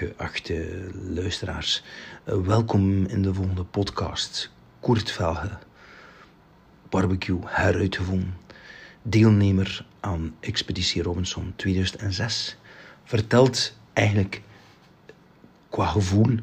geachte 0.00 0.88
luisteraars. 1.14 1.82
Uh, 2.28 2.34
welkom 2.40 3.06
in 3.06 3.22
de 3.22 3.34
volgende 3.34 3.64
podcast. 3.64 4.50
Koert 4.80 5.10
Velge, 5.10 5.58
barbecue 6.88 7.38
heruitgevonden. 7.44 8.34
Deelnemer 9.02 9.86
aan 10.00 10.34
Expeditie 10.40 11.02
Robinson 11.02 11.52
2006. 11.56 12.56
Vertelt 13.04 13.76
eigenlijk 13.92 14.42
qua 15.68 15.86
gevoel 15.86 16.34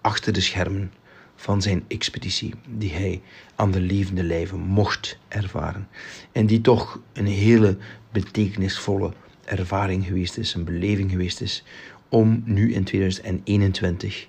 achter 0.00 0.32
de 0.32 0.40
schermen 0.40 0.92
van 1.36 1.62
zijn 1.62 1.84
expeditie, 1.88 2.54
die 2.68 2.92
hij 2.92 3.22
aan 3.54 3.70
de 3.70 3.80
levende 3.80 4.22
lijve 4.22 4.56
mocht 4.56 5.18
ervaren. 5.28 5.88
En 6.32 6.46
die 6.46 6.60
toch 6.60 7.00
een 7.12 7.26
hele 7.26 7.78
betekenisvolle 8.12 9.12
ervaring 9.44 10.04
geweest 10.04 10.36
is, 10.36 10.54
een 10.54 10.64
beleving 10.64 11.10
geweest 11.10 11.40
is, 11.40 11.64
om 12.10 12.42
nu 12.44 12.72
in 12.72 12.84
2021 12.84 14.26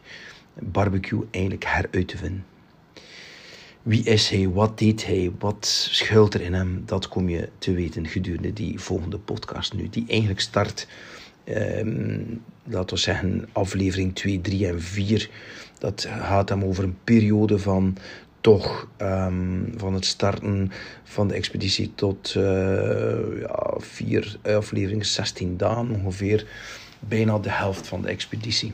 barbecue 0.60 1.28
eigenlijk 1.32 1.66
heruit 1.66 2.08
te 2.08 2.18
vinden. 2.18 2.46
Wie 3.82 4.04
is 4.04 4.30
hij? 4.30 4.50
Wat 4.50 4.78
deed 4.78 5.06
hij? 5.06 5.32
Wat 5.40 5.66
schuilt 5.92 6.34
er 6.34 6.42
in 6.42 6.54
hem? 6.54 6.84
Dat 6.86 7.08
kom 7.08 7.30
je 7.30 7.50
te 7.58 7.74
weten 7.74 8.08
gedurende 8.08 8.54
die 8.54 8.80
volgende 8.80 9.18
podcast 9.18 9.74
nu, 9.74 9.90
die 9.90 10.06
eigenlijk 10.08 10.40
start, 10.40 10.88
um, 11.46 12.44
laten 12.64 12.96
we 12.96 13.02
zeggen, 13.02 13.48
aflevering 13.52 14.16
2, 14.16 14.42
3 14.42 14.68
en 14.68 14.82
4. 14.82 15.30
Dat 15.80 16.08
gaat 16.10 16.50
hem 16.50 16.64
over 16.64 16.84
een 16.84 16.98
periode 17.04 17.60
van 17.60 17.98
toch 18.42 18.88
um, 18.98 19.74
van 19.78 19.94
het 19.94 20.06
starten 20.06 20.72
van 21.04 21.28
de 21.28 21.34
expeditie 21.34 21.92
tot 21.96 22.34
uh, 22.38 22.44
ja, 23.42 23.74
vier 23.78 24.38
afleveringen, 24.44 25.06
16 25.06 25.58
dagen 25.58 25.90
ongeveer, 25.90 26.48
bijna 27.08 27.40
de 27.40 27.52
helft 27.52 27.88
van 27.88 28.02
de 28.02 28.08
expeditie. 28.08 28.74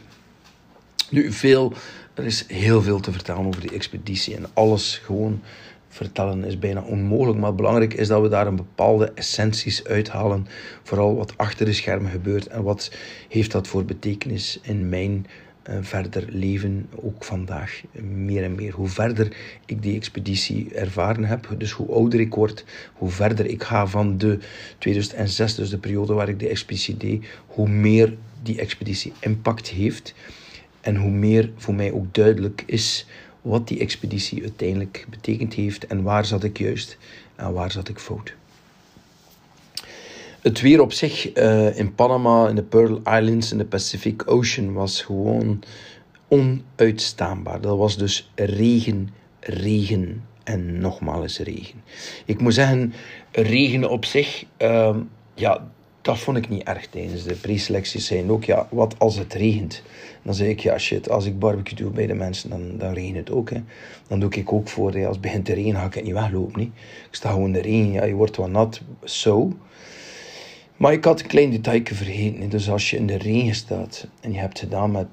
Nu, 1.09 1.31
veel, 1.31 1.73
er 2.13 2.25
is 2.25 2.45
heel 2.47 2.81
veel 2.81 2.99
te 2.99 3.11
vertellen 3.11 3.45
over 3.45 3.61
die 3.61 3.73
expeditie 3.73 4.35
en 4.35 4.45
alles 4.53 5.01
gewoon 5.03 5.41
vertellen 5.89 6.43
is 6.43 6.59
bijna 6.59 6.81
onmogelijk. 6.81 7.39
Maar 7.39 7.55
belangrijk 7.55 7.93
is 7.93 8.07
dat 8.07 8.21
we 8.21 8.29
daar 8.29 8.47
een 8.47 8.55
bepaalde 8.55 9.11
essenties 9.15 9.85
uithalen. 9.85 10.47
Vooral 10.83 11.15
wat 11.15 11.37
achter 11.37 11.65
de 11.65 11.73
schermen 11.73 12.11
gebeurt 12.11 12.47
en 12.47 12.63
wat 12.63 12.91
heeft 13.29 13.51
dat 13.51 13.67
voor 13.67 13.85
betekenis 13.85 14.59
in 14.61 14.89
mijn 14.89 15.25
verder 15.81 16.25
leven, 16.29 16.89
ook 16.95 17.23
vandaag 17.23 17.81
meer 18.01 18.43
en 18.43 18.55
meer. 18.55 18.73
Hoe 18.73 18.87
verder 18.87 19.35
ik 19.65 19.81
die 19.81 19.95
expeditie 19.95 20.73
ervaren 20.73 21.23
heb, 21.23 21.55
dus 21.57 21.71
hoe 21.71 21.91
ouder 21.91 22.19
ik 22.19 22.33
word, 22.33 22.65
hoe 22.93 23.09
verder 23.09 23.45
ik 23.45 23.63
ga 23.63 23.87
van 23.87 24.17
de 24.17 24.39
2006, 24.77 25.55
dus 25.55 25.69
de 25.69 25.77
periode 25.77 26.13
waar 26.13 26.29
ik 26.29 26.39
de 26.39 26.49
expeditie 26.49 26.97
deed, 26.97 27.25
hoe 27.47 27.69
meer 27.69 28.17
die 28.43 28.59
expeditie 28.59 29.13
impact 29.19 29.67
heeft 29.67 30.13
en 30.81 30.95
hoe 30.95 31.11
meer 31.11 31.51
voor 31.55 31.73
mij 31.73 31.91
ook 31.91 32.13
duidelijk 32.13 32.63
is 32.65 33.07
wat 33.41 33.67
die 33.67 33.79
expeditie 33.79 34.41
uiteindelijk 34.41 35.05
betekend 35.09 35.53
heeft 35.53 35.87
en 35.87 36.03
waar 36.03 36.25
zat 36.25 36.43
ik 36.43 36.57
juist 36.57 36.97
en 37.35 37.53
waar 37.53 37.71
zat 37.71 37.89
ik 37.89 37.99
fout. 37.99 38.35
Het 40.47 40.61
weer 40.61 40.81
op 40.81 40.93
zich 40.93 41.37
uh, 41.37 41.77
in 41.77 41.95
Panama, 41.95 42.47
in 42.47 42.55
de 42.55 42.63
Pearl 42.63 43.01
Islands, 43.03 43.51
in 43.51 43.57
de 43.57 43.65
Pacific 43.65 44.31
Ocean 44.31 44.73
was 44.73 45.01
gewoon 45.01 45.63
onuitstaanbaar. 46.27 47.61
Dat 47.61 47.77
was 47.77 47.97
dus 47.97 48.31
regen, 48.35 49.09
regen 49.39 50.23
en 50.43 50.79
nogmaals 50.79 51.39
regen. 51.39 51.81
Ik 52.25 52.41
moet 52.41 52.53
zeggen, 52.53 52.93
regen 53.31 53.89
op 53.89 54.05
zich, 54.05 54.45
uh, 54.57 54.95
ja, 55.33 55.67
dat 56.01 56.19
vond 56.19 56.37
ik 56.37 56.49
niet 56.49 56.63
erg 56.63 56.87
tijdens 56.87 57.23
de 57.23 57.35
preselecties. 57.35 58.07
Zijn 58.07 58.31
ook, 58.31 58.43
ja, 58.43 58.67
wat 58.71 58.95
als 58.99 59.17
het 59.17 59.33
regent? 59.33 59.81
Dan 60.23 60.33
zeg 60.33 60.47
ik, 60.47 60.59
ja 60.59 60.77
shit, 60.77 61.09
als 61.09 61.25
ik 61.25 61.39
barbecue 61.39 61.75
doe 61.77 61.91
bij 61.91 62.07
de 62.07 62.13
mensen, 62.13 62.49
dan, 62.49 62.77
dan 62.77 62.93
regent 62.93 63.17
het 63.17 63.31
ook. 63.31 63.49
Hè. 63.49 63.61
Dan 64.07 64.19
doe 64.19 64.29
ik 64.29 64.53
ook 64.53 64.67
voor, 64.67 64.95
als 64.95 65.15
het 65.15 65.21
begint 65.21 65.45
te 65.45 65.53
regenen, 65.53 65.79
ga 65.79 65.87
ik 65.87 65.93
het 65.93 66.03
niet 66.03 66.13
weglopen. 66.13 66.59
Niet? 66.59 66.71
Ik 67.09 67.15
sta 67.15 67.29
gewoon 67.29 67.45
in 67.45 67.53
de 67.53 67.61
regen, 67.61 67.91
ja, 67.91 68.03
je 68.03 68.13
wordt 68.13 68.35
wat 68.35 68.49
nat, 68.49 68.81
zo. 69.03 69.53
Maar 70.77 70.93
ik 70.93 71.03
had 71.03 71.19
een 71.19 71.27
klein 71.27 71.49
detail 71.49 71.81
vergeten. 71.83 72.49
Dus 72.49 72.69
als 72.69 72.89
je 72.89 72.97
in 72.97 73.07
de 73.07 73.17
regen 73.17 73.55
staat 73.55 74.07
en 74.21 74.33
je 74.33 74.39
hebt 74.39 74.59
gedaan 74.59 74.91
met 74.91 75.07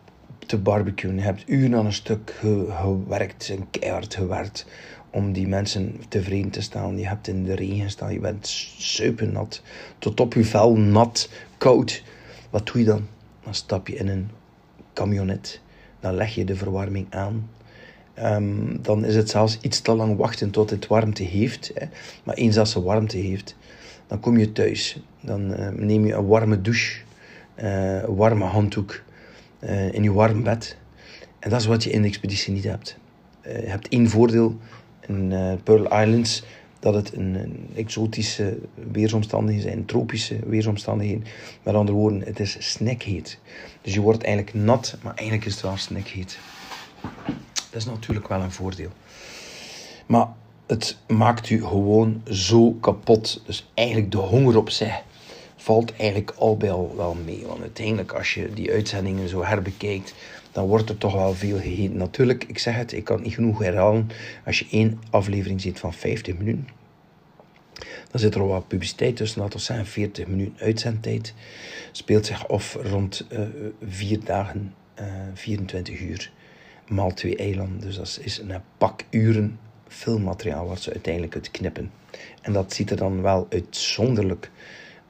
te 0.46 0.58
barbecuen, 0.58 1.14
je 1.14 1.20
hebt 1.20 1.42
uren 1.46 1.78
aan 1.78 1.86
een 1.86 1.92
stuk 1.92 2.34
gewerkt 2.40 3.48
en 3.48 3.70
keihard 3.70 4.14
gewerkt 4.14 4.66
om 5.10 5.32
die 5.32 5.48
mensen 5.48 6.00
tevreden 6.08 6.50
te 6.50 6.62
stellen. 6.62 6.98
Je 6.98 7.06
hebt 7.06 7.28
in 7.28 7.44
de 7.44 7.54
regen 7.54 7.90
staan, 7.90 8.12
je 8.12 8.20
bent 8.20 8.46
supernat, 8.78 9.62
tot 9.98 10.20
op 10.20 10.34
je 10.34 10.44
vel 10.44 10.76
nat, 10.76 11.28
koud. 11.58 12.02
Wat 12.50 12.66
doe 12.66 12.78
je 12.78 12.84
dan? 12.84 13.06
Dan 13.44 13.54
stap 13.54 13.88
je 13.88 13.96
in 13.96 14.08
een 14.08 14.30
camionet, 14.92 15.60
dan 16.00 16.14
leg 16.14 16.34
je 16.34 16.44
de 16.44 16.56
verwarming 16.56 17.06
aan. 17.10 17.48
Um, 18.22 18.82
dan 18.82 19.04
is 19.04 19.16
het 19.16 19.30
zelfs 19.30 19.58
iets 19.60 19.80
te 19.80 19.94
lang 19.94 20.16
wachten 20.16 20.50
tot 20.50 20.70
het 20.70 20.86
warmte 20.86 21.22
heeft. 21.22 21.70
Hè. 21.74 21.86
Maar 22.24 22.34
eens 22.34 22.58
als 22.58 22.70
ze 22.70 22.82
warmte 22.82 23.16
heeft, 23.16 23.56
dan 24.14 24.22
kom 24.22 24.38
je 24.38 24.52
thuis. 24.52 25.00
Dan 25.20 25.50
uh, 25.50 25.68
neem 25.68 26.06
je 26.06 26.14
een 26.14 26.26
warme 26.26 26.60
douche, 26.60 27.00
uh, 27.56 28.02
een 28.02 28.14
warme 28.14 28.44
handdoek 28.44 29.02
uh, 29.60 29.92
in 29.92 30.02
je 30.02 30.12
warm 30.12 30.42
bed. 30.42 30.76
En 31.38 31.50
dat 31.50 31.60
is 31.60 31.66
wat 31.66 31.82
je 31.82 31.90
in 31.90 32.02
de 32.02 32.08
expeditie 32.08 32.52
niet 32.52 32.64
hebt. 32.64 32.96
je 33.42 33.50
hebt 33.50 33.88
één 33.88 34.08
voordeel 34.08 34.58
in 35.06 35.34
Pearl 35.64 36.00
Islands, 36.00 36.44
dat 36.78 36.94
het 36.94 37.12
een, 37.12 37.34
een, 37.34 37.68
exotische 37.74 38.58
weersomstandigheden 38.92 39.70
zijn, 39.70 39.84
tropische 39.84 40.38
weersomstandigheden. 40.46 41.24
Met 41.62 41.74
andere 41.74 41.98
woorden, 41.98 42.22
het 42.22 42.40
is 42.40 42.56
snackheet. 42.58 43.38
Dus 43.82 43.94
je 43.94 44.00
wordt 44.00 44.22
eigenlijk 44.22 44.54
nat, 44.56 44.96
maar 45.02 45.14
eigenlijk 45.14 45.46
is 45.46 45.52
het 45.52 45.62
wel 45.62 45.76
snackheet. 45.76 46.38
Dat 47.70 47.80
is 47.80 47.84
natuurlijk 47.84 48.28
wel 48.28 48.40
een 48.40 48.52
voordeel. 48.52 48.90
Maar 50.06 50.26
het 50.66 50.96
maakt 51.06 51.50
u 51.50 51.64
gewoon 51.64 52.22
zo 52.30 52.72
kapot. 52.72 53.42
Dus 53.46 53.70
eigenlijk 53.74 54.10
de 54.10 54.18
honger 54.18 54.56
op 54.56 54.70
zich 54.70 55.02
valt 55.56 55.96
eigenlijk 55.96 56.30
al 56.30 56.56
bij 56.56 56.70
al 56.70 56.94
wel 56.96 57.16
mee. 57.24 57.46
Want 57.46 57.60
uiteindelijk 57.60 58.12
als 58.12 58.34
je 58.34 58.52
die 58.52 58.72
uitzendingen 58.72 59.28
zo 59.28 59.44
herbekijkt, 59.44 60.14
dan 60.52 60.66
wordt 60.66 60.88
er 60.88 60.98
toch 60.98 61.14
wel 61.14 61.34
veel 61.34 61.58
gegeten. 61.58 61.96
Natuurlijk, 61.96 62.44
ik 62.44 62.58
zeg 62.58 62.74
het, 62.74 62.92
ik 62.92 63.04
kan 63.04 63.22
niet 63.22 63.34
genoeg 63.34 63.58
herhalen. 63.58 64.08
Als 64.44 64.58
je 64.58 64.66
één 64.70 65.00
aflevering 65.10 65.60
ziet 65.60 65.78
van 65.78 65.92
50 65.92 66.36
minuten, 66.36 66.68
dan 68.10 68.20
zit 68.20 68.34
er 68.34 68.46
wat 68.46 68.68
publiciteit 68.68 69.16
tussen, 69.16 69.48
we 69.48 69.58
zeggen 69.58 69.86
40 69.86 70.26
minuten 70.26 70.64
uitzendtijd. 70.64 71.34
Speelt 71.92 72.26
zich 72.26 72.48
af 72.48 72.78
rond 72.82 73.26
uh, 73.32 73.40
vier 73.86 74.24
dagen, 74.24 74.74
uh, 75.00 75.06
24 75.34 76.00
uur, 76.00 76.30
maal 76.88 77.14
twee 77.14 77.36
eilanden. 77.36 77.80
Dus 77.80 77.96
dat 77.96 78.18
is 78.22 78.38
een 78.38 78.60
pak 78.78 79.04
uren 79.10 79.58
filmmateriaal 79.94 80.66
wat 80.66 80.80
ze 80.80 80.92
uiteindelijk 80.92 81.34
uit 81.34 81.50
knippen. 81.50 81.90
En 82.42 82.52
dat 82.52 82.72
ziet 82.72 82.90
er 82.90 82.96
dan 82.96 83.22
wel 83.22 83.46
uitzonderlijk 83.50 84.50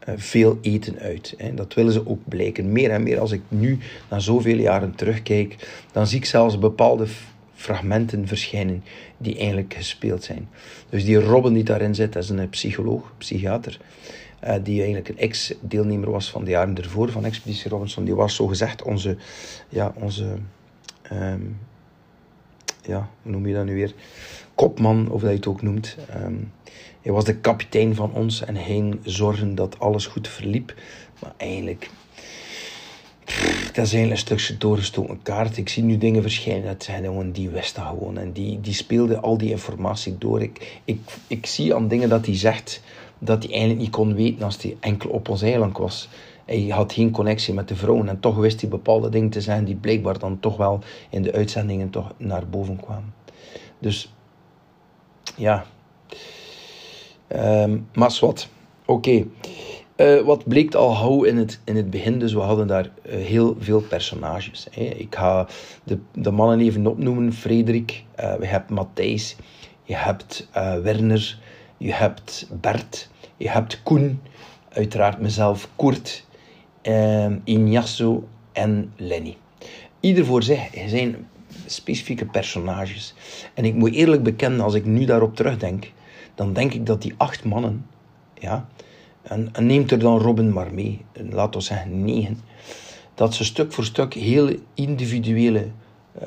uh, 0.08 0.14
veel 0.16 0.58
eten 0.60 0.98
uit. 0.98 1.36
Dat 1.54 1.74
willen 1.74 1.92
ze 1.92 2.06
ook 2.06 2.28
blijken. 2.28 2.72
Meer 2.72 2.90
en 2.90 3.02
meer 3.02 3.20
als 3.20 3.32
ik 3.32 3.42
nu 3.48 3.78
na 4.10 4.18
zoveel 4.18 4.56
jaren 4.56 4.94
terugkijk, 4.94 5.68
dan 5.92 6.06
zie 6.06 6.18
ik 6.18 6.24
zelfs 6.24 6.58
bepaalde 6.58 7.06
fragmenten 7.54 8.26
verschijnen 8.28 8.84
die 9.16 9.36
eigenlijk 9.36 9.74
gespeeld 9.74 10.24
zijn. 10.24 10.48
Dus 10.88 11.04
die 11.04 11.20
Robin 11.20 11.52
die 11.52 11.64
daarin 11.64 11.94
zit, 11.94 12.12
dat 12.12 12.22
is 12.22 12.28
een 12.28 12.48
psycholoog, 12.48 13.12
psychiater, 13.18 13.78
uh, 14.44 14.54
die 14.62 14.76
eigenlijk 14.76 15.08
een 15.08 15.18
ex-deelnemer 15.18 16.10
was 16.10 16.30
van 16.30 16.44
de 16.44 16.50
jaren 16.50 16.76
ervoor 16.76 17.10
van 17.10 17.24
Expeditie 17.24 17.70
Robinson. 17.70 18.04
Die 18.04 18.14
was 18.14 18.34
zo 18.34 18.46
gezegd 18.46 18.82
onze, 18.82 19.16
ja, 19.68 19.92
onze 19.96 20.36
um, 21.12 21.58
ja, 22.86 23.08
hoe 23.22 23.32
noem 23.32 23.46
je 23.46 23.54
dat 23.54 23.64
nu 23.64 23.74
weer? 23.74 23.94
kopman, 24.54 25.10
of 25.10 25.20
dat 25.20 25.30
je 25.30 25.36
het 25.36 25.46
ook 25.46 25.62
noemt. 25.62 25.96
Um, 26.16 26.52
hij 27.02 27.12
was 27.12 27.24
de 27.24 27.36
kapitein 27.36 27.94
van 27.94 28.12
ons 28.12 28.44
en 28.44 28.56
hij 28.56 28.92
zorgde 29.02 29.54
dat 29.54 29.78
alles 29.78 30.06
goed 30.06 30.28
verliep. 30.28 30.74
Maar 31.20 31.32
eigenlijk, 31.36 31.90
dat 33.72 33.76
eigenlijk 33.76 34.10
een 34.10 34.18
stukje 34.18 34.56
doorgestoken 34.56 35.22
kaart. 35.22 35.56
Ik 35.56 35.68
zie 35.68 35.82
nu 35.82 35.98
dingen 35.98 36.22
verschijnen, 36.22 36.64
dat 36.64 36.84
zijn 36.84 37.04
gewoon, 37.04 37.32
die 37.32 37.48
wist 37.48 37.74
dat 37.74 37.84
gewoon. 37.84 38.18
En 38.18 38.32
die, 38.32 38.60
die 38.60 38.74
speelde 38.74 39.20
al 39.20 39.38
die 39.38 39.50
informatie 39.50 40.18
door. 40.18 40.42
Ik, 40.42 40.80
ik, 40.84 41.00
ik 41.26 41.46
zie 41.46 41.74
aan 41.74 41.88
dingen 41.88 42.08
dat 42.08 42.26
hij 42.26 42.36
zegt, 42.36 42.82
dat 43.18 43.42
hij 43.42 43.52
eigenlijk 43.52 43.80
niet 43.80 43.90
kon 43.90 44.14
weten 44.14 44.44
als 44.44 44.62
hij 44.62 44.76
enkel 44.80 45.10
op 45.10 45.28
ons 45.28 45.42
eiland 45.42 45.78
was. 45.78 46.08
Hij 46.44 46.66
had 46.68 46.92
geen 46.92 47.10
connectie 47.10 47.54
met 47.54 47.68
de 47.68 47.76
vrouwen 47.76 48.08
en 48.08 48.20
toch 48.20 48.36
wist 48.36 48.60
hij 48.60 48.70
bepaalde 48.70 49.08
dingen 49.08 49.30
te 49.30 49.40
zijn 49.40 49.64
die 49.64 49.74
blijkbaar 49.74 50.18
dan 50.18 50.40
toch 50.40 50.56
wel 50.56 50.80
in 51.10 51.22
de 51.22 51.32
uitzendingen 51.32 51.90
toch 51.90 52.12
naar 52.16 52.46
boven 52.48 52.80
kwamen. 52.80 53.14
Dus 53.78 54.14
ja. 55.36 55.64
Um, 57.28 57.88
maar 57.94 58.16
wat. 58.20 58.48
Oké. 58.86 59.26
Uh, 59.96 60.20
wat 60.20 60.48
bleek 60.48 60.74
al 60.74 60.94
gauw 60.94 61.22
in 61.22 61.36
het, 61.36 61.60
in 61.64 61.76
het 61.76 61.90
begin, 61.90 62.18
dus 62.18 62.32
we 62.32 62.40
hadden 62.40 62.66
daar 62.66 62.90
uh, 63.06 63.14
heel 63.14 63.56
veel 63.58 63.80
personages. 63.80 64.66
Hè. 64.70 64.82
Ik 64.82 65.14
ga 65.14 65.46
de, 65.84 65.98
de 66.12 66.30
mannen 66.30 66.60
even 66.60 66.86
opnoemen. 66.86 67.32
Frederik, 67.32 68.04
uh, 68.20 68.34
we 68.34 68.46
hebben 68.46 68.74
Matthijs, 68.74 69.36
je 69.82 69.96
hebt 69.96 70.48
Werner, 70.82 71.38
je 71.76 71.92
hebt 71.92 72.48
Bert, 72.60 73.08
je 73.36 73.50
hebt 73.50 73.82
Koen, 73.82 74.20
uiteraard 74.68 75.20
mezelf, 75.20 75.68
Koert, 75.76 76.26
Ignacio 77.44 78.28
en 78.52 78.92
Lenny. 78.96 79.36
ieder 80.00 80.24
voor 80.24 80.42
zich 80.42 80.70
zijn 80.86 81.26
specifieke 81.66 82.24
personages. 82.24 83.14
En 83.54 83.64
ik 83.64 83.74
moet 83.74 83.92
eerlijk 83.92 84.22
bekennen, 84.22 84.60
als 84.60 84.74
ik 84.74 84.84
nu 84.84 85.04
daarop 85.04 85.36
terugdenk, 85.36 85.92
dan 86.34 86.52
denk 86.52 86.72
ik 86.72 86.86
dat 86.86 87.02
die 87.02 87.14
acht 87.16 87.44
mannen, 87.44 87.86
ja, 88.38 88.68
en, 89.22 89.48
en 89.52 89.66
neemt 89.66 89.90
er 89.90 89.98
dan 89.98 90.18
Robin 90.18 90.52
maar 90.52 90.74
mee, 90.74 91.00
laten 91.30 91.60
we 91.60 91.66
zeggen 91.66 92.04
negen, 92.04 92.40
dat 93.14 93.34
ze 93.34 93.44
stuk 93.44 93.72
voor 93.72 93.84
stuk 93.84 94.14
heel 94.14 94.56
individuele 94.74 95.66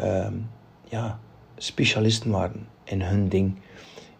uh, 0.02 0.28
ja, 0.84 1.20
specialisten 1.58 2.32
waren 2.32 2.68
in 2.84 3.02
hun 3.02 3.30
ding. 3.30 3.56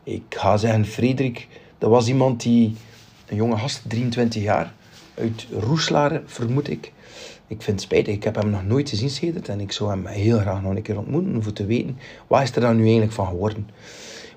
Ik 0.04 0.24
ga 0.30 0.58
zeggen, 0.58 0.86
Frederik, 0.86 1.48
dat 1.78 1.90
was 1.90 2.08
iemand 2.08 2.42
die, 2.42 2.76
een 3.26 3.36
jonge 3.36 3.58
gast, 3.58 3.84
23 3.88 4.42
jaar, 4.42 4.74
uit 5.18 5.48
Roeslaren, 5.52 6.24
vermoed 6.26 6.70
ik. 6.70 6.92
Ik 7.48 7.62
vind 7.62 7.80
het 7.80 7.82
spijtig, 7.82 8.14
ik 8.14 8.24
heb 8.24 8.36
hem 8.36 8.50
nog 8.50 8.66
nooit 8.66 8.90
gezien 8.90 9.10
sedert 9.10 9.50
en 9.50 9.60
ik 9.60 9.72
zou 9.72 9.90
hem 9.90 10.06
heel 10.06 10.40
graag 10.40 10.62
nog 10.62 10.76
een 10.76 10.82
keer 10.82 10.98
ontmoeten 10.98 11.36
om 11.36 11.54
te 11.54 11.66
weten, 11.66 11.98
wat 12.28 12.42
is 12.42 12.56
er 12.56 12.62
dan 12.62 12.76
nu 12.76 12.84
eigenlijk 12.84 13.12
van 13.12 13.28
geworden. 13.28 13.70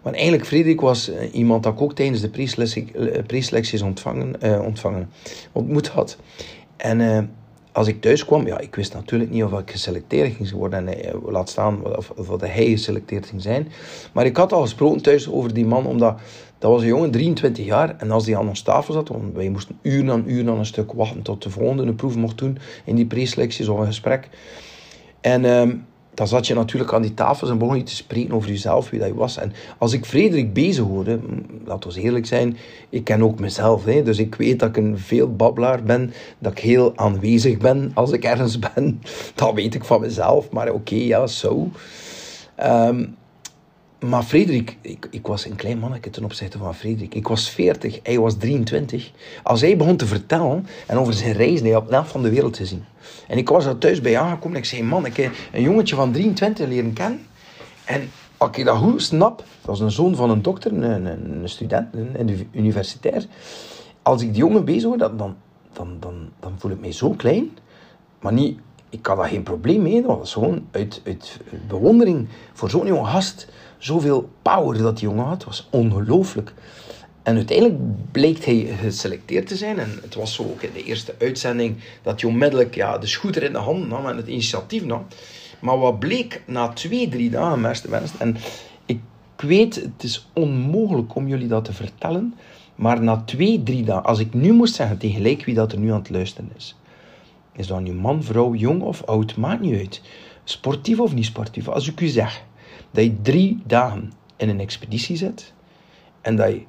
Want 0.03 0.15
eigenlijk, 0.15 0.47
Frederik 0.47 0.81
was 0.81 1.09
eh, 1.09 1.35
iemand 1.35 1.63
dat 1.63 1.73
ik 1.73 1.81
ook 1.81 1.95
tijdens 1.95 2.21
de 2.21 2.31
preselecties 3.27 3.83
ontvangen, 3.83 4.35
uh, 4.43 4.63
ontvangen, 4.65 5.11
ontmoet 5.53 5.89
had. 5.89 6.19
En 6.77 7.31
als 7.73 7.87
ik 7.87 8.01
thuis 8.01 8.25
kwam, 8.25 8.47
ja, 8.47 8.59
ik 8.59 8.75
wist 8.75 8.95
natuurlijk 8.95 9.31
niet 9.31 9.45
of 9.45 9.59
ik 9.59 9.71
geselecteerd 9.71 10.35
ging 10.35 10.51
worden. 10.51 10.89
En 10.89 11.21
laat 11.25 11.49
staan 11.49 11.97
of, 11.97 12.11
of 12.11 12.41
hij 12.41 12.67
geselecteerd 12.67 13.27
ging 13.27 13.43
zijn. 13.43 13.69
Maar 14.13 14.27
ik 14.27 14.37
had 14.37 14.53
al 14.53 14.61
gesproken 14.61 15.03
thuis 15.03 15.31
over 15.31 15.55
die 15.55 15.67
man, 15.67 15.87
omdat 15.87 16.21
dat 16.61 16.71
was 16.71 16.83
een 16.83 16.89
jongen, 16.89 17.11
23 17.11 17.65
jaar. 17.65 17.97
En 17.99 18.11
als 18.11 18.25
die 18.25 18.37
aan 18.37 18.49
ons 18.49 18.63
tafel 18.63 18.93
zat, 18.93 19.09
want 19.09 19.35
wij 19.35 19.49
moesten 19.49 19.79
uren 19.83 20.11
aan 20.11 20.25
uren 20.27 20.53
aan 20.53 20.59
een 20.59 20.67
stuk 20.67 20.93
wachten 20.93 21.23
tot 21.23 21.43
de 21.43 21.51
volgende 21.51 21.83
een 21.83 21.95
proef 21.95 22.17
mocht 22.17 22.39
doen 22.39 22.59
in 22.85 22.95
die 22.95 23.07
preselecties 23.07 23.69
of 23.69 23.79
een 23.79 23.87
gesprek. 23.87 24.29
En 25.21 25.45
uh, 25.45 25.63
dan 26.15 26.29
zat 26.29 26.47
je 26.47 26.55
natuurlijk 26.55 26.93
aan 26.93 27.03
die 27.03 27.15
tafels 27.15 27.51
en 27.51 27.59
begon 27.59 27.77
je 27.77 27.83
te 27.83 27.95
spreken 27.95 28.35
over 28.35 28.49
jezelf, 28.49 28.91
wie 28.91 28.99
dat 28.99 29.09
je 29.09 29.15
was. 29.15 29.37
En 29.37 29.53
als 29.79 29.93
ik 29.93 30.05
Frederik 30.05 30.53
bezig 30.53 30.85
hoorde, 30.85 31.19
laten 31.65 31.91
we 31.93 32.01
eerlijk 32.01 32.27
zijn, 32.27 32.57
ik 32.89 33.05
ken 33.05 33.23
ook 33.23 33.39
mezelf. 33.39 33.85
Hè, 33.85 34.03
dus 34.03 34.19
ik 34.19 34.35
weet 34.35 34.59
dat 34.59 34.69
ik 34.69 34.77
een 34.77 34.99
veel 34.99 35.37
babbelaar 35.37 35.83
ben, 35.83 36.13
dat 36.39 36.53
ik 36.53 36.59
heel 36.59 36.93
aanwezig 36.97 37.59
ben 37.59 37.91
als 37.95 38.13
ik 38.13 38.25
ergens 38.25 38.59
ben. 38.75 39.03
Dat 39.35 39.55
weet 39.55 39.75
ik 39.75 39.85
van 39.85 40.01
mezelf, 40.01 40.51
maar 40.51 40.73
oké, 40.73 40.95
ja, 40.95 41.27
zo. 41.27 41.71
Um, 42.63 43.19
maar 44.01 44.23
Frederik, 44.23 44.77
ik, 44.81 45.09
ik 45.11 45.27
was 45.27 45.45
een 45.45 45.57
klein 45.57 45.79
manneke 45.79 46.11
ten 46.11 46.25
opzichte 46.25 46.59
van 46.59 46.75
Frederik. 46.75 47.15
Ik 47.15 47.29
was 47.29 47.51
40, 47.51 48.01
hij 48.03 48.19
was 48.19 48.37
23. 48.37 49.11
Als 49.43 49.61
hij 49.61 49.77
begon 49.77 49.97
te 49.97 50.07
vertellen 50.07 50.67
en 50.87 50.99
over 50.99 51.13
zijn 51.13 51.33
reizen, 51.33 51.65
hij 51.65 51.75
had 51.75 51.91
net 51.91 52.07
van 52.07 52.23
de 52.23 52.31
wereld 52.31 52.57
gezien. 52.57 52.85
En 53.29 53.39
ik 53.39 53.49
was 53.49 53.67
er 53.67 53.79
thuis 53.79 54.01
bij 54.01 54.19
aangekomen 54.19 54.57
en 54.57 54.63
ik 54.63 54.69
zei, 54.69 54.83
man, 54.83 55.07
ik 55.07 55.17
heb 55.17 55.33
een 55.53 55.63
jongetje 55.63 55.95
van 55.95 56.13
23 56.13 56.69
leren 56.69 56.93
kennen. 56.93 57.27
En 57.85 58.11
als 58.37 58.57
ik 58.57 58.65
dat 58.65 58.77
goed 58.77 59.03
snap, 59.03 59.37
dat 59.37 59.47
was 59.63 59.81
een 59.81 59.91
zoon 59.91 60.15
van 60.15 60.31
een 60.31 60.43
dokter, 60.43 60.73
een, 60.73 61.07
een 61.07 61.49
student, 61.49 61.95
een, 61.95 62.49
universitair. 62.53 63.27
Als 64.03 64.23
ik 64.23 64.29
die 64.29 64.39
jongen 64.39 64.65
bezig 64.65 64.83
hoor, 64.83 64.99
dan, 64.99 65.17
dan, 65.17 65.37
dan, 65.73 66.29
dan 66.41 66.55
voel 66.59 66.71
ik 66.71 66.81
mij 66.81 66.93
zo 66.93 67.11
klein. 67.11 67.51
Maar 68.21 68.33
niet, 68.33 68.59
ik 68.89 69.07
had 69.07 69.17
daar 69.17 69.29
geen 69.29 69.43
probleem 69.43 69.83
mee. 69.83 70.03
Dat 70.03 70.19
was 70.19 70.33
gewoon 70.33 70.67
uit, 70.71 71.01
uit 71.05 71.39
bewondering 71.69 72.29
voor 72.53 72.71
zo'n 72.71 72.87
jonge 72.87 73.07
gast 73.07 73.49
zoveel 73.81 74.31
power 74.43 74.79
dat 74.79 74.99
die 74.99 75.09
jongen 75.09 75.25
had, 75.25 75.45
was 75.45 75.69
ongelooflijk. 75.71 76.53
En 77.23 77.37
uiteindelijk 77.37 77.79
bleek 78.13 78.45
hij 78.45 78.77
geselecteerd 78.81 79.47
te 79.47 79.57
zijn. 79.57 79.79
En 79.79 79.99
het 80.03 80.15
was 80.15 80.35
zo 80.35 80.43
ook 80.43 80.63
in 80.63 80.73
de 80.73 80.85
eerste 80.85 81.15
uitzending 81.19 81.77
dat 82.03 82.21
hij 82.21 82.31
onmiddellijk 82.31 82.75
ja, 82.75 82.99
de 82.99 83.07
scooter 83.07 83.43
in 83.43 83.53
de 83.53 83.59
hand 83.59 83.89
nam 83.89 84.07
en 84.07 84.17
het 84.17 84.29
initiatief 84.29 84.85
nam. 84.85 85.07
Maar 85.61 85.79
wat 85.79 85.99
bleek 85.99 86.43
na 86.47 86.69
twee, 86.69 87.09
drie 87.09 87.31
dagen, 87.31 87.63
beste 87.63 87.89
mensen, 87.89 88.21
en 88.21 88.37
ik 88.87 89.01
weet, 89.37 89.75
het 89.75 90.03
is 90.03 90.29
onmogelijk 90.33 91.15
om 91.15 91.29
jullie 91.29 91.49
dat 91.49 91.65
te 91.65 91.73
vertellen, 91.73 92.35
maar 92.75 93.03
na 93.03 93.23
twee, 93.27 93.63
drie 93.63 93.85
dagen, 93.85 94.05
als 94.05 94.19
ik 94.19 94.35
nu 94.35 94.53
moest 94.53 94.75
zeggen 94.75 94.99
tegelijk 94.99 95.45
wie 95.45 95.55
dat 95.55 95.73
er 95.73 95.79
nu 95.79 95.93
aan 95.93 95.99
het 95.99 96.11
luisteren 96.11 96.51
is, 96.57 96.77
is 97.53 97.67
dat 97.67 97.81
nu 97.81 97.93
man, 97.93 98.23
vrouw, 98.23 98.55
jong 98.55 98.83
of 98.83 99.03
oud, 99.05 99.37
maakt 99.37 99.61
niet 99.61 99.79
uit. 99.79 100.01
Sportief 100.45 101.01
of 101.01 101.15
niet 101.15 101.25
sportief. 101.25 101.69
Als 101.69 101.89
ik 101.89 102.01
u 102.01 102.07
zeg, 102.07 102.43
dat 102.91 103.05
je 103.05 103.21
drie 103.23 103.63
dagen 103.67 104.13
in 104.37 104.49
een 104.49 104.61
expeditie 104.61 105.17
zit 105.17 105.53
en 106.21 106.37
dat 106.37 106.49
je, 106.49 106.63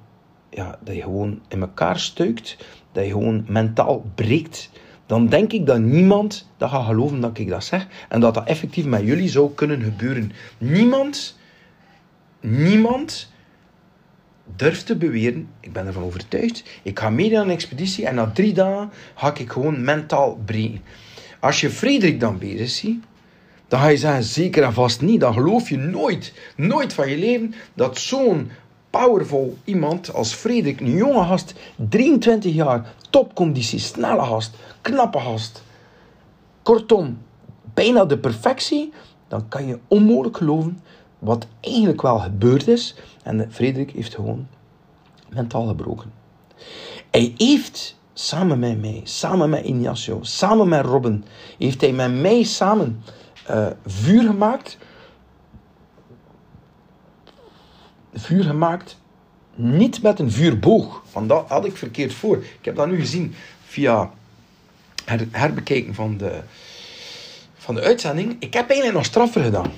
ja, 0.50 0.80
dat 0.84 0.96
je 0.96 1.02
gewoon 1.02 1.42
in 1.48 1.62
elkaar 1.62 2.00
stuikt, 2.00 2.58
dat 2.92 3.06
je 3.06 3.12
gewoon 3.12 3.46
mentaal 3.48 4.06
breekt, 4.16 4.70
dan 5.06 5.28
denk 5.28 5.52
ik 5.52 5.66
dat 5.66 5.80
niemand 5.80 6.50
dat 6.58 6.70
gaat 6.70 6.86
geloven 6.86 7.22
dat 7.22 7.38
ik 7.38 7.50
dat 7.50 7.64
zeg 7.64 7.88
en 8.10 8.20
dat 8.20 8.34
dat 8.34 8.48
effectief 8.48 8.86
met 8.86 9.02
jullie 9.02 9.30
zou 9.30 9.52
kunnen 9.56 9.82
gebeuren. 9.82 10.32
Niemand, 10.58 11.38
niemand 12.40 13.32
durft 14.56 14.86
te 14.86 14.96
beweren, 14.96 15.48
ik 15.60 15.74
ben 15.74 15.88
ervan 15.88 16.04
overtuigd, 16.04 16.64
ik 16.84 17.00
ga 17.00 17.10
mee 17.10 17.38
aan 17.38 17.46
een 17.46 17.54
expeditie 17.54 18.06
en 18.06 18.16
na 18.16 18.32
drie 18.32 18.54
dagen 18.54 18.90
ga 19.16 19.36
ik 19.36 19.52
gewoon 19.52 19.84
mentaal 19.84 20.40
breken. 20.46 20.82
Als 21.40 21.62
je 21.62 21.70
Frederik 21.70 22.20
dan 22.20 22.38
bezig 22.38 22.70
ziet, 22.70 23.04
dan 23.72 23.80
ga 23.80 23.88
je 23.88 23.98
zeggen, 23.98 24.24
zeker 24.24 24.64
en 24.64 24.74
vast 24.74 25.02
niet. 25.02 25.20
Dan 25.20 25.34
geloof 25.34 25.70
je 25.70 25.78
nooit, 25.78 26.34
nooit 26.56 26.94
van 26.94 27.10
je 27.10 27.18
leven 27.18 27.54
dat 27.74 27.98
zo'n 27.98 28.52
powerful 28.90 29.58
iemand 29.64 30.14
als 30.14 30.34
Frederik, 30.34 30.80
een 30.80 30.96
jonge 30.96 31.24
gast, 31.24 31.54
23 31.90 32.54
jaar, 32.54 32.94
topconditie, 33.10 33.80
snelle 33.80 34.22
gast, 34.22 34.56
knappe 34.82 35.20
gast. 35.20 35.64
Kortom, 36.64 37.18
bijna 37.74 38.06
de 38.06 38.18
perfectie. 38.18 38.94
Dan 39.28 39.48
kan 39.48 39.68
je 39.68 39.80
onmogelijk 39.88 40.38
geloven 40.38 40.82
wat 41.20 41.48
eigenlijk 41.62 42.02
wel 42.02 42.20
gebeurd 42.20 42.68
is. 42.68 42.96
En 43.24 43.52
Frederik 43.52 43.92
heeft 43.92 44.16
gewoon 44.16 44.48
mentaal 45.30 45.68
gebroken. 45.68 46.12
Hij 47.12 47.34
heeft 47.38 48.00
samen 48.14 48.60
met 48.60 48.82
mij, 48.82 49.02
samen 49.04 49.50
met 49.50 49.66
Ignacio, 49.66 50.20
samen 50.22 50.70
met 50.70 50.86
Robin, 50.86 51.24
heeft 51.58 51.82
hij 51.82 51.92
met 51.92 52.14
mij 52.14 52.44
samen 52.44 53.04
uh, 53.50 53.68
vuur 53.86 54.22
gemaakt. 54.24 54.78
Vuur 58.14 58.44
gemaakt 58.44 58.98
niet 59.56 60.02
met 60.02 60.20
een 60.20 60.32
vuurboog, 60.32 61.04
want 61.12 61.30
dat 61.30 61.46
had 61.48 61.66
ik 61.66 61.78
verkeerd 61.78 62.14
voor. 62.14 62.38
Ik 62.38 62.66
heb 62.66 62.76
dat 62.76 62.88
nu 62.88 63.00
gezien 63.00 63.34
via 63.66 64.12
het 65.06 65.28
herbekijken 65.32 65.94
van 65.94 66.18
de, 66.18 66.40
van 67.58 67.76
de 67.76 67.82
uitzending. 67.82 68.36
Ik 68.40 68.54
heb 68.54 68.68
eigenlijk 68.68 68.98
nog 68.98 69.06
straffer 69.06 69.44
gedaan. 69.44 69.72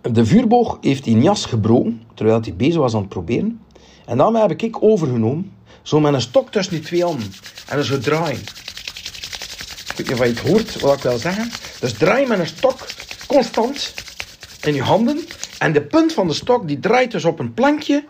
De 0.00 0.26
vuurboog 0.26 0.78
heeft 0.80 1.04
die 1.04 1.20
jas 1.20 1.46
gebroken, 1.46 2.02
terwijl 2.14 2.40
hij 2.40 2.54
bezig 2.54 2.80
was 2.80 2.94
aan 2.94 3.00
het 3.00 3.08
proberen. 3.08 3.60
En 4.06 4.16
dan 4.16 4.34
heb 4.34 4.50
ik 4.50 4.82
overgenomen, 4.82 5.52
zo 5.82 6.00
met 6.00 6.14
een 6.14 6.20
stok 6.20 6.50
tussen 6.50 6.74
die 6.74 6.84
twee 6.84 7.04
handen. 7.04 7.32
En 7.68 7.84
zo 7.84 7.98
draaien. 7.98 8.40
Weet 10.06 10.18
je 10.18 10.24
het 10.24 10.38
hoort, 10.38 10.80
wat 10.80 10.96
ik 10.96 11.02
wil 11.02 11.18
zeggen. 11.18 11.50
Dus 11.80 11.92
draai 11.92 12.26
met 12.26 12.38
een 12.38 12.46
stok 12.46 12.86
constant 13.26 13.94
in 14.62 14.74
je 14.74 14.82
handen. 14.82 15.20
En 15.58 15.72
de 15.72 15.82
punt 15.82 16.12
van 16.12 16.26
de 16.26 16.34
stok 16.34 16.68
die 16.68 16.80
draait 16.80 17.10
dus 17.10 17.24
op 17.24 17.38
een 17.38 17.54
plankje 17.54 18.04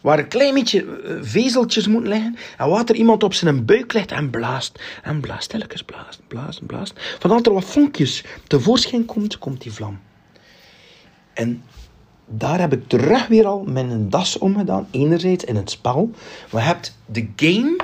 waar 0.00 0.18
een 0.18 0.28
klein 0.28 0.54
beetje 0.54 1.00
eh, 1.04 1.14
vezeltjes 1.20 1.86
moeten 1.86 2.10
liggen. 2.10 2.36
En 2.58 2.68
wat 2.68 2.88
er 2.88 2.94
iemand 2.94 3.22
op 3.22 3.34
zijn 3.34 3.64
buik 3.64 3.92
legt 3.92 4.12
en 4.12 4.30
blaast. 4.30 4.80
En 5.02 5.20
blaast, 5.20 5.48
telkens 5.48 5.82
blaast, 5.82 6.20
blaast, 6.28 6.66
blaast. 6.66 6.92
Vanaf 7.18 7.46
er 7.46 7.52
wat 7.52 7.64
vonkjes 7.64 8.24
tevoorschijn 8.46 9.04
komt, 9.04 9.38
komt 9.38 9.62
die 9.62 9.72
vlam. 9.72 10.00
En 11.32 11.62
daar 12.26 12.60
heb 12.60 12.72
ik 12.72 12.88
terug 12.88 13.26
weer 13.26 13.46
al 13.46 13.64
mijn 13.64 14.10
das 14.10 14.38
omgedaan. 14.38 14.88
Enerzijds 14.90 15.44
in 15.44 15.56
het 15.56 15.70
spel. 15.70 16.10
Maar 16.50 16.62
je 16.62 16.68
hebt 16.68 16.96
de 17.06 17.28
game. 17.36 17.76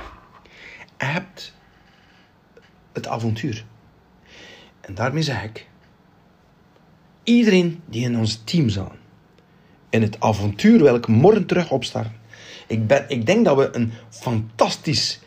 Je 0.98 1.04
hebt 1.04 1.52
avontuur. 3.06 3.64
En 4.80 4.94
daarmee 4.94 5.22
zeg 5.22 5.44
ik, 5.44 5.66
iedereen 7.22 7.80
die 7.86 8.04
in 8.04 8.18
ons 8.18 8.42
team 8.44 8.68
zat, 8.68 8.92
in 9.90 10.02
het 10.02 10.20
avontuur 10.20 10.82
wil 10.82 10.94
ik 10.94 11.06
morgen 11.06 11.46
terug 11.46 11.70
opstarten. 11.70 12.12
Ik, 12.66 12.86
ben, 12.86 13.04
ik 13.08 13.26
denk 13.26 13.44
dat 13.44 13.56
we 13.56 13.68
een 13.72 13.92
fantastisch 14.08 15.20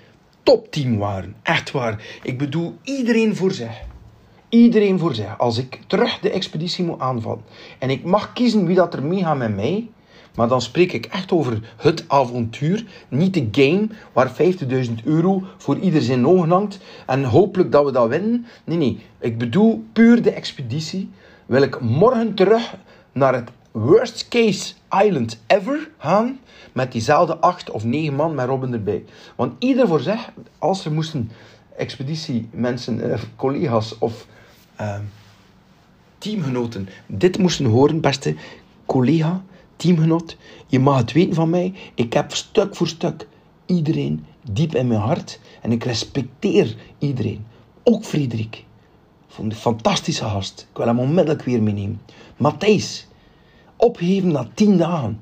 topteam 0.44 0.98
waren. 0.98 1.36
Echt 1.44 1.72
waar. 1.72 2.04
Ik 2.24 2.38
bedoel, 2.38 2.78
iedereen 2.84 3.36
voor 3.36 3.52
zich. 3.52 3.82
Iedereen 4.50 5.00
voor 5.00 5.16
zich. 5.16 5.38
Als 5.38 5.58
ik 5.58 5.80
terug 5.88 6.20
de 6.20 6.32
expeditie 6.32 6.86
moet 6.86 7.00
aanvallen 7.00 7.44
en 7.80 7.90
ik 7.90 8.04
mag 8.04 8.34
kiezen 8.34 8.66
wie 8.66 8.76
dat 8.76 8.94
er 8.94 9.04
meegaat 9.04 9.38
met 9.38 9.56
mij, 9.56 9.90
maar 10.36 10.48
dan 10.48 10.62
spreek 10.62 10.92
ik 10.92 11.06
echt 11.06 11.32
over 11.32 11.74
het 11.78 12.04
avontuur. 12.08 12.86
Niet 13.08 13.34
de 13.34 13.48
game 13.52 13.88
waar 14.14 14.32
50.000 14.32 14.94
euro 15.04 15.44
voor 15.58 15.78
ieder 15.78 16.02
zijn 16.02 16.28
ogen 16.28 16.50
hangt. 16.50 16.80
En 17.06 17.24
hopelijk 17.24 17.72
dat 17.72 17.86
we 17.86 17.92
dat 17.92 18.08
winnen. 18.08 18.46
Nee, 18.64 18.78
nee. 18.78 19.00
Ik 19.20 19.38
bedoel 19.38 19.84
puur 19.94 20.22
de 20.22 20.32
expeditie. 20.32 21.10
Wil 21.46 21.62
ik 21.62 21.80
morgen 21.80 22.34
terug 22.34 22.76
naar 23.12 23.34
het 23.34 23.50
worst 23.72 24.28
case 24.28 24.74
island 25.04 25.40
ever 25.48 25.90
gaan. 25.98 26.40
Met 26.72 26.92
diezelfde 26.92 27.38
acht 27.38 27.72
of 27.72 27.84
negen 27.84 28.16
man 28.16 28.36
met 28.36 28.48
Robin 28.48 28.74
erbij. 28.74 29.04
Want 29.36 29.54
ieder 29.60 29.88
voor 29.88 30.00
zich, 30.00 30.32
als 30.58 30.86
er 30.86 30.92
moesten 30.92 31.32
expeditiemensen, 31.78 33.12
eh, 33.12 33.20
collega's 33.36 33.96
of... 34.00 34.28
Uh, 34.82 34.96
teamgenoten 36.22 36.90
dit 37.06 37.38
moesten 37.38 37.66
horen, 37.66 38.02
beste 38.02 38.36
collega, 38.86 39.44
teamgenoot. 39.82 40.38
Je 40.68 40.80
mag 40.80 40.98
het 40.98 41.12
weten 41.12 41.34
van 41.36 41.50
mij. 41.50 41.74
Ik 41.96 42.14
heb 42.14 42.34
stuk 42.34 42.76
voor 42.76 42.88
stuk 42.88 43.28
iedereen 43.66 44.26
diep 44.52 44.76
in 44.76 44.88
mijn 44.88 45.00
hart. 45.00 45.40
En 45.62 45.72
ik 45.72 45.84
respecteer 45.84 46.76
iedereen. 46.98 47.46
Ook 47.84 48.04
Frederik. 48.04 48.66
Vond 49.28 49.52
een 49.52 49.58
fantastische 49.58 50.24
gast. 50.24 50.68
Ik 50.72 50.78
wil 50.78 50.88
hem 50.88 51.00
onmiddellijk 51.00 51.44
weer 51.44 51.64
meenemen. 51.64 52.02
Matthijs. 52.38 53.08
Opgeven 53.76 54.32
na 54.32 54.48
tien 54.54 54.78
dagen. 54.78 55.22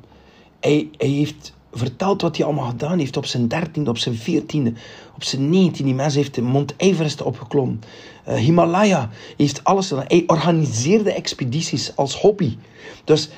Hij, 0.59 0.89
hij 0.97 1.07
heeft 1.07 1.53
verteld 1.71 2.21
wat 2.21 2.37
hij 2.37 2.45
allemaal 2.45 2.69
gedaan 2.69 2.99
heeft 2.99 3.17
op 3.17 3.25
zijn 3.25 3.47
dertiende, 3.47 3.89
op 3.89 3.97
zijn 3.97 4.15
veertiende, 4.15 4.73
op 5.15 5.23
zijn 5.23 5.49
negentiende. 5.49 5.83
Die 5.83 5.93
mens 5.93 6.15
heeft 6.15 6.35
de 6.35 6.41
Mont 6.41 6.73
Everest 6.77 7.21
opgeklommen. 7.21 7.81
Uh, 8.27 8.35
Himalaya 8.35 9.09
heeft 9.37 9.63
alles 9.63 9.87
gedaan. 9.87 10.05
Hij 10.07 10.23
organiseerde 10.27 11.13
expedities 11.13 11.95
als 11.95 12.15
hobby. 12.15 12.57
Dus 13.03 13.29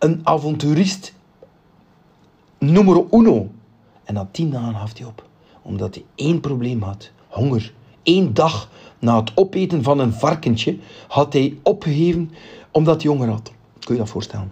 een 0.00 0.20
avonturist 0.22 1.14
nummer 2.58 3.04
uno. 3.10 3.50
En 4.04 4.14
na 4.14 4.28
tien 4.30 4.50
dagen 4.50 4.74
gaf 4.74 4.98
hij 4.98 5.06
op. 5.06 5.28
Omdat 5.62 5.94
hij 5.94 6.04
één 6.14 6.40
probleem 6.40 6.82
had. 6.82 7.10
Honger. 7.28 7.72
Eén 8.02 8.34
dag 8.34 8.70
na 8.98 9.20
het 9.20 9.32
opeten 9.34 9.82
van 9.82 9.98
een 9.98 10.12
varkentje 10.12 10.78
had 11.08 11.32
hij 11.32 11.58
opgegeven 11.62 12.30
omdat 12.70 13.02
hij 13.02 13.10
honger 13.10 13.28
had. 13.28 13.52
Kun 13.78 13.94
je 13.94 14.00
dat 14.00 14.10
voorstellen? 14.10 14.50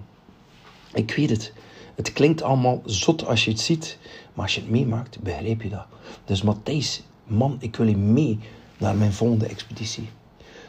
Ik 0.92 1.14
weet 1.14 1.30
het. 1.30 1.52
Het 1.94 2.12
klinkt 2.12 2.42
allemaal 2.42 2.82
zot 2.84 3.26
als 3.26 3.44
je 3.44 3.50
het 3.50 3.60
ziet, 3.60 3.98
maar 4.34 4.44
als 4.44 4.54
je 4.54 4.60
het 4.60 4.70
meemaakt, 4.70 5.20
begrijp 5.20 5.62
je 5.62 5.68
dat. 5.68 5.86
Dus 6.24 6.42
Matthijs, 6.42 7.02
man, 7.24 7.56
ik 7.60 7.76
wil 7.76 7.86
je 7.86 7.96
mee 7.96 8.38
naar 8.78 8.96
mijn 8.96 9.12
volgende 9.12 9.46
expeditie. 9.46 10.08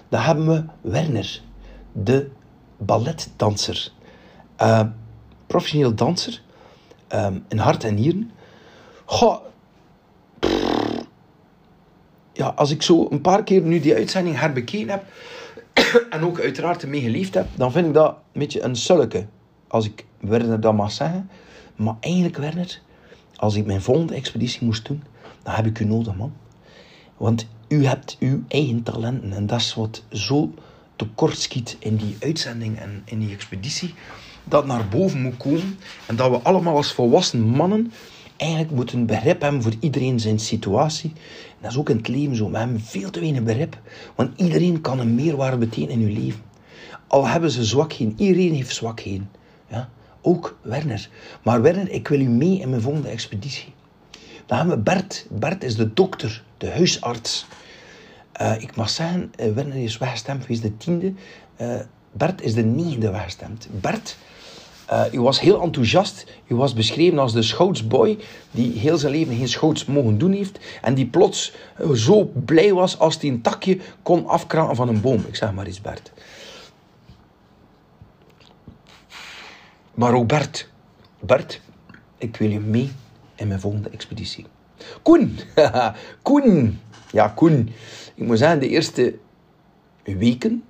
Dan 0.09 0.21
hebben 0.21 0.48
we 0.48 0.89
Werner, 0.89 1.41
de 1.91 2.29
balletdanser. 2.77 3.91
Uh, 4.61 4.81
professioneel 5.47 5.95
danser, 5.95 6.41
um, 7.13 7.45
in 7.47 7.57
hart 7.57 7.83
en 7.83 7.93
nieren. 7.93 8.31
Goh, 9.05 9.37
ja, 12.33 12.47
als 12.47 12.71
ik 12.71 12.81
zo 12.81 13.07
een 13.09 13.21
paar 13.21 13.43
keer 13.43 13.61
nu 13.61 13.79
die 13.79 13.95
uitzending 13.95 14.39
herbekeken 14.39 14.89
heb, 14.89 15.03
en 16.09 16.23
ook 16.23 16.39
uiteraard 16.39 16.81
ermee 16.81 17.01
geleefd 17.01 17.33
heb, 17.33 17.47
dan 17.55 17.71
vind 17.71 17.87
ik 17.87 17.93
dat 17.93 18.09
een 18.09 18.39
beetje 18.39 18.63
een 18.63 18.75
sulke 18.75 19.25
als 19.67 19.85
ik 19.85 20.05
Werner 20.19 20.61
dat 20.61 20.73
mag 20.73 20.91
zeggen. 20.91 21.29
Maar 21.75 21.95
eigenlijk, 21.99 22.37
Werner, 22.37 22.79
als 23.35 23.55
ik 23.55 23.65
mijn 23.65 23.81
volgende 23.81 24.13
expeditie 24.15 24.65
moest 24.65 24.85
doen, 24.85 25.03
dan 25.43 25.53
heb 25.53 25.65
ik 25.65 25.79
u 25.79 25.85
nodig, 25.85 26.15
man. 26.15 26.33
Want 27.17 27.47
u 27.67 27.85
hebt 27.85 28.17
uw 28.19 28.43
eigen 28.47 28.83
talenten. 28.83 29.33
En 29.33 29.45
dat 29.45 29.59
is 29.59 29.73
wat 29.73 30.03
zo 30.11 30.53
tekortschiet 30.95 31.77
in 31.79 31.95
die 31.95 32.17
uitzending 32.19 32.79
en 32.79 33.01
in 33.05 33.19
die 33.19 33.33
expeditie. 33.33 33.93
Dat 34.49 34.65
naar 34.65 34.87
boven 34.87 35.21
moet 35.21 35.37
komen. 35.37 35.79
En 36.05 36.15
dat 36.15 36.29
we 36.29 36.37
allemaal 36.37 36.75
als 36.75 36.93
volwassen 36.93 37.41
mannen 37.41 37.91
eigenlijk 38.37 38.71
moeten 38.71 39.05
begrip 39.05 39.41
hebben 39.41 39.61
voor 39.61 39.73
iedereen 39.79 40.19
zijn 40.19 40.39
situatie. 40.39 41.13
Dat 41.61 41.71
is 41.71 41.77
ook 41.77 41.89
in 41.89 41.97
het 41.97 42.07
leven 42.07 42.35
zo. 42.35 42.51
We 42.51 42.57
hebben 42.57 42.81
veel 42.81 43.09
te 43.09 43.19
weinig 43.19 43.43
begrip. 43.43 43.77
Want 44.15 44.39
iedereen 44.39 44.81
kan 44.81 44.99
een 44.99 45.15
meerwaarde 45.15 45.57
betekenen 45.57 45.99
in 45.99 46.07
uw 46.07 46.21
leven. 46.23 46.41
Al 47.07 47.27
hebben 47.27 47.51
ze 47.51 47.63
zwakheden. 47.63 48.13
Iedereen 48.17 48.53
heeft 48.53 48.75
zwakheden. 48.75 49.29
Ja? 49.67 49.89
Ook 50.21 50.57
Werner. 50.61 51.09
Maar 51.43 51.61
Werner, 51.61 51.89
ik 51.91 52.07
wil 52.07 52.19
u 52.19 52.27
mee 52.27 52.59
in 52.59 52.69
mijn 52.69 52.81
volgende 52.81 53.09
expeditie. 53.09 53.73
Dan 54.45 54.57
hebben 54.57 54.75
we 54.77 54.83
Bert. 54.83 55.25
Bert 55.29 55.63
is 55.63 55.75
de 55.75 55.93
dokter, 55.93 56.43
de 56.57 56.69
huisarts. 56.69 57.45
Uh, 58.41 58.61
ik 58.61 58.75
mag 58.75 58.89
zeggen, 58.89 59.31
uh, 59.39 59.53
Werner 59.53 59.83
is 59.83 59.97
weggestemd, 59.97 60.45
wie 60.47 60.55
is 60.55 60.61
de 60.61 60.77
tiende. 60.77 61.13
Uh, 61.61 61.79
Bert 62.11 62.41
is 62.41 62.53
de 62.53 62.63
negende 62.63 63.11
weggestemd. 63.11 63.67
Bert, 63.71 64.17
u 65.12 65.22
was 65.22 65.39
heel 65.39 65.62
enthousiast. 65.62 66.25
U 66.48 66.55
was 66.55 66.74
beschreven 66.74 67.19
als 67.19 67.34
de 67.34 67.41
schoutsboy 67.41 68.17
die 68.51 68.79
heel 68.79 68.98
zijn 68.98 69.12
leven 69.12 69.36
geen 69.36 69.48
schouts 69.48 69.86
mogen 69.86 70.17
doen 70.17 70.31
heeft. 70.31 70.60
En 70.81 70.93
die 70.93 71.05
plots 71.05 71.53
zo 71.93 72.31
blij 72.46 72.74
was 72.74 73.00
als 73.00 73.22
hij 73.22 73.29
een 73.29 73.41
takje 73.41 73.79
kon 74.03 74.27
afkraken 74.27 74.75
van 74.75 74.88
een 74.88 75.01
boom. 75.01 75.24
Ik 75.27 75.36
zeg 75.36 75.53
maar 75.53 75.65
eens 75.65 75.81
Bert. 75.81 76.12
Maar 79.93 80.13
ook 80.13 80.27
Bert. 80.27 80.69
Bert, 81.19 81.62
ik 82.17 82.38
wil 82.38 82.50
je 82.50 82.60
mee 82.60 82.91
in 83.36 83.48
mijn 83.48 83.60
volgende 83.60 83.89
expeditie. 83.89 84.46
Koen! 85.01 85.39
Koen! 86.22 86.79
Ja, 87.12 87.27
Koen. 87.27 87.72
Ik 88.15 88.25
moet 88.25 88.38
zeggen, 88.38 88.60
de 88.60 88.69
eerste 88.69 89.15
weken 90.03 90.63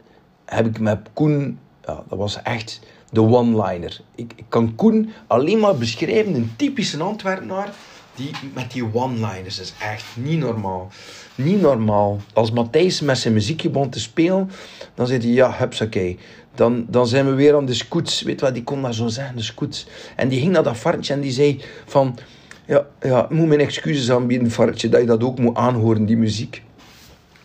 heb 0.45 0.65
ik 0.65 0.79
met 0.79 1.09
Koen... 1.13 1.59
Ja, 1.85 2.03
dat 2.09 2.17
was 2.17 2.41
echt 2.41 2.79
de 3.11 3.21
one-liner. 3.21 4.01
Ik, 4.15 4.33
ik, 4.35 4.45
kan 4.49 4.75
Koen 4.75 5.09
alleen 5.27 5.59
maar 5.59 5.75
beschrijven, 5.75 6.33
een 6.33 6.53
typische 6.55 7.03
Antwerpenaar 7.03 7.69
die, 8.15 8.31
met 8.53 8.71
die 8.71 8.93
one-liners. 8.93 9.57
Dat 9.57 9.65
is 9.65 9.73
echt 9.79 10.05
niet 10.13 10.39
normaal. 10.39 10.89
Niet 11.35 11.61
normaal. 11.61 12.19
Als 12.33 12.51
Matthijs 12.51 13.01
met 13.01 13.17
zijn 13.17 13.33
muziekje 13.33 13.69
begon 13.69 13.89
te 13.89 13.99
spelen, 13.99 14.49
dan 14.93 15.07
zei 15.07 15.19
hij, 15.19 15.29
ja, 15.29 15.69
oké. 15.83 16.15
Dan, 16.55 16.85
dan 16.87 17.07
zijn 17.07 17.25
we 17.25 17.33
weer 17.33 17.55
aan 17.55 17.65
de 17.65 17.73
scoots. 17.73 18.21
Weet 18.21 18.41
wat, 18.41 18.53
die 18.53 18.63
kon 18.63 18.81
dat 18.81 18.95
zo 18.95 19.07
zeggen, 19.07 19.35
de 19.35 19.43
scoots. 19.43 19.87
En 20.15 20.27
die 20.27 20.39
ging 20.39 20.51
naar 20.51 20.63
dat 20.63 20.77
varkentje 20.77 21.13
en 21.13 21.21
die 21.21 21.31
zei 21.31 21.61
van... 21.85 22.17
Ja, 22.65 22.85
ja, 23.01 23.27
moet 23.29 23.47
mijn 23.47 23.59
excuses 23.59 24.11
aanbieden, 24.11 24.51
varkentje, 24.51 24.89
dat 24.89 25.01
je 25.01 25.07
dat 25.07 25.23
ook 25.23 25.39
moet 25.39 25.55
aanhoren, 25.55 26.05
die 26.05 26.17
muziek. 26.17 26.63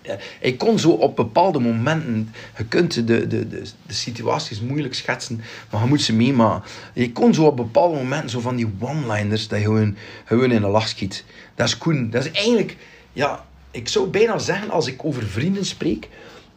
Ja, 0.07 0.17
ik 0.41 0.59
kon 0.59 0.79
zo 0.79 0.91
op 0.91 1.17
bepaalde 1.17 1.59
momenten, 1.59 2.35
je 2.57 2.65
kunt 2.65 2.95
de, 2.95 3.05
de, 3.05 3.27
de, 3.27 3.49
de 3.87 3.93
situaties 3.95 4.61
moeilijk 4.61 4.95
schetsen, 4.95 5.41
maar 5.71 5.83
je 5.83 5.89
moet 5.89 6.03
ze 6.03 6.13
meemaken. 6.13 6.71
Je 6.95 7.13
kon 7.13 7.35
zo 7.35 7.45
op 7.45 7.57
bepaalde 7.57 7.97
momenten 7.97 8.31
zo 8.31 8.41
van 8.41 8.57
die 8.57 8.73
one-liners, 8.79 9.49
dat 9.49 9.59
je 9.59 9.65
gewoon, 9.65 9.97
gewoon 10.25 10.51
in 10.51 10.61
de 10.61 10.67
lach 10.67 10.89
schiet. 10.89 11.25
Dat 11.55 11.67
is 11.67 11.79
Koen. 11.79 12.11
Dat 12.11 12.25
is 12.25 12.31
eigenlijk, 12.31 12.77
ja, 13.13 13.45
ik 13.71 13.89
zou 13.89 14.09
bijna 14.09 14.39
zeggen 14.39 14.71
als 14.71 14.87
ik 14.87 15.05
over 15.05 15.23
vrienden 15.23 15.65
spreek, 15.65 16.09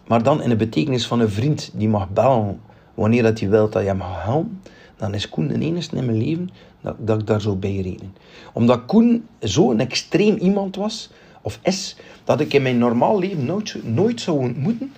maar 0.07 0.23
dan 0.23 0.41
in 0.41 0.49
de 0.49 0.55
betekenis 0.55 1.07
van 1.07 1.19
een 1.19 1.31
vriend 1.31 1.71
die 1.73 1.89
mag 1.89 2.09
bellen 2.09 2.59
wanneer 2.93 3.23
dat 3.23 3.39
hij 3.39 3.49
wil 3.49 3.69
dat 3.69 3.81
je 3.81 3.87
hem 3.87 4.01
helpen, 4.01 4.61
dan 4.97 5.13
is 5.13 5.29
Koen 5.29 5.47
de 5.47 5.59
enige 5.59 5.95
in 5.95 6.05
mijn 6.05 6.17
leven 6.17 6.49
dat, 6.81 6.95
dat 6.99 7.19
ik 7.19 7.27
daar 7.27 7.41
zo 7.41 7.55
bij 7.55 7.75
reden. 7.75 8.15
Omdat 8.53 8.85
Koen 8.85 9.27
zo'n 9.39 9.79
extreem 9.79 10.37
iemand 10.37 10.75
was, 10.75 11.09
of 11.47 11.59
is, 11.63 11.95
dat 12.23 12.39
ik 12.39 12.53
in 12.53 12.61
mijn 12.61 12.77
normaal 12.77 13.19
leven 13.19 13.45
nooit, 13.45 13.75
nooit 13.83 14.21
zou 14.21 14.39
ontmoeten. 14.39 14.93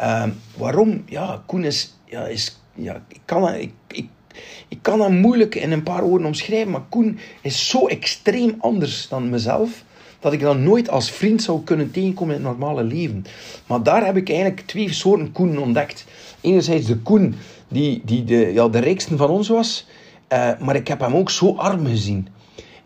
Uh, 0.00 0.24
waarom? 0.56 1.02
Ja, 1.06 1.42
Koen 1.46 1.64
is, 1.64 1.94
ja, 2.04 2.26
is 2.26 2.60
ja, 2.74 3.02
ik 3.08 3.20
kan, 3.24 3.54
ik, 3.54 3.72
ik, 3.86 4.08
ik 4.68 4.78
kan 4.82 5.00
hem 5.00 5.14
moeilijk 5.14 5.54
in 5.54 5.72
een 5.72 5.82
paar 5.82 6.02
woorden 6.02 6.26
omschrijven, 6.26 6.70
maar 6.70 6.86
Koen 6.88 7.18
is 7.40 7.68
zo 7.68 7.86
extreem 7.86 8.54
anders 8.58 9.08
dan 9.08 9.30
mezelf 9.30 9.84
dat 10.20 10.32
ik 10.32 10.40
dan 10.40 10.62
nooit 10.62 10.88
als 10.88 11.10
vriend 11.10 11.42
zou 11.42 11.62
kunnen 11.64 11.90
tegenkomen 11.90 12.36
in 12.36 12.44
het 12.44 12.50
normale 12.50 12.84
leven. 12.84 13.24
Maar 13.66 13.82
daar 13.82 14.04
heb 14.04 14.16
ik 14.16 14.28
eigenlijk 14.28 14.60
twee 14.60 14.92
soorten 14.92 15.32
Koen 15.32 15.58
ontdekt. 15.58 16.04
Enerzijds 16.40 16.86
de 16.86 16.96
Koen 16.96 17.34
die, 17.68 18.02
die 18.04 18.24
de, 18.24 18.52
ja, 18.52 18.68
de 18.68 18.78
rijkste 18.78 19.16
van 19.16 19.30
ons 19.30 19.48
was, 19.48 19.86
uh, 20.32 20.58
maar 20.60 20.76
ik 20.76 20.88
heb 20.88 21.00
hem 21.00 21.14
ook 21.14 21.30
zo 21.30 21.54
arm 21.54 21.86
gezien. 21.86 22.28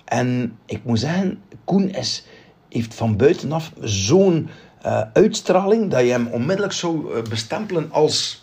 En 0.05 0.59
ik 0.67 0.81
moet 0.85 1.01
zeggen, 1.01 1.41
Koen 1.65 1.91
is, 1.91 2.25
heeft 2.73 2.95
van 2.95 3.17
buitenaf 3.17 3.73
zo'n 3.81 4.49
uh, 4.87 5.01
uitstraling 5.13 5.91
dat 5.91 6.01
je 6.01 6.11
hem 6.11 6.27
onmiddellijk 6.27 6.73
zou 6.73 7.15
uh, 7.15 7.23
bestempelen 7.23 7.89
als 7.91 8.39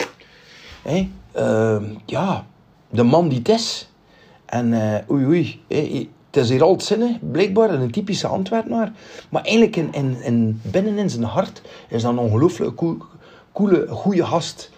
ja, 2.06 2.46
de 2.90 3.04
man 3.04 3.30
die 3.30 3.38
het 3.38 3.50
is. 3.50 3.90
En 4.46 4.74
oei 5.10 5.26
oei, 5.26 5.62
het 6.30 6.44
is 6.44 6.50
hier 6.50 6.64
altijd 6.64 6.84
zinnig, 6.84 7.18
blijkbaar, 7.32 7.70
een 7.70 7.92
typische 7.92 8.28
Antwerpenaar. 8.28 8.92
Maar 9.30 9.44
eigenlijk 9.44 9.76
in, 9.76 9.94
in, 9.94 10.22
in, 10.22 10.62
binnen 10.64 10.98
in 10.98 11.10
zijn 11.10 11.24
hart 11.24 11.62
is 11.88 12.02
dat 12.02 12.12
een 12.12 12.18
ongelooflijk 12.18 12.76
cool, 12.76 12.98
coole, 13.52 13.88
goede 13.88 14.26
gast. 14.26 14.72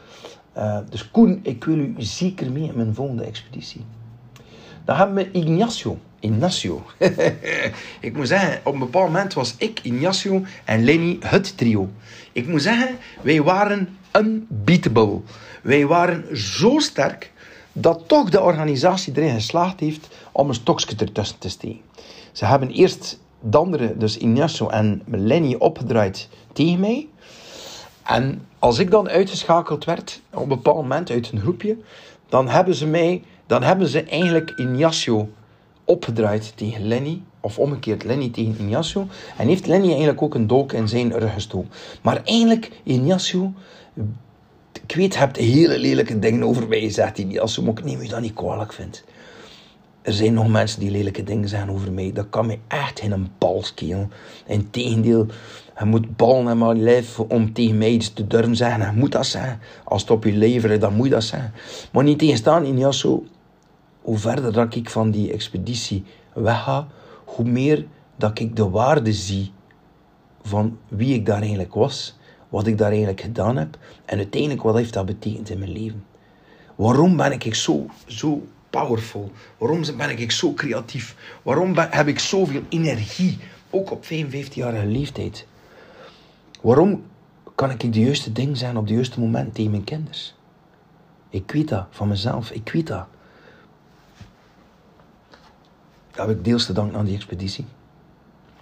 Uh, 0.58 0.78
dus 0.90 1.12
Koen, 1.12 1.40
ik 1.44 1.64
wil 1.64 1.78
u 1.78 1.94
zeker 1.98 2.52
mee 2.52 2.64
in 2.64 2.76
mijn 2.76 2.96
volgende 2.96 3.24
expeditie. 3.24 3.86
Dan 4.86 4.96
hebben 4.96 5.16
we 5.16 5.32
Ignacio. 5.32 5.98
Ignacio. 6.22 6.84
ik 8.00 8.14
moet 8.16 8.28
zeggen, 8.28 8.60
op 8.64 8.74
een 8.74 8.80
bepaald 8.80 9.08
moment 9.08 9.34
was 9.34 9.56
ik, 9.58 9.80
Ignacio 9.84 10.44
en 10.66 10.84
Lenny 10.84 11.18
het 11.20 11.58
trio. 11.58 11.90
Ik 12.32 12.48
moet 12.48 12.62
zeggen, 12.62 12.98
wij 13.22 13.42
waren 13.42 13.98
unbeatable. 14.18 15.20
Wij 15.62 15.86
waren 15.86 16.38
zo 16.38 16.80
sterk 16.80 17.32
dat 17.74 18.04
toch 18.08 18.30
de 18.30 18.42
organisatie 18.42 19.14
erin 19.16 19.34
geslaagd 19.34 19.80
heeft 19.80 20.08
om 20.32 20.48
een 20.48 20.54
stokje 20.54 20.96
ertussen 20.98 21.38
te 21.38 21.50
steken. 21.50 21.82
Ze 22.32 22.46
hebben 22.46 22.70
eerst 22.70 23.20
de 23.40 23.58
andere, 23.58 23.98
dus 23.98 24.18
Ignacio 24.18 24.70
en 24.70 25.02
Lenny, 25.06 25.56
opgedraaid 25.60 26.30
tegen 26.54 26.80
mij. 26.80 27.08
En 28.04 28.48
als 28.60 28.80
ik 28.80 28.92
dan 28.92 29.10
uitgeschakeld 29.10 29.86
werd, 29.86 30.22
op 30.34 30.42
een 30.42 30.48
bepaald 30.48 30.76
moment 30.76 31.10
uit 31.10 31.32
een 31.32 31.40
groepje, 31.40 31.78
dan 32.30 32.50
hebben 32.50 32.76
ze 32.76 32.88
mij, 32.88 33.24
dan 33.46 33.64
hebben 33.64 33.88
ze 33.88 34.04
eigenlijk 34.04 34.54
Ignacio 34.56 35.30
opgedraaid 35.92 36.54
tegen 36.56 36.88
Lenny, 36.88 37.22
of 37.40 37.60
omgekeerd 37.60 38.04
Lenny 38.04 38.30
tegen 38.30 38.56
Ignacio, 38.60 39.08
en 39.38 39.48
heeft 39.48 39.68
Lenny 39.68 39.88
eigenlijk 39.88 40.22
ook 40.22 40.36
een 40.36 40.48
dolk 40.48 40.74
in 40.74 40.88
zijn 40.88 41.12
rug 41.20 41.34
gestoken. 41.34 41.70
Maar 42.02 42.22
eigenlijk, 42.24 42.72
Ignacio, 42.84 43.54
Ik 44.88 44.96
weet, 44.96 45.18
hebt 45.18 45.38
hele 45.38 45.78
lelijke 45.78 46.20
dingen 46.20 46.44
over 46.44 46.68
mij 46.68 46.80
gezegd, 46.80 47.40
als 47.40 47.56
je 47.56 47.68
ook 47.68 47.84
neem 47.84 48.02
je 48.02 48.10
dat 48.10 48.22
niet 48.22 48.34
kwalijk 48.34 48.74
vindt. 48.74 49.04
Er 50.02 50.14
zijn 50.14 50.34
nog 50.34 50.48
mensen 50.48 50.80
die 50.80 50.92
lelijke 50.92 51.24
dingen 51.24 51.50
zeggen 51.50 51.70
over 51.70 51.92
mij. 51.92 52.12
Dat 52.14 52.30
kan 52.30 52.46
mij 52.46 52.60
echt 52.68 53.00
in 53.00 53.12
een 53.12 53.28
bal 53.38 53.64
schelen. 53.64 54.12
Integendeel, 54.46 55.26
je 55.80 55.86
moet 55.86 56.16
ballen 56.16 56.52
in 56.52 56.58
mijn 56.58 56.84
lijf 56.84 57.20
om 57.20 57.54
tegen 57.54 57.78
mij 57.78 57.90
iets 57.90 58.14
te 58.14 58.28
durven 58.28 58.56
zeggen. 58.56 58.86
Je 58.86 59.00
moet 59.00 59.12
dat 59.12 59.26
zeggen. 59.26 59.60
Als 59.84 60.02
het 60.02 60.12
op 60.12 60.24
je 60.24 60.32
leveren, 60.32 60.80
dan 60.80 60.96
moet 60.96 61.10
dat 61.10 61.24
zeggen. 61.24 61.54
Maar 61.92 62.04
niet 62.04 62.20
tegenstaan 62.20 62.78
Jasso, 62.78 63.24
hoe 64.02 64.18
verder 64.18 64.54
dat 64.54 64.76
ik 64.76 64.90
van 64.90 65.12
die 65.12 65.32
expeditie 65.32 66.04
wegga, 66.34 66.88
hoe 67.26 67.46
meer 67.46 67.86
dat 68.16 68.40
ik 68.40 68.56
de 68.56 68.70
waarde 68.70 69.14
zie 69.14 69.52
van 70.42 70.78
wie 70.88 71.14
ik 71.14 71.26
daar 71.26 71.42
eigenlijk 71.42 71.74
was, 71.74 72.18
wat 72.50 72.68
ik 72.68 72.78
daar 72.78 72.90
eigenlijk 72.90 73.22
gedaan 73.22 73.58
heb 73.58 73.78
en 74.06 74.18
uiteindelijk 74.18 74.62
wat 74.62 74.76
heeft 74.76 74.94
dat 74.94 75.06
betekend 75.06 75.50
in 75.50 75.60
mijn 75.60 75.72
leven. 75.72 76.06
Waarom 76.76 77.18
ben 77.18 77.32
ik 77.32 77.56
zo, 77.56 77.86
zo 78.06 78.48
powerful? 78.70 79.32
Waarom 79.58 79.82
ben 79.98 80.20
ik 80.20 80.32
zo 80.32 80.54
creatief? 80.54 81.16
Waarom 81.44 81.74
heb 81.78 82.08
ik 82.08 82.20
zoveel 82.20 82.62
energie, 82.70 83.38
ook 83.70 83.92
op 83.92 84.06
55-jarige 84.06 84.86
leeftijd? 84.86 85.48
Waarom 86.62 87.04
kan 87.56 87.70
ik 87.70 87.94
de 87.94 88.00
juiste 88.00 88.32
dingen 88.32 88.58
zijn 88.58 88.78
op 88.78 88.88
de 88.88 88.94
juiste 88.94 89.20
moment 89.20 89.56
tegen 89.56 89.72
mijn 89.72 89.84
kinders? 89.84 90.36
Ik 91.30 91.52
weet 91.52 91.68
dat 91.68 91.86
van 91.90 92.08
mezelf, 92.08 92.52
ik 92.52 92.72
weet 92.72 92.88
dat. 92.88 93.06
Heb 96.12 96.30
ik 96.30 96.44
deels 96.44 96.66
te 96.66 96.74
danken 96.74 96.98
aan 96.98 97.06
die 97.06 97.16
expeditie. 97.16 97.66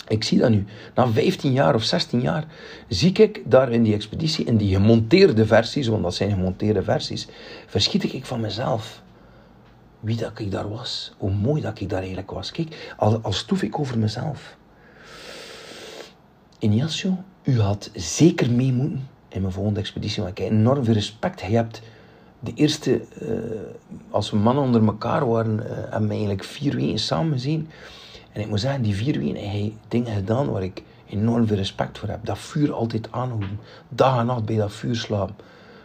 Ik 0.08 0.24
zie 0.24 0.38
dat 0.38 0.50
nu. 0.50 0.66
Na 0.96 1.08
15 1.08 1.52
jaar 1.52 1.76
of 1.76 1.84
16 1.84 2.22
jaar 2.22 2.46
zie 2.88 3.14
ik 3.14 3.42
daar 3.46 3.72
in 3.72 3.84
die 3.84 3.94
expeditie, 3.94 4.46
in 4.46 4.58
die 4.58 4.74
gemonteerde 4.74 5.46
versies, 5.46 5.88
want 5.88 6.04
dat 6.04 6.16
zijn 6.16 6.32
gemonteerde 6.32 6.84
versies, 6.84 7.28
verschiet 7.68 8.14
ik 8.14 8.26
van 8.26 8.40
mezelf. 8.40 9.02
Wie 10.00 10.16
dat 10.16 10.40
ik 10.40 10.52
daar 10.52 10.70
was. 10.70 11.14
Hoe 11.18 11.32
mooi 11.32 11.62
dat 11.62 11.80
ik 11.80 11.90
daar 11.90 12.00
eigenlijk 12.00 12.32
was. 12.32 12.52
Kijk, 12.52 12.94
al, 12.98 13.20
al 13.22 13.34
stoef 13.34 13.62
ik 13.62 13.80
over 13.80 13.98
mezelf. 13.98 14.58
Ignacio, 16.60 17.18
u 17.44 17.60
had 17.60 17.90
zeker 17.94 18.52
mee 18.52 18.74
moeten 18.74 19.08
in 19.30 19.42
mijn 19.42 19.54
volgende 19.54 19.80
expeditie, 19.80 20.24
want 20.24 20.38
ik 20.38 20.44
heb 20.44 20.54
enorm 20.54 20.84
veel 20.84 20.94
respect. 20.94 21.42
Je 21.42 21.46
hebt 21.48 21.82
de 22.40 22.54
eerste, 22.54 23.02
uh, 23.22 23.30
als 24.10 24.32
we 24.32 24.38
mannen 24.38 24.64
onder 24.64 24.86
elkaar 24.86 25.30
waren, 25.30 25.60
uh, 25.60 25.66
hebben 25.70 26.08
we 26.08 26.10
eigenlijk 26.10 26.44
vier 26.44 26.76
weken 26.76 27.00
samen 27.00 27.32
gezien. 27.32 27.70
En 28.32 28.42
ik 28.42 28.48
moet 28.48 28.60
zeggen, 28.60 28.82
die 28.82 28.96
vier 28.96 29.20
weken 29.20 29.50
hij 29.50 29.74
dingen 29.88 30.14
gedaan 30.16 30.52
waar 30.52 30.64
ik 30.64 30.84
enorm 31.10 31.48
veel 31.48 31.58
respect 31.58 31.98
voor 31.98 32.10
heb. 32.10 32.26
Dat 32.26 32.40
vuur 32.40 32.74
altijd 32.74 33.08
aanhouden. 33.12 33.60
Dag 33.90 34.20
en 34.20 34.26
nacht 34.26 34.46
bij 34.46 34.56
dat 34.56 34.72
vuur 34.72 34.96
slapen. 34.96 35.36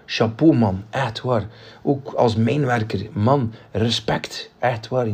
Chapeau 0.07 0.57
man, 0.57 0.85
echt 0.91 1.21
waar. 1.21 1.47
Ook 1.83 2.13
als 2.13 2.37
mijnwerker, 2.37 3.07
man, 3.13 3.53
respect. 3.71 4.51
Echt 4.59 4.89
waar. 4.89 5.07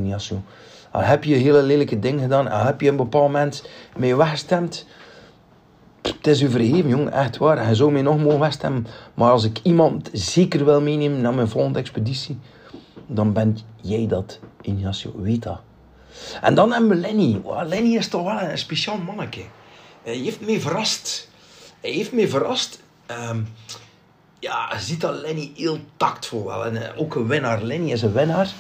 Al 0.90 1.00
heb 1.00 1.25
je 1.25 1.35
hele 1.35 1.62
lelijke 1.62 1.99
dingen 1.99 2.20
gedaan, 2.20 2.49
al 2.49 2.64
heb 2.64 2.80
je 2.80 2.88
een 2.88 2.97
bepaald 2.97 3.26
moment 3.26 3.68
mee 3.97 4.16
weggestemd, 4.16 4.87
het 6.02 6.26
is 6.26 6.40
u 6.40 6.50
vergeven, 6.50 6.88
jong, 6.88 7.11
echt 7.11 7.37
waar. 7.37 7.64
Hij 7.64 7.75
zou 7.75 7.92
mij 7.92 8.02
nog 8.02 8.19
mogen 8.19 8.38
wegstemmen. 8.38 8.87
Maar 9.14 9.30
als 9.30 9.45
ik 9.45 9.61
iemand 9.62 10.11
zeker 10.12 10.64
wil 10.64 10.80
meenemen 10.80 11.21
naar 11.21 11.35
mijn 11.35 11.49
volgende 11.49 11.78
expeditie, 11.78 12.38
dan 13.07 13.33
ben 13.33 13.59
jij 13.80 14.07
dat, 14.07 14.38
Ignacio. 14.61 15.12
Weet. 15.16 15.47
En 16.40 16.54
dan 16.54 16.73
hebben 16.73 16.90
we 16.90 16.97
Lenny. 16.97 17.40
Lenny 17.64 17.97
is 17.97 18.09
toch 18.09 18.25
wel 18.25 18.40
een 18.40 18.59
speciaal 18.59 18.99
manneke. 18.99 19.42
Hij 20.02 20.16
heeft 20.16 20.40
mij 20.40 20.61
verrast. 20.61 21.28
Hij 21.80 21.90
heeft 21.90 22.12
mij 22.12 22.28
verrast. 22.28 22.83
Um, 23.30 23.49
ja, 24.38 24.73
je 24.73 24.80
ziet 24.80 25.00
dat 25.00 25.21
Lenny 25.21 25.52
heel 25.54 25.78
tactvol 25.97 26.45
wel. 26.45 26.65
En 26.65 26.75
uh, 26.75 26.82
ook 26.97 27.15
een 27.15 27.26
winnaar. 27.26 27.63
Lenny 27.63 27.91
is 27.91 28.02
een 28.02 28.13
winnaar. 28.13 28.52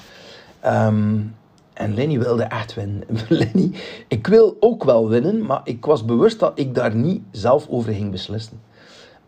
Um, 0.66 1.36
en 1.80 1.94
Lenny 1.94 2.18
wilde 2.18 2.42
echt 2.42 2.74
winnen. 2.74 3.02
Lenny, 3.28 3.70
ik 4.08 4.26
wil 4.26 4.56
ook 4.60 4.84
wel 4.84 5.08
winnen, 5.08 5.46
maar 5.46 5.60
ik 5.64 5.84
was 5.84 6.04
bewust 6.04 6.38
dat 6.38 6.52
ik 6.54 6.74
daar 6.74 6.94
niet 6.94 7.22
zelf 7.30 7.68
over 7.68 7.92
ging 7.92 8.10
beslissen. 8.10 8.60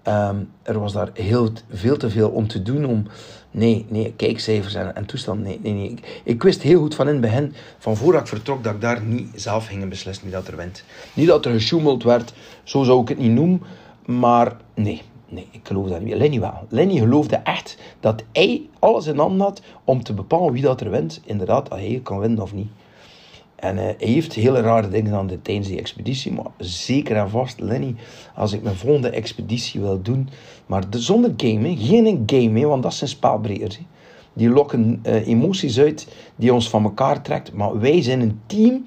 Um, 0.09 0.49
er 0.63 0.81
was 0.81 0.93
daar 0.93 1.11
heel, 1.13 1.49
veel 1.71 1.97
te 1.97 2.11
veel 2.11 2.29
om 2.31 2.49
te 2.49 2.63
doen 2.63 2.85
om... 2.85 3.07
Nee, 3.51 3.87
nee, 3.89 4.13
kijkcijfers 4.17 4.75
en, 4.75 4.95
en 4.95 5.05
toestand. 5.05 5.43
Nee, 5.43 5.61
nee, 5.63 5.73
nee. 5.73 5.91
Ik, 5.91 6.21
ik, 6.25 6.43
wist 6.43 6.63
heel 6.63 6.81
goed 6.81 6.95
van 6.95 7.07
in 7.07 7.13
het 7.13 7.23
begin, 7.23 7.53
van 7.79 7.97
voordat 7.97 8.21
ik 8.21 8.27
vertrok, 8.27 8.65
dat 8.65 8.75
ik 8.75 8.81
daar 8.81 9.03
niet 9.03 9.29
zelf 9.35 9.67
ging 9.67 9.89
beslissen 9.89 10.25
wie 10.25 10.33
dat 10.33 10.49
er 10.49 10.57
wint. 10.57 10.85
Niet 11.15 11.27
dat 11.27 11.47
er 11.47 11.53
gesjoemeld 11.53 12.03
werd, 12.03 12.33
zo 12.63 12.83
zou 12.83 13.03
ik 13.03 13.09
het 13.09 13.19
niet 13.19 13.33
noemen. 13.33 13.63
Maar 14.07 14.57
nee, 14.75 15.03
Nee, 15.33 15.49
ik 15.51 15.61
geloof 15.63 15.89
dat 15.89 16.01
niet. 16.01 16.15
Lenny 16.15 16.41
wel. 16.41 16.67
Lenny 16.69 16.99
geloofde 16.99 17.37
echt 17.37 17.79
dat 18.01 18.25
hij 18.33 18.69
alles 18.79 19.07
in 19.07 19.19
handen 19.19 19.41
had 19.41 19.63
om 19.85 20.03
te 20.03 20.15
bepalen 20.15 20.53
wie 20.53 20.63
dat 20.63 20.81
er 20.81 20.91
wint. 20.91 21.21
Inderdaad, 21.25 21.69
dat 21.69 21.79
hij 21.79 22.01
kan 22.03 22.19
winnen 22.19 22.43
of 22.43 22.55
niet. 22.55 22.69
En 23.57 23.77
uh, 23.77 23.83
hij 23.83 23.95
heeft 23.99 24.33
hele 24.33 24.61
rare 24.61 24.89
dingen 24.89 25.05
gedaan 25.05 25.41
tijdens 25.43 25.69
die 25.69 25.79
expeditie. 25.79 26.33
Maar 26.33 26.47
zeker 26.59 27.17
en 27.17 27.31
vast, 27.31 27.61
Lenny, 27.61 27.95
als 28.35 28.53
ik 28.53 28.63
mijn 28.63 28.77
volgende 28.77 29.11
expeditie 29.11 29.81
wil 29.81 30.03
doen. 30.03 30.29
Maar 30.67 30.91
de, 30.91 31.01
zonder 31.01 31.33
game, 31.37 31.77
geen 31.77 32.23
game, 32.27 32.67
want 32.67 32.83
dat 32.83 32.95
zijn 32.95 33.11
spelbrekers. 33.11 33.79
Die 34.33 34.49
lokken 34.49 35.01
uh, 35.07 35.29
emoties 35.29 35.79
uit 35.79 36.09
die 36.37 36.53
ons 36.55 36.71
van 36.71 36.85
elkaar 36.85 37.23
trekt. 37.23 37.53
Maar 37.53 37.81
wij 37.81 38.03
zijn 38.03 38.21
een 38.21 38.41
team. 38.47 38.85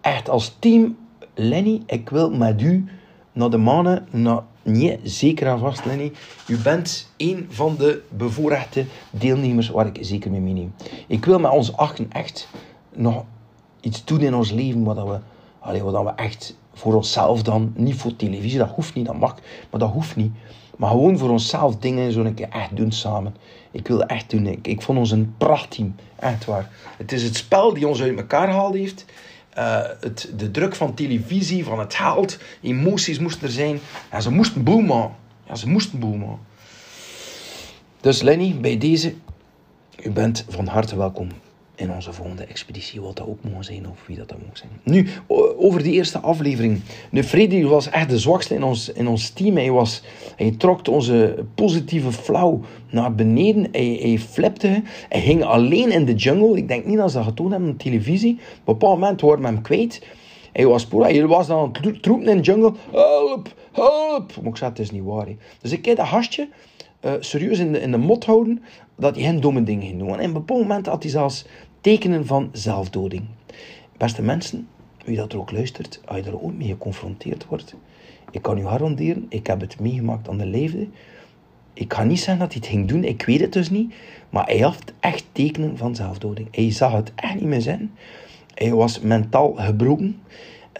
Echt 0.00 0.28
als 0.28 0.56
team. 0.58 0.96
Lenny, 1.34 1.82
ik 1.86 2.08
wil 2.08 2.30
met 2.30 2.62
u 2.62 2.84
naar 3.32 3.50
de 3.50 3.56
mannen, 3.56 4.06
naar 4.10 4.42
Nee, 4.62 5.00
zeker 5.02 5.46
en 5.46 5.58
vast, 5.58 5.84
Lenny. 5.84 6.12
U 6.46 6.58
bent 6.58 7.10
een 7.16 7.46
van 7.48 7.76
de 7.76 8.02
bevoorrechte 8.08 8.84
deelnemers 9.10 9.68
waar 9.68 9.86
ik 9.86 9.98
zeker 10.00 10.30
mee 10.30 10.40
meeneem. 10.40 10.74
Ik 11.06 11.24
wil 11.24 11.38
met 11.38 11.50
ons 11.50 11.76
achten 11.76 12.12
echt 12.12 12.48
nog 12.94 13.24
iets 13.80 14.04
doen 14.04 14.20
in 14.20 14.34
ons 14.34 14.50
leven 14.50 14.84
wat 14.84 14.96
we, 14.96 15.18
allee, 15.58 15.82
wat 15.82 16.04
we 16.04 16.10
echt 16.22 16.56
voor 16.72 16.94
onszelf 16.94 17.42
dan, 17.42 17.72
niet 17.76 17.96
voor 17.96 18.16
televisie, 18.16 18.58
dat 18.58 18.70
hoeft 18.74 18.94
niet, 18.94 19.06
dat 19.06 19.18
mag, 19.18 19.34
maar 19.70 19.80
dat 19.80 19.90
hoeft 19.90 20.16
niet. 20.16 20.32
Maar 20.76 20.90
gewoon 20.90 21.18
voor 21.18 21.30
onszelf 21.30 21.76
dingen 21.76 22.12
zo 22.12 22.20
een 22.20 22.34
keer 22.34 22.48
echt 22.48 22.76
doen 22.76 22.92
samen. 22.92 23.36
Ik 23.70 23.88
wil 23.88 24.02
echt 24.02 24.30
doen. 24.30 24.46
Ik, 24.46 24.66
ik 24.66 24.82
vond 24.82 24.98
ons 24.98 25.10
een 25.10 25.34
prachtteam. 25.38 25.94
Echt 26.16 26.44
waar. 26.44 26.70
Het 26.96 27.12
is 27.12 27.22
het 27.22 27.36
spel 27.36 27.74
die 27.74 27.88
ons 27.88 28.02
uit 28.02 28.16
elkaar 28.16 28.48
gehaald 28.48 28.74
heeft. 28.74 29.04
Uh, 29.58 29.80
het, 30.00 30.32
de 30.36 30.50
druk 30.50 30.74
van 30.74 30.94
televisie, 30.94 31.64
van 31.64 31.78
het 31.78 31.94
geld, 31.94 32.38
emoties 32.60 33.18
moesten 33.18 33.46
er 33.46 33.52
zijn. 33.52 33.80
Ja, 34.10 34.20
ze 34.20 34.30
moesten 34.30 34.62
boomen. 34.62 35.10
Ja, 35.46 35.54
ze 35.54 35.68
moesten 35.68 35.98
boomen. 35.98 36.38
Dus 38.00 38.22
Lenny, 38.22 38.60
bij 38.60 38.78
deze, 38.78 39.14
u 40.02 40.10
bent 40.10 40.44
van 40.48 40.66
harte 40.66 40.96
welkom 40.96 41.28
in 41.74 41.92
onze 41.92 42.12
volgende 42.12 42.44
expeditie, 42.44 43.00
wat 43.00 43.16
dat 43.16 43.26
ook 43.26 43.44
mogen 43.44 43.64
zijn, 43.64 43.88
of 43.88 44.06
wie 44.06 44.16
dat, 44.16 44.28
dat 44.28 44.38
moet 44.46 44.58
zijn. 44.58 44.70
Nu, 44.82 45.08
over 45.56 45.82
die 45.82 45.92
eerste 45.92 46.18
aflevering. 46.18 46.80
De 47.10 47.24
Freddy 47.24 47.64
was 47.64 47.88
echt 47.88 48.08
de 48.08 48.18
zwakste 48.18 48.54
in 48.54 48.62
ons, 48.62 48.88
in 48.88 49.08
ons 49.08 49.30
team. 49.30 49.56
Hij, 49.56 49.70
was, 49.70 50.02
hij 50.36 50.50
trok 50.50 50.88
onze 50.88 51.44
positieve 51.54 52.12
flauw 52.12 52.60
naar 52.90 53.14
beneden. 53.14 53.68
Hij, 53.72 53.98
hij 54.00 54.18
flipte. 54.18 54.82
Hij 55.08 55.20
ging 55.20 55.44
alleen 55.44 55.92
in 55.92 56.04
de 56.04 56.14
jungle. 56.14 56.56
Ik 56.56 56.68
denk 56.68 56.84
niet 56.84 56.96
dat 56.96 57.10
ze 57.10 57.16
dat 57.16 57.26
getoond 57.26 57.50
hebben 57.50 57.70
op 57.70 57.78
televisie. 57.78 58.32
Op 58.32 58.38
een 58.38 58.64
bepaald 58.64 58.98
moment 58.98 59.20
worden 59.20 59.44
we 59.44 59.52
hem 59.52 59.62
kwijt. 59.62 60.02
Hij 60.52 60.66
was 60.66 60.86
poer, 60.86 61.02
hij 61.02 61.26
was 61.26 61.46
dan 61.46 61.58
aan 61.58 62.00
troepen 62.00 62.28
in 62.28 62.36
de 62.36 62.42
jungle. 62.42 62.72
Help, 62.90 63.54
help. 63.72 64.32
Maar 64.42 64.50
ik 64.50 64.56
zei, 64.56 64.70
het 64.70 64.78
is 64.78 64.90
niet 64.90 65.04
waar. 65.04 65.26
Dus 65.60 65.72
ik 65.72 65.84
heb 65.84 65.96
dat 65.96 66.06
gastje 66.06 66.48
uh, 67.04 67.12
serieus 67.20 67.58
in 67.58 67.72
de, 67.72 67.80
in 67.80 67.90
de 67.90 67.98
mot 67.98 68.24
houden 68.24 68.62
dat 68.96 69.14
hij 69.14 69.24
geen 69.24 69.40
domme 69.40 69.62
dingen 69.62 69.86
ging 69.86 69.98
doen. 69.98 70.08
En 70.08 70.18
in 70.18 70.24
een 70.24 70.32
bepaald 70.32 70.60
moment 70.60 70.86
had 70.86 71.02
hij 71.02 71.12
zelfs 71.12 71.46
tekenen 71.80 72.26
van 72.26 72.48
zelfdoding. 72.52 73.22
Beste 73.96 74.22
mensen, 74.22 74.68
wie 75.04 75.16
dat 75.16 75.32
er 75.32 75.38
ook 75.38 75.50
luistert, 75.50 76.00
als 76.04 76.18
je 76.18 76.24
er 76.24 76.42
ook 76.42 76.52
mee 76.52 76.68
geconfronteerd 76.68 77.46
wordt, 77.46 77.74
ik 78.30 78.42
kan 78.42 78.58
u 78.58 78.66
garanderen, 78.66 79.26
ik 79.28 79.46
heb 79.46 79.60
het 79.60 79.80
meegemaakt 79.80 80.28
aan 80.28 80.38
de 80.38 80.46
leefde. 80.46 80.88
Ik 81.74 81.92
ga 81.92 82.04
niet 82.04 82.18
zeggen 82.18 82.38
dat 82.38 82.52
hij 82.52 82.60
het 82.62 82.70
ging 82.70 82.88
doen, 82.88 83.04
ik 83.04 83.22
weet 83.22 83.40
het 83.40 83.52
dus 83.52 83.70
niet. 83.70 83.94
Maar 84.30 84.46
hij 84.46 84.58
had 84.58 84.92
echt 85.00 85.24
tekenen 85.32 85.76
van 85.76 85.94
zelfdoding. 85.94 86.48
Hij 86.50 86.70
zag 86.70 86.92
het 86.92 87.12
echt 87.14 87.34
niet 87.34 87.44
meer 87.44 87.60
zijn. 87.60 87.92
Hij 88.54 88.72
was 88.72 89.00
mentaal 89.00 89.52
gebroken. 89.54 90.22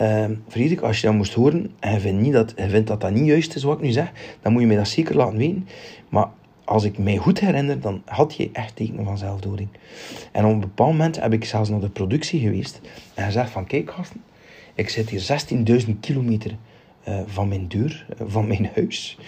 Uh, 0.00 0.24
Frederik, 0.48 0.80
als 0.80 1.00
je 1.00 1.06
dat 1.06 1.16
moest 1.16 1.34
horen 1.34 1.70
en 1.80 1.92
je 1.92 2.00
vindt, 2.00 2.22
niet 2.22 2.32
dat, 2.32 2.52
je 2.56 2.68
vindt 2.68 2.88
dat 2.88 3.00
dat 3.00 3.10
niet 3.10 3.26
juist 3.26 3.54
is 3.54 3.62
wat 3.62 3.76
ik 3.76 3.84
nu 3.84 3.90
zeg, 3.90 4.12
dan 4.40 4.52
moet 4.52 4.60
je 4.60 4.66
mij 4.66 4.76
dat 4.76 4.88
zeker 4.88 5.16
laten 5.16 5.36
weten. 5.36 5.68
Maar 6.08 6.28
als 6.64 6.84
ik 6.84 6.98
mij 6.98 7.16
goed 7.16 7.40
herinner, 7.40 7.80
dan 7.80 8.02
had 8.04 8.34
je 8.34 8.50
echt 8.52 8.76
tekenen 8.76 9.04
van 9.04 9.18
zelfdoding. 9.18 9.68
En 10.32 10.44
op 10.44 10.52
een 10.52 10.60
bepaald 10.60 10.90
moment 10.90 11.20
heb 11.20 11.32
ik 11.32 11.44
zelfs 11.44 11.68
naar 11.68 11.80
de 11.80 11.88
productie 11.88 12.40
geweest 12.40 12.80
en 13.14 13.24
gezegd 13.24 13.50
van, 13.50 13.66
kijk 13.66 13.90
gasten, 13.90 14.22
ik 14.74 14.88
zit 14.88 15.10
hier 15.10 15.44
16.000 15.86 15.90
kilometer 16.00 16.56
uh, 17.08 17.20
van 17.26 17.48
mijn 17.48 17.68
deur, 17.68 18.06
uh, 18.20 18.26
van 18.26 18.46
mijn 18.46 18.70
huis. 18.74 19.18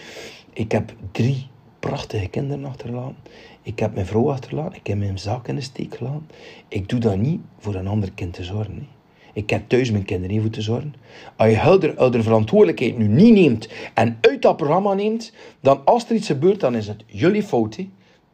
Ik 0.52 0.72
heb 0.72 0.94
drie 1.12 1.46
prachtige 1.80 2.26
kinderen 2.26 2.64
achterlaten. 2.64 3.16
Ik 3.62 3.78
heb 3.78 3.94
mijn 3.94 4.06
vrouw 4.06 4.30
achterlaten. 4.30 4.78
Ik 4.78 4.86
heb 4.86 4.98
mijn 4.98 5.18
zaak 5.18 5.48
in 5.48 5.54
de 5.54 5.60
steek 5.60 5.96
gelaten. 5.96 6.28
Ik 6.68 6.88
doe 6.88 7.00
dat 7.00 7.16
niet 7.16 7.40
voor 7.58 7.74
een 7.74 7.86
ander 7.86 8.12
kind 8.12 8.32
te 8.32 8.44
zorgen. 8.44 8.88
Ik 9.34 9.50
heb 9.50 9.68
thuis 9.68 9.90
mijn 9.90 10.04
kinderen 10.04 10.36
even 10.36 10.50
te 10.50 10.62
zorgen. 10.62 10.94
Als 11.36 11.50
je 11.50 11.60
ouder, 11.60 12.12
de 12.12 12.22
verantwoordelijkheid 12.22 12.98
nu 12.98 13.06
niet 13.06 13.34
neemt 13.34 13.68
en 13.94 14.18
uit 14.20 14.42
dat 14.42 14.56
programma 14.56 14.94
neemt, 14.94 15.32
dan 15.60 15.84
als 15.84 16.08
er 16.08 16.14
iets 16.14 16.26
gebeurt, 16.26 16.60
dan 16.60 16.74
is 16.74 16.86
het 16.86 17.04
jullie 17.06 17.42
fout. 17.42 17.78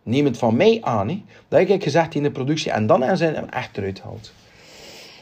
Neem 0.02 0.24
het 0.24 0.38
van 0.38 0.56
mij 0.56 0.78
aan. 0.80 1.08
He. 1.08 1.22
Dat 1.48 1.68
heb 1.68 1.82
gezegd 1.82 2.14
in 2.14 2.22
de 2.22 2.30
productie. 2.30 2.70
En 2.70 2.86
dan 2.86 3.16
ze 3.16 3.24
hem 3.24 3.48
echt 3.48 3.76
eruit 3.76 4.00
gehaald. 4.00 4.32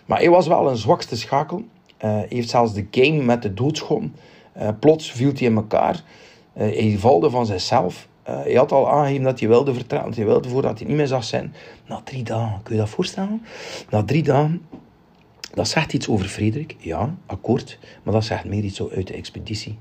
Maar 0.07 0.19
hij 0.19 0.31
was 0.31 0.47
wel 0.47 0.71
een 0.71 0.77
zwakste 0.77 1.17
schakel. 1.17 1.59
Uh, 1.59 1.64
hij 1.99 2.27
heeft 2.29 2.49
zelfs 2.49 2.73
de 2.73 2.87
game 2.91 3.23
met 3.23 3.43
de 3.43 3.55
doodschom. 3.55 4.12
Uh, 4.57 4.69
plots 4.81 5.12
viel 5.12 5.33
hij 5.33 5.47
in 5.47 5.57
elkaar. 5.57 5.95
Uh, 5.95 6.62
hij 6.62 6.97
valde 6.99 7.31
van 7.31 7.47
zichzelf. 7.47 8.09
hij 8.23 8.55
had 8.55 8.73
al 8.73 8.91
aangegeven 8.91 9.25
dat 9.25 9.41
hij 9.41 9.49
wilde 9.49 9.75
vertrouwen. 9.75 10.14
Hij 10.14 10.25
wilde 10.25 10.49
voordat 10.49 10.79
hij 10.79 10.88
niet 10.88 10.97
meer 10.97 11.07
zag 11.07 11.25
zijn. 11.25 11.55
Na 11.87 12.01
drie 12.05 12.23
dagen, 12.23 12.62
kun 12.62 12.75
je 12.75 12.81
dat 12.81 12.91
voorstellen? 12.91 13.43
Na 13.91 14.03
drie 14.03 14.23
dagen 14.23 14.62
dat 15.59 15.68
zegt 15.68 15.92
iets 15.92 16.09
over 16.09 16.27
Frederik, 16.29 16.77
ja, 16.79 17.14
akkoord, 17.27 17.79
maar 18.03 18.14
dat 18.14 18.25
zegt 18.25 18.44
meer 18.44 18.64
iets 18.64 18.83
uit 18.83 19.07
de 19.07 19.14
expeditie. 19.14 19.79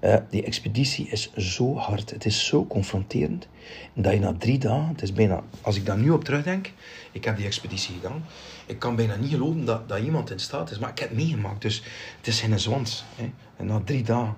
Uh, 0.00 0.16
die 0.30 0.42
expeditie 0.42 1.08
is 1.08 1.32
zo 1.36 1.76
hard, 1.76 2.10
het 2.10 2.24
is 2.24 2.46
zo 2.46 2.66
confronterend, 2.66 3.48
dat 3.94 4.12
je 4.12 4.18
na 4.18 4.34
drie 4.38 4.58
dagen, 4.58 4.88
het 4.88 5.02
is 5.02 5.12
bijna, 5.12 5.42
als 5.60 5.76
ik 5.76 5.86
daar 5.86 5.98
nu 5.98 6.10
op 6.10 6.24
terugdenk, 6.24 6.72
ik 7.12 7.24
heb 7.24 7.36
die 7.36 7.46
expeditie 7.46 7.94
gedaan, 7.94 8.24
ik 8.66 8.78
kan 8.78 8.96
bijna 8.96 9.16
niet 9.16 9.30
geloven 9.30 9.64
dat, 9.64 9.88
dat 9.88 9.98
iemand 9.98 10.30
in 10.30 10.38
staat 10.38 10.70
is, 10.70 10.78
maar 10.78 10.90
ik 10.90 10.98
heb 10.98 11.08
het 11.08 11.18
meegemaakt, 11.18 11.62
dus 11.62 11.82
het 12.16 12.26
is 12.26 12.40
geen 12.40 12.60
zwans. 12.60 13.04
Hè. 13.16 13.30
En 13.56 13.66
na 13.66 13.80
drie 13.84 14.02
dagen. 14.02 14.36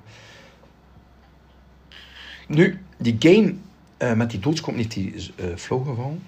Nu, 2.48 2.80
die 2.96 3.16
game 3.18 3.54
uh, 3.98 4.12
met 4.12 4.30
die 4.30 4.40
doodskomt 4.40 4.76
niet 4.76 4.92
die 4.92 5.14
uh, 5.14 5.56
flow 5.56 5.86
gevallen, 5.88 6.22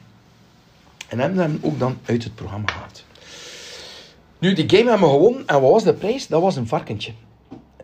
en 1.08 1.18
hebben 1.18 1.38
hem 1.38 1.58
ook 1.60 1.78
dan 1.78 1.98
uit 2.04 2.24
het 2.24 2.34
programma 2.34 2.72
gehaald. 2.72 3.06
Nu, 4.38 4.52
die 4.52 4.68
game 4.68 4.90
hebben 4.90 5.08
we 5.08 5.14
gewonnen. 5.14 5.46
En 5.46 5.60
wat 5.60 5.70
was 5.70 5.84
de 5.84 5.94
prijs? 5.94 6.26
Dat 6.26 6.42
was 6.42 6.56
een 6.56 6.66
varkentje. 6.66 7.12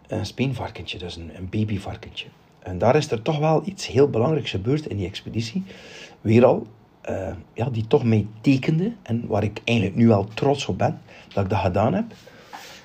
Een 0.07 0.27
speenvarkentje, 0.27 0.99
dus 0.99 1.17
een, 1.17 1.31
een 1.37 1.49
babyvarkentje. 1.49 2.27
En 2.59 2.79
daar 2.79 2.97
is 2.97 3.11
er 3.11 3.23
toch 3.23 3.39
wel 3.39 3.63
iets 3.65 3.87
heel 3.87 4.11
belangrijks 4.11 4.51
gebeurd 4.51 4.87
in 4.87 4.97
die 4.97 5.07
expeditie. 5.07 5.65
Weer 6.21 6.45
al, 6.45 6.67
uh, 7.11 7.29
ja, 7.53 7.69
die 7.71 7.87
toch 7.87 8.05
mij 8.05 8.27
tekende. 8.41 8.93
En 9.03 9.27
waar 9.27 9.43
ik 9.43 9.61
eigenlijk 9.65 9.99
nu 9.99 10.07
wel 10.07 10.29
trots 10.35 10.67
op 10.67 10.79
ben, 10.79 11.01
dat 11.33 11.45
ik 11.45 11.51
dat 11.51 11.59
gedaan 11.59 11.95
heb. 11.95 12.05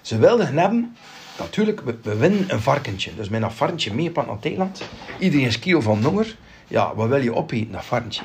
Ze 0.01 0.17
wilden 0.17 0.57
hebben, 0.57 0.95
natuurlijk, 1.39 1.81
we, 2.03 2.15
winnen 2.15 2.45
een 2.47 2.61
varkentje. 2.61 3.15
Dus 3.15 3.29
met 3.29 3.41
een 3.41 3.51
varkentje 3.51 3.93
mee 3.93 4.07
op 4.07 4.15
naar 4.15 4.39
Thailand. 4.39 4.81
Iedereen 5.19 5.45
is 5.45 5.59
kilo 5.59 5.81
van 5.81 6.03
honger. 6.03 6.37
Ja, 6.67 6.95
wat 6.95 7.07
wil 7.07 7.21
je 7.21 7.35
opeten, 7.35 7.71
dat 7.71 7.85
varkentje? 7.85 8.23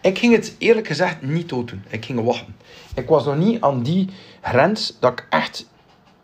Ik 0.00 0.18
ging 0.18 0.34
het 0.34 0.54
eerlijk 0.58 0.86
gezegd 0.86 1.22
niet 1.22 1.48
doen. 1.48 1.82
Ik 1.88 2.04
ging 2.04 2.24
wachten. 2.24 2.56
Ik 2.94 3.08
was 3.08 3.24
nog 3.24 3.36
niet 3.36 3.60
aan 3.60 3.82
die 3.82 4.08
grens 4.40 4.96
dat 5.00 5.12
ik 5.12 5.26
echt 5.30 5.66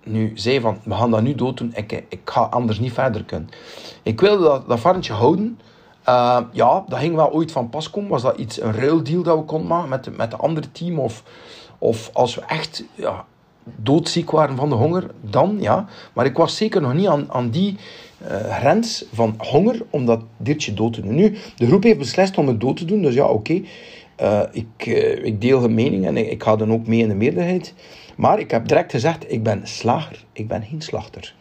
nu 0.05 0.33
zei 0.35 0.61
van, 0.61 0.79
we 0.85 0.95
gaan 0.95 1.11
dat 1.11 1.23
nu 1.23 1.35
dood 1.35 1.59
doen. 1.59 1.73
Ik, 1.75 1.93
ik 2.09 2.21
ga 2.25 2.41
anders 2.41 2.79
niet 2.79 2.93
verder 2.93 3.25
kunnen. 3.25 3.49
Ik 4.03 4.21
wilde 4.21 4.45
dat, 4.45 4.69
dat 4.69 4.81
varkentje 4.81 5.13
houden. 5.13 5.61
Uh, 6.09 6.41
ja, 6.53 6.85
dat 6.89 6.99
ging 6.99 7.15
wel 7.15 7.33
ooit 7.33 7.53
van 7.53 7.69
pas 7.69 7.91
komen. 7.91 8.11
Was 8.11 8.23
dat 8.23 8.39
iets, 8.39 8.61
een 8.61 8.73
ruildeal 8.73 9.23
dat 9.23 9.39
we 9.39 9.45
konden 9.45 9.69
maken 9.69 9.89
met, 9.89 10.17
met 10.17 10.31
de 10.31 10.37
andere 10.37 10.73
team? 10.73 10.99
Of, 10.99 11.23
of 11.79 12.11
als 12.13 12.35
we 12.35 12.41
echt 12.41 12.85
ja, 12.95 13.25
doodziek 13.65 14.31
waren 14.31 14.57
van 14.57 14.69
de 14.69 14.75
honger, 14.75 15.11
dan 15.21 15.57
ja. 15.61 15.87
Maar 16.13 16.25
ik 16.25 16.37
was 16.37 16.57
zeker 16.57 16.81
nog 16.81 16.95
niet 16.95 17.07
aan, 17.07 17.33
aan 17.33 17.51
die 17.51 17.79
uh, 18.23 18.57
grens 18.57 19.05
van 19.13 19.35
honger 19.39 19.83
om 19.91 20.07
dat 20.07 20.23
diertje 20.37 20.75
dood 20.75 20.93
te 20.93 21.01
doen. 21.01 21.15
Nu, 21.15 21.37
de 21.57 21.67
groep 21.67 21.83
heeft 21.83 21.99
beslist 21.99 22.39
om 22.39 22.49
het 22.49 22.61
dood 22.61 22.77
te 22.77 22.85
doen, 22.85 23.03
dus 23.03 23.15
ja, 23.15 23.27
oké. 23.27 23.61
Uh, 24.21 24.41
ik, 24.53 24.87
uh, 24.87 25.25
ik 25.25 25.41
deel 25.41 25.61
hun 25.61 25.75
mening 25.75 26.07
en 26.07 26.17
ik, 26.17 26.43
ga 26.43 26.57
dan 26.57 26.73
ook 26.73 26.87
mee 26.87 26.99
in 26.99 27.09
de 27.09 27.15
meerderheid. 27.15 27.75
Maar 28.17 28.39
ik 28.39 28.51
heb 28.51 28.69
direct 28.69 28.91
gezegd, 28.91 29.33
ik 29.33 29.43
ben 29.43 29.61
slager, 29.63 30.25
ik 30.33 30.49
ben 30.49 30.63
geen 30.63 30.83
slachter. 30.83 31.35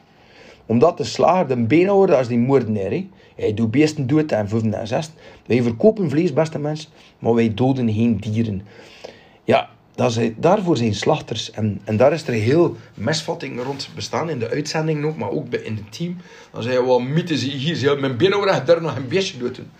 Omdat 0.65 0.97
de 0.97 1.03
slager 1.03 1.47
de 1.47 1.57
beenhouwer, 1.57 2.19
is 2.19 2.27
die 2.27 2.37
moordenaar. 2.37 3.01
Hij 3.35 3.53
doet 3.53 3.71
beesten 3.71 4.07
dood 4.07 4.31
en 4.31 4.49
vijfde 4.49 4.75
en 4.75 4.87
zes. 4.87 5.11
Wij 5.45 5.61
verkopen 5.61 6.09
vlees, 6.09 6.33
beste 6.33 6.59
mensen, 6.59 6.89
maar 7.19 7.33
wij 7.33 7.53
doden 7.53 7.93
geen 7.93 8.17
dieren. 8.17 8.61
Ja, 9.43 9.69
dat 9.95 10.19
daarvoor 10.37 10.77
zijn 10.77 10.95
slachters. 10.95 11.51
En, 11.51 11.81
en 11.83 11.97
daar 11.97 12.13
is 12.13 12.27
er 12.27 12.33
heel 12.33 12.75
misvatting 12.93 13.63
rond 13.63 13.89
bestaan 13.95 14.29
in 14.29 14.39
de 14.39 14.49
uitzending 14.49 15.05
ook, 15.05 15.17
maar 15.17 15.29
ook 15.29 15.53
in 15.53 15.75
het 15.75 15.91
team. 15.91 16.17
Dan 16.51 16.63
zei 16.63 16.73
je, 16.73 16.99
mythes 16.99 17.43
hier, 17.43 17.75
ze 17.75 17.95
mijn 17.99 18.17
benen 18.17 18.65
durven 18.65 18.83
nog 18.83 18.95
een 18.95 19.07
beestje 19.07 19.37
doen. 19.37 19.71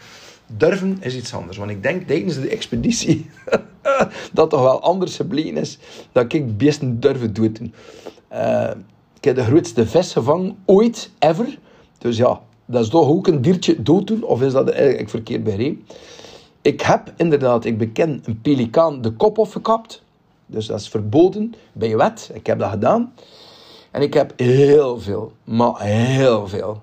Durven 0.48 0.98
is 1.00 1.16
iets 1.16 1.34
anders. 1.34 1.58
Want 1.58 1.72
ik 1.72 1.84
denk 1.84 2.08
tijdens 2.08 2.36
de 2.36 2.50
expeditie 2.50 3.30
dat 4.34 4.50
toch 4.50 4.62
wel 4.62 4.82
anders 4.82 5.16
gebleken 5.16 5.58
is 5.58 5.78
dat 6.12 6.34
ik 6.34 6.58
beesten 6.58 7.00
durven 7.00 7.34
doen. 7.34 7.74
Uh, 8.34 8.72
ik 9.18 9.24
heb 9.24 9.36
de 9.36 9.44
grootste 9.44 9.88
vis 9.88 10.12
gevangen 10.12 10.58
ooit, 10.66 11.12
ever. 11.20 11.58
Dus 11.98 12.18
ja, 12.18 12.42
dat 12.66 12.84
is 12.84 12.90
toch 12.90 13.08
ook 13.08 13.28
een 13.28 13.42
diertje 13.42 13.82
dood 13.82 14.08
doen? 14.08 14.24
Of 14.24 14.42
is 14.42 14.52
dat 14.52 14.70
eigenlijk 14.70 15.10
verkeerd 15.10 15.44
begrepen? 15.44 15.86
Ik 16.64 16.82
heb 16.82 17.14
inderdaad, 17.16 17.66
ik 17.66 17.78
beken, 17.78 18.22
een 18.26 18.42
pelikaan 18.42 19.02
de 19.02 19.12
kop 19.12 19.40
afgekapt. 19.40 20.04
Dus 20.46 20.66
dat 20.66 20.80
is 20.80 20.90
verboden 20.90 21.54
bij 21.74 21.98
wet. 21.98 22.32
Ik 22.34 22.48
heb 22.48 22.60
dat 22.60 22.70
gedaan. 22.70 23.14
En 23.92 24.02
ik 24.02 24.14
heb 24.14 24.34
heel 24.36 25.00
veel, 25.00 25.32
maar 25.44 25.82
heel 25.82 26.48
veel 26.48 26.82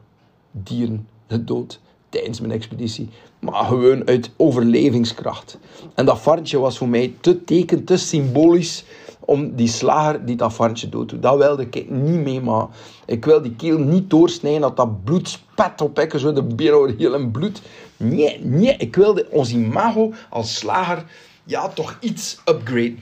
dieren 0.50 1.08
gedood 1.28 1.80
tijdens 2.08 2.40
mijn 2.40 2.52
expeditie. 2.52 3.08
Maar 3.38 3.64
gewoon 3.64 4.06
uit 4.06 4.30
overlevingskracht. 4.36 5.58
En 5.94 6.04
dat 6.04 6.20
varkentje 6.20 6.58
was 6.58 6.78
voor 6.78 6.88
mij 6.88 7.14
te 7.20 7.44
teken, 7.44 7.84
te 7.84 7.96
symbolisch 7.96 8.84
om 9.30 9.56
die 9.56 9.68
slager 9.68 10.24
die 10.24 10.36
dat 10.36 10.84
dood 10.88 11.22
Dat 11.22 11.36
wilde 11.36 11.66
ik 11.70 11.90
niet 11.90 12.20
mee, 12.20 12.40
maar 12.40 12.66
ik 13.06 13.24
wil 13.24 13.42
die 13.42 13.54
keel 13.56 13.78
niet 13.78 14.10
doorsnijden, 14.10 14.60
dat 14.60 14.76
dat 14.76 15.04
bloed 15.04 15.28
spat 15.28 15.80
op 15.80 15.98
ik, 15.98 16.12
zo 16.18 16.32
de 16.32 16.42
beer 16.42 16.94
heel 16.98 17.14
in 17.14 17.30
bloed. 17.30 17.62
Nee, 17.96 18.40
nee, 18.44 18.76
ik 18.76 18.96
wilde 18.96 19.26
ons 19.30 19.52
imago 19.52 20.12
als 20.28 20.54
slager 20.54 21.04
ja, 21.44 21.68
toch 21.68 21.96
iets 22.00 22.40
upgraden. 22.44 22.98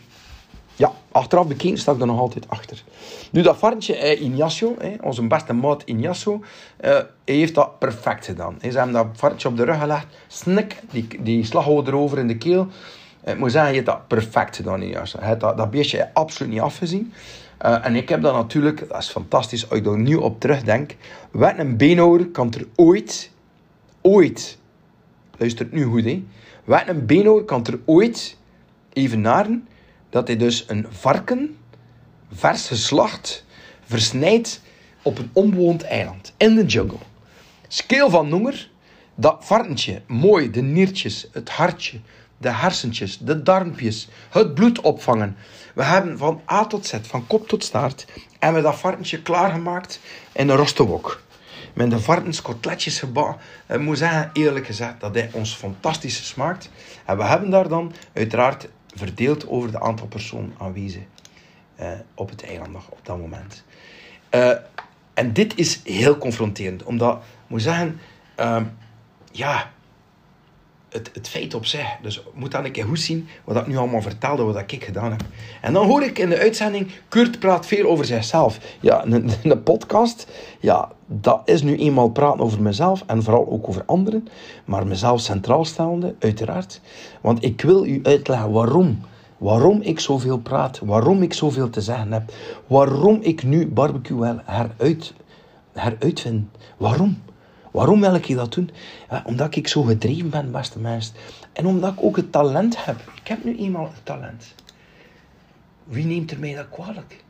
Ja, 0.77 0.93
achteraf 1.13 1.47
bekeken 1.47 1.79
sta 1.79 1.93
ik 1.93 2.01
er 2.01 2.07
nog 2.07 2.19
altijd 2.19 2.49
achter. 2.49 2.83
Nu, 3.31 3.43
dat 3.43 3.57
varkentje, 3.57 3.95
eh, 3.95 4.93
onze 5.03 5.27
beste 5.27 5.53
maat 5.53 5.83
Ignacio, 5.85 6.43
eh, 6.77 6.91
hij 7.25 7.35
heeft 7.35 7.55
dat 7.55 7.79
perfect 7.79 8.25
gedaan. 8.25 8.59
Ze 8.61 8.67
hebben 8.69 8.93
dat 8.93 9.07
varkentje 9.13 9.49
op 9.49 9.57
de 9.57 9.65
rug 9.65 9.79
gelegd, 9.79 10.07
snik, 10.27 10.81
die, 10.91 11.07
die 11.21 11.45
slaghouder 11.45 11.95
erover 11.95 12.19
in 12.19 12.29
de 12.29 12.39
keel. 12.39 12.69
Ik 13.29 13.39
moet 13.39 13.53
zeggen, 13.53 13.73
heeft 13.73 13.87
dat 13.87 14.09
perfect 14.09 14.57
gedaan, 14.57 14.83
Ignacio. 14.83 15.21
Hij 15.21 15.37
dat, 15.37 15.57
dat 15.57 15.71
beestje 15.71 16.15
absoluut 16.15 16.53
niet 16.53 16.61
afgezien. 16.61 17.13
Uh, 17.65 17.87
en 17.87 17.97
ik 17.97 18.09
heb 18.09 18.23
dat 18.23 18.35
natuurlijk, 18.35 18.89
dat 18.89 18.99
is 18.99 19.09
fantastisch, 19.09 19.71
als 19.71 19.79
ik 19.79 19.87
er 19.87 20.21
op 20.21 20.41
terugdenk. 20.41 20.97
Wat 21.31 21.59
een 21.59 21.77
beenhouwer 21.77 22.27
kan 22.27 22.53
er 22.55 22.67
ooit, 22.75 23.31
ooit, 24.01 24.59
luistert 25.37 25.73
nu 25.73 25.85
goed, 25.85 26.05
hè. 26.05 26.25
Wat 26.65 26.83
een 26.87 27.07
beenhouwer 27.07 27.45
kan 27.45 27.67
er 27.67 27.79
ooit 27.85 28.37
evenaren 28.93 29.69
dat 30.11 30.27
hij 30.27 30.37
dus 30.37 30.65
een 30.69 30.87
varken, 30.91 31.57
vers 32.33 32.67
geslacht, 32.67 33.45
versnijdt 33.85 34.61
op 35.03 35.19
een 35.19 35.31
onbewoond 35.33 35.83
eiland, 35.83 36.35
in 36.37 36.55
de 36.55 36.65
jungle. 36.65 36.99
Scale 37.69 38.11
van 38.11 38.29
noemer, 38.29 38.71
dat 39.15 39.37
varkentje, 39.41 40.03
mooi, 40.07 40.51
de 40.51 40.63
niertjes, 40.63 41.29
het 41.33 41.51
hartje, 41.51 42.01
de 42.39 42.51
hersentjes, 42.51 43.19
de 43.19 43.43
darmpjes, 43.43 44.09
het 44.31 44.55
bloed 44.55 44.81
opvangen. 44.81 45.37
We 45.75 45.85
hebben 45.85 46.19
van 46.19 46.41
A 46.51 46.67
tot 46.67 46.87
Z, 46.87 46.95
van 47.03 47.27
kop 47.27 47.49
tot 47.49 47.65
staart, 47.65 48.07
en 48.39 48.55
we 48.55 48.61
dat 48.61 48.79
varkentje 48.79 49.23
klaargemaakt 49.23 50.01
in 50.33 50.49
een 50.49 50.57
rostewok. 50.57 51.23
Met 51.73 51.91
de 51.91 52.01
varkenskotletjes 52.01 52.99
gebakken. 52.99 53.37
Ik 53.69 53.81
moet 53.81 53.99
zeggen, 53.99 54.31
eerlijk 54.33 54.67
gezegd, 54.67 55.01
dat 55.01 55.15
hij 55.15 55.31
ons 55.33 55.55
fantastisch 55.55 56.27
smaakt. 56.27 56.71
En 57.05 57.17
we 57.17 57.25
hebben 57.25 57.51
daar 57.51 57.69
dan 57.69 57.93
uiteraard 58.13 58.69
verdeeld 58.95 59.49
over 59.49 59.71
de 59.71 59.81
aantal 59.81 60.07
personen 60.07 60.55
aanwezig 60.59 61.03
uh, 61.81 61.91
op 62.15 62.31
het 62.31 62.45
eiland 62.45 62.85
op 62.89 63.01
dat 63.03 63.19
moment. 63.19 63.65
Uh, 64.31 64.53
en 65.15 65.33
dit 65.33 65.57
is 65.57 65.81
heel 65.85 66.19
confronterend, 66.19 66.83
omdat, 66.83 67.23
moet 67.47 67.63
zeggen, 67.63 68.01
uh, 68.41 68.61
ja, 69.33 69.71
het, 70.89 71.11
het 71.13 71.29
feit 71.29 71.55
op 71.55 71.67
zich. 71.67 71.97
Dus 72.03 72.23
moet 72.35 72.53
dan 72.53 72.65
een 72.65 72.73
keer 72.73 72.85
goed 72.85 73.01
zien 73.01 73.29
wat 73.45 73.57
ik 73.57 73.67
nu 73.67 73.77
allemaal 73.77 74.03
vertelde, 74.03 74.43
wat 74.43 74.73
ik 74.73 74.85
gedaan 74.85 75.11
heb. 75.11 75.23
En 75.61 75.73
dan 75.73 75.87
hoor 75.87 76.03
ik 76.03 76.19
in 76.19 76.29
de 76.29 76.39
uitzending, 76.39 76.91
Kurt 77.09 77.39
praat 77.39 77.67
veel 77.67 77.87
over 77.87 78.05
zichzelf. 78.05 78.59
Ja, 78.81 79.05
een, 79.05 79.31
een 79.43 79.63
podcast, 79.63 80.27
ja, 80.61 80.93
dat 81.07 81.41
is 81.45 81.63
nu 81.63 81.77
eenmaal 81.77 82.11
praten 82.11 82.41
over 82.41 82.63
mezelf 82.63 83.03
en 83.07 83.23
vooral 83.23 83.49
ook 83.49 83.69
over 83.69 83.83
anderen. 83.87 84.29
Maar 84.65 84.87
mezelf 84.87 85.21
centraal 85.21 85.65
staande, 85.65 86.15
uiteraard. 86.19 86.81
Want 87.21 87.45
ik 87.45 87.61
wil 87.61 87.87
u 87.87 88.01
uitleggen 88.03 88.53
waarom. 88.53 89.01
Waarom 89.39 89.81
ik 89.81 90.01
zoveel 90.01 90.39
praat, 90.39 90.81
waarom 90.85 91.23
ik 91.23 91.33
zoveel 91.33 91.71
te 91.71 91.81
zeggen 91.81 92.13
heb, 92.13 92.33
waarom 92.67 93.19
ik 93.21 93.43
nu 93.43 93.67
barbecue 93.67 94.19
wel 94.19 94.39
heruit, 94.45 95.15
heruitvind. 95.73 96.49
Waarom? 96.77 97.23
Waarom 97.73 98.01
wil 98.01 98.15
ik 98.15 98.35
dat 98.35 98.53
doen? 98.53 98.71
Omdat 99.25 99.57
ik 99.57 99.69
zo 99.69 99.83
gedreven 99.83 100.31
ben, 100.31 100.53
beste 100.53 100.79
mensen. 100.79 101.15
En 101.53 101.67
omdat 101.67 101.93
ik 101.93 102.03
ook 102.03 102.17
het 102.17 102.33
talent 102.33 102.85
heb. 102.85 102.97
Ik 103.21 103.29
heb 103.29 103.45
nu 103.45 103.59
eenmaal 103.59 103.85
het 103.85 104.05
talent. 104.05 104.55
Wie 105.85 106.05
neemt 106.05 106.31
er 106.31 106.39
mij 106.39 106.55
dat 106.55 106.69
kwalijk? 106.71 107.25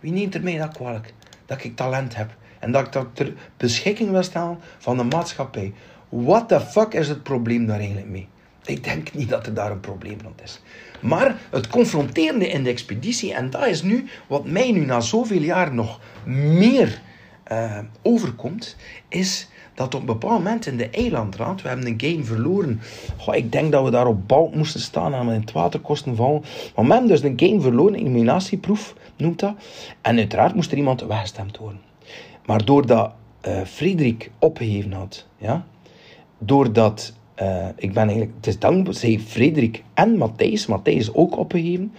Wie 0.00 0.12
neemt 0.12 0.34
er 0.34 0.42
mij 0.42 0.58
dat 0.58 0.72
kwalijk? 0.72 1.14
Dat 1.46 1.64
ik 1.64 1.76
talent 1.76 2.16
heb. 2.16 2.34
En 2.58 2.72
dat 2.72 2.86
ik 2.86 2.92
dat 2.92 3.06
ter 3.12 3.32
beschikking 3.56 4.10
wil 4.10 4.22
stellen 4.22 4.58
van 4.78 4.96
de 4.96 5.04
maatschappij. 5.04 5.72
What 6.08 6.48
the 6.48 6.60
fuck 6.60 6.94
is 6.94 7.08
het 7.08 7.22
probleem 7.22 7.66
daar 7.66 7.78
eigenlijk 7.78 8.08
mee? 8.08 8.28
Ik 8.64 8.84
denk 8.84 9.14
niet 9.14 9.28
dat 9.28 9.46
er 9.46 9.54
daar 9.54 9.70
een 9.70 9.80
probleem 9.80 10.18
rond 10.22 10.42
is. 10.42 10.60
Maar 11.00 11.36
het 11.50 11.66
confronterende 11.66 12.48
in 12.48 12.62
de 12.62 12.70
expeditie, 12.70 13.34
en 13.34 13.50
dat 13.50 13.66
is 13.66 13.82
nu 13.82 14.08
wat 14.26 14.46
mij 14.46 14.72
nu 14.72 14.84
na 14.84 15.00
zoveel 15.00 15.40
jaar 15.40 15.74
nog 15.74 16.00
meer 16.24 17.00
uh, 17.52 17.78
overkomt, 18.02 18.76
is 19.08 19.48
dat 19.74 19.94
op 19.94 20.00
een 20.00 20.06
bepaald 20.06 20.38
moment 20.38 20.66
in 20.66 20.76
de 20.76 20.90
eilandraad, 20.90 21.62
we 21.62 21.68
hebben 21.68 21.86
een 21.86 22.00
game 22.00 22.24
verloren. 22.24 22.80
Goh, 23.16 23.34
ik 23.34 23.52
denk 23.52 23.72
dat 23.72 23.84
we 23.84 23.90
daar 23.90 24.06
op 24.06 24.28
bal 24.28 24.50
moesten 24.54 24.80
staan 24.80 25.14
en 25.14 25.28
in 25.28 25.40
het 25.40 25.52
water 25.52 25.80
kosten 25.80 26.16
vallen. 26.16 26.42
Maar 26.74 26.84
we 26.84 26.92
hebben 26.92 27.10
dus 27.10 27.22
een 27.22 27.40
game 27.40 27.60
verloren, 27.60 27.94
een 27.94 28.00
eliminatieproef 28.00 28.94
noemt 29.16 29.40
dat. 29.40 29.54
En 30.00 30.16
uiteraard 30.16 30.54
moest 30.54 30.70
er 30.70 30.76
iemand 30.76 31.00
weggestemd 31.00 31.58
worden. 31.58 31.80
Maar 32.46 32.64
doordat 32.64 33.12
uh, 33.48 33.60
Frederik 33.64 34.30
opgegeven 34.38 34.92
had, 34.92 35.26
ja, 35.36 35.66
doordat 36.38 37.12
uh, 37.42 37.66
ik 37.76 37.92
ben 37.92 38.02
eigenlijk, 38.02 38.32
het 38.36 38.46
is 38.46 38.58
dankzij 38.58 39.20
Frederik 39.26 39.82
en 39.94 40.16
Matthijs, 40.16 40.66
Matthijs 40.66 41.14
ook 41.14 41.38
opgegeven, 41.38 41.92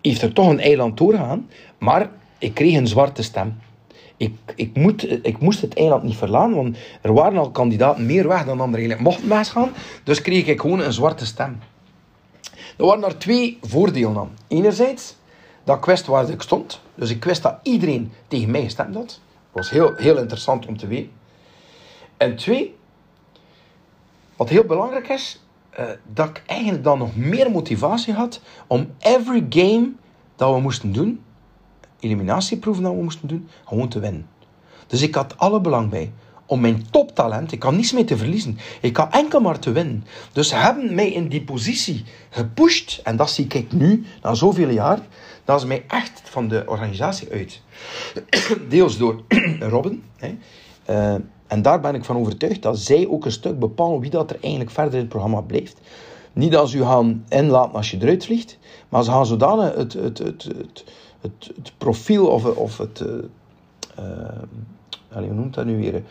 heeft 0.00 0.22
er 0.22 0.32
toch 0.32 0.48
een 0.48 0.60
eiland 0.60 0.96
doorgaan, 0.96 1.48
maar 1.78 2.10
ik 2.38 2.54
kreeg 2.54 2.76
een 2.76 2.86
zwarte 2.86 3.22
stem. 3.22 3.54
Ik, 4.24 4.72
ik, 4.74 5.02
ik 5.22 5.38
moest 5.38 5.60
het 5.60 5.74
eiland 5.74 6.02
niet 6.02 6.16
verlaten, 6.16 6.54
want 6.54 6.76
er 7.02 7.12
waren 7.12 7.38
al 7.38 7.50
kandidaten 7.50 8.06
meer 8.06 8.28
weg 8.28 8.44
dan 8.44 8.60
anderen 8.60 8.86
eigenlijk 8.86 9.00
mochten 9.00 9.28
weggaan. 9.28 9.70
Dus 10.04 10.22
kreeg 10.22 10.46
ik 10.46 10.60
gewoon 10.60 10.80
een 10.80 10.92
zwarte 10.92 11.26
stem. 11.26 11.58
Er 12.76 12.84
waren 12.84 13.04
er 13.04 13.18
twee 13.18 13.58
voordelen 13.62 14.18
aan. 14.18 14.36
Enerzijds, 14.48 15.16
dat 15.64 15.76
ik 15.76 15.84
wist 15.84 16.06
waar 16.06 16.30
ik 16.30 16.42
stond. 16.42 16.80
Dus 16.94 17.10
ik 17.10 17.24
wist 17.24 17.42
dat 17.42 17.58
iedereen 17.62 18.12
tegen 18.28 18.50
mij 18.50 18.62
gestemd 18.62 18.94
had. 18.94 19.06
Dat 19.06 19.18
was 19.52 19.70
heel, 19.70 19.94
heel 19.96 20.18
interessant 20.18 20.66
om 20.66 20.76
te 20.76 20.86
weten. 20.86 21.10
En 22.16 22.36
twee, 22.36 22.76
wat 24.36 24.48
heel 24.48 24.64
belangrijk 24.64 25.08
is, 25.08 25.42
uh, 25.78 25.84
dat 26.12 26.28
ik 26.28 26.42
eigenlijk 26.46 26.84
dan 26.84 26.98
nog 26.98 27.16
meer 27.16 27.50
motivatie 27.50 28.14
had 28.14 28.40
om 28.66 28.90
every 28.98 29.46
game 29.48 29.92
dat 30.36 30.54
we 30.54 30.60
moesten 30.60 30.92
doen, 30.92 31.20
eliminatieproeven 32.04 32.82
dat 32.82 32.94
we 32.94 33.02
moesten 33.02 33.28
doen, 33.28 33.48
gewoon 33.64 33.88
te 33.88 34.00
winnen. 34.00 34.26
Dus 34.86 35.02
ik 35.02 35.14
had 35.14 35.38
alle 35.38 35.60
belang 35.60 35.90
bij 35.90 36.12
om 36.46 36.60
mijn 36.60 36.86
toptalent, 36.90 37.52
ik 37.52 37.62
had 37.62 37.72
niets 37.72 37.92
mee 37.92 38.04
te 38.04 38.16
verliezen. 38.16 38.58
Ik 38.80 38.96
had 38.96 39.12
enkel 39.12 39.40
maar 39.40 39.58
te 39.58 39.72
winnen. 39.72 40.04
Dus 40.32 40.48
ze 40.48 40.54
hebben 40.54 40.94
mij 40.94 41.12
in 41.12 41.28
die 41.28 41.44
positie 41.44 42.04
gepusht. 42.30 43.00
En 43.04 43.16
dat 43.16 43.30
zie 43.30 43.46
ik 43.48 43.72
nu, 43.72 44.04
na 44.22 44.34
zoveel 44.34 44.68
jaar. 44.68 45.00
Dat 45.44 45.60
is 45.60 45.66
mij 45.66 45.84
echt 45.88 46.22
van 46.24 46.48
de 46.48 46.64
organisatie 46.66 47.30
uit. 47.30 47.60
Deels 48.68 48.98
door 48.98 49.22
Robin. 49.74 50.02
Hè. 50.16 50.36
Uh, 50.90 51.20
en 51.46 51.62
daar 51.62 51.80
ben 51.80 51.94
ik 51.94 52.04
van 52.04 52.16
overtuigd 52.16 52.62
dat 52.62 52.78
zij 52.78 53.08
ook 53.08 53.24
een 53.24 53.32
stuk 53.32 53.58
bepalen 53.58 54.00
wie 54.00 54.10
dat 54.10 54.30
er 54.30 54.38
eigenlijk 54.40 54.70
verder 54.70 54.92
in 54.92 54.98
het 54.98 55.08
programma 55.08 55.40
blijft. 55.40 55.80
Niet 56.32 56.54
ze 56.66 56.76
u 56.76 56.82
gaan 56.82 57.24
inlaten 57.28 57.74
als 57.74 57.90
je 57.90 57.96
eruit 58.00 58.24
vliegt, 58.24 58.58
maar 58.88 59.04
ze 59.04 59.10
gaan 59.10 59.26
zodanig 59.26 59.74
het, 59.74 59.92
het, 59.92 60.18
het, 60.18 60.84
het, 61.24 61.50
het 61.56 61.72
profiel 61.78 62.26
of, 62.26 62.44
of 62.44 62.78
het. 62.78 63.00
Uh, 63.00 63.14
uh, 63.98 65.22
hoe 65.22 65.32
noemt 65.32 65.54
dat 65.54 65.64
nu 65.64 65.76
weer? 65.76 66.02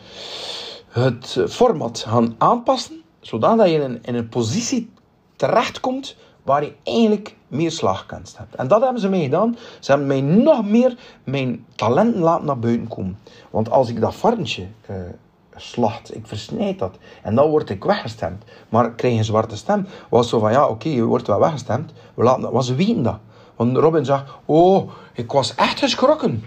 Het 0.88 1.44
format 1.48 2.04
gaan 2.06 2.34
aanpassen, 2.38 3.02
zodat 3.20 3.68
je 3.68 3.74
in 3.74 3.80
een, 3.80 3.98
in 4.02 4.14
een 4.14 4.28
positie 4.28 4.90
terechtkomt 5.36 6.16
waar 6.42 6.64
je 6.64 6.72
eigenlijk 6.82 7.36
meer 7.48 7.70
slagkans 7.70 8.38
hebt. 8.38 8.54
En 8.54 8.68
dat 8.68 8.82
hebben 8.82 9.00
ze 9.00 9.08
mij 9.08 9.22
gedaan. 9.22 9.56
Ze 9.80 9.90
hebben 9.90 10.08
mij 10.08 10.20
nog 10.20 10.64
meer 10.64 10.98
mijn 11.24 11.66
talenten 11.74 12.20
laten 12.20 12.46
naar 12.46 12.58
buiten 12.58 12.88
komen. 12.88 13.18
Want 13.50 13.70
als 13.70 13.88
ik 13.88 14.00
dat 14.00 14.14
varkentje 14.14 14.66
uh, 14.90 14.96
slacht, 15.56 16.14
ik 16.14 16.26
versnijd 16.26 16.78
dat. 16.78 16.96
En 17.22 17.34
dan 17.34 17.50
word 17.50 17.70
ik 17.70 17.84
weggestemd. 17.84 18.44
Maar 18.68 18.84
ik 18.84 18.96
krijg 18.96 19.16
een 19.16 19.24
zwarte 19.24 19.56
stem. 19.56 19.86
Was 20.08 20.28
zo 20.28 20.38
van, 20.38 20.52
ja, 20.52 20.68
oké, 20.68 20.88
je 20.88 21.04
wordt 21.04 21.26
wel 21.26 21.38
weggestemd. 21.38 21.92
We 22.14 22.22
laten, 22.22 22.52
was 22.52 22.70
weten 22.70 23.02
dat. 23.02 23.18
Want 23.56 23.76
Robin 23.76 24.04
zegt, 24.04 24.24
oh, 24.44 24.90
ik 25.12 25.32
was 25.32 25.54
echt 25.54 25.78
geschrokken. 25.78 26.44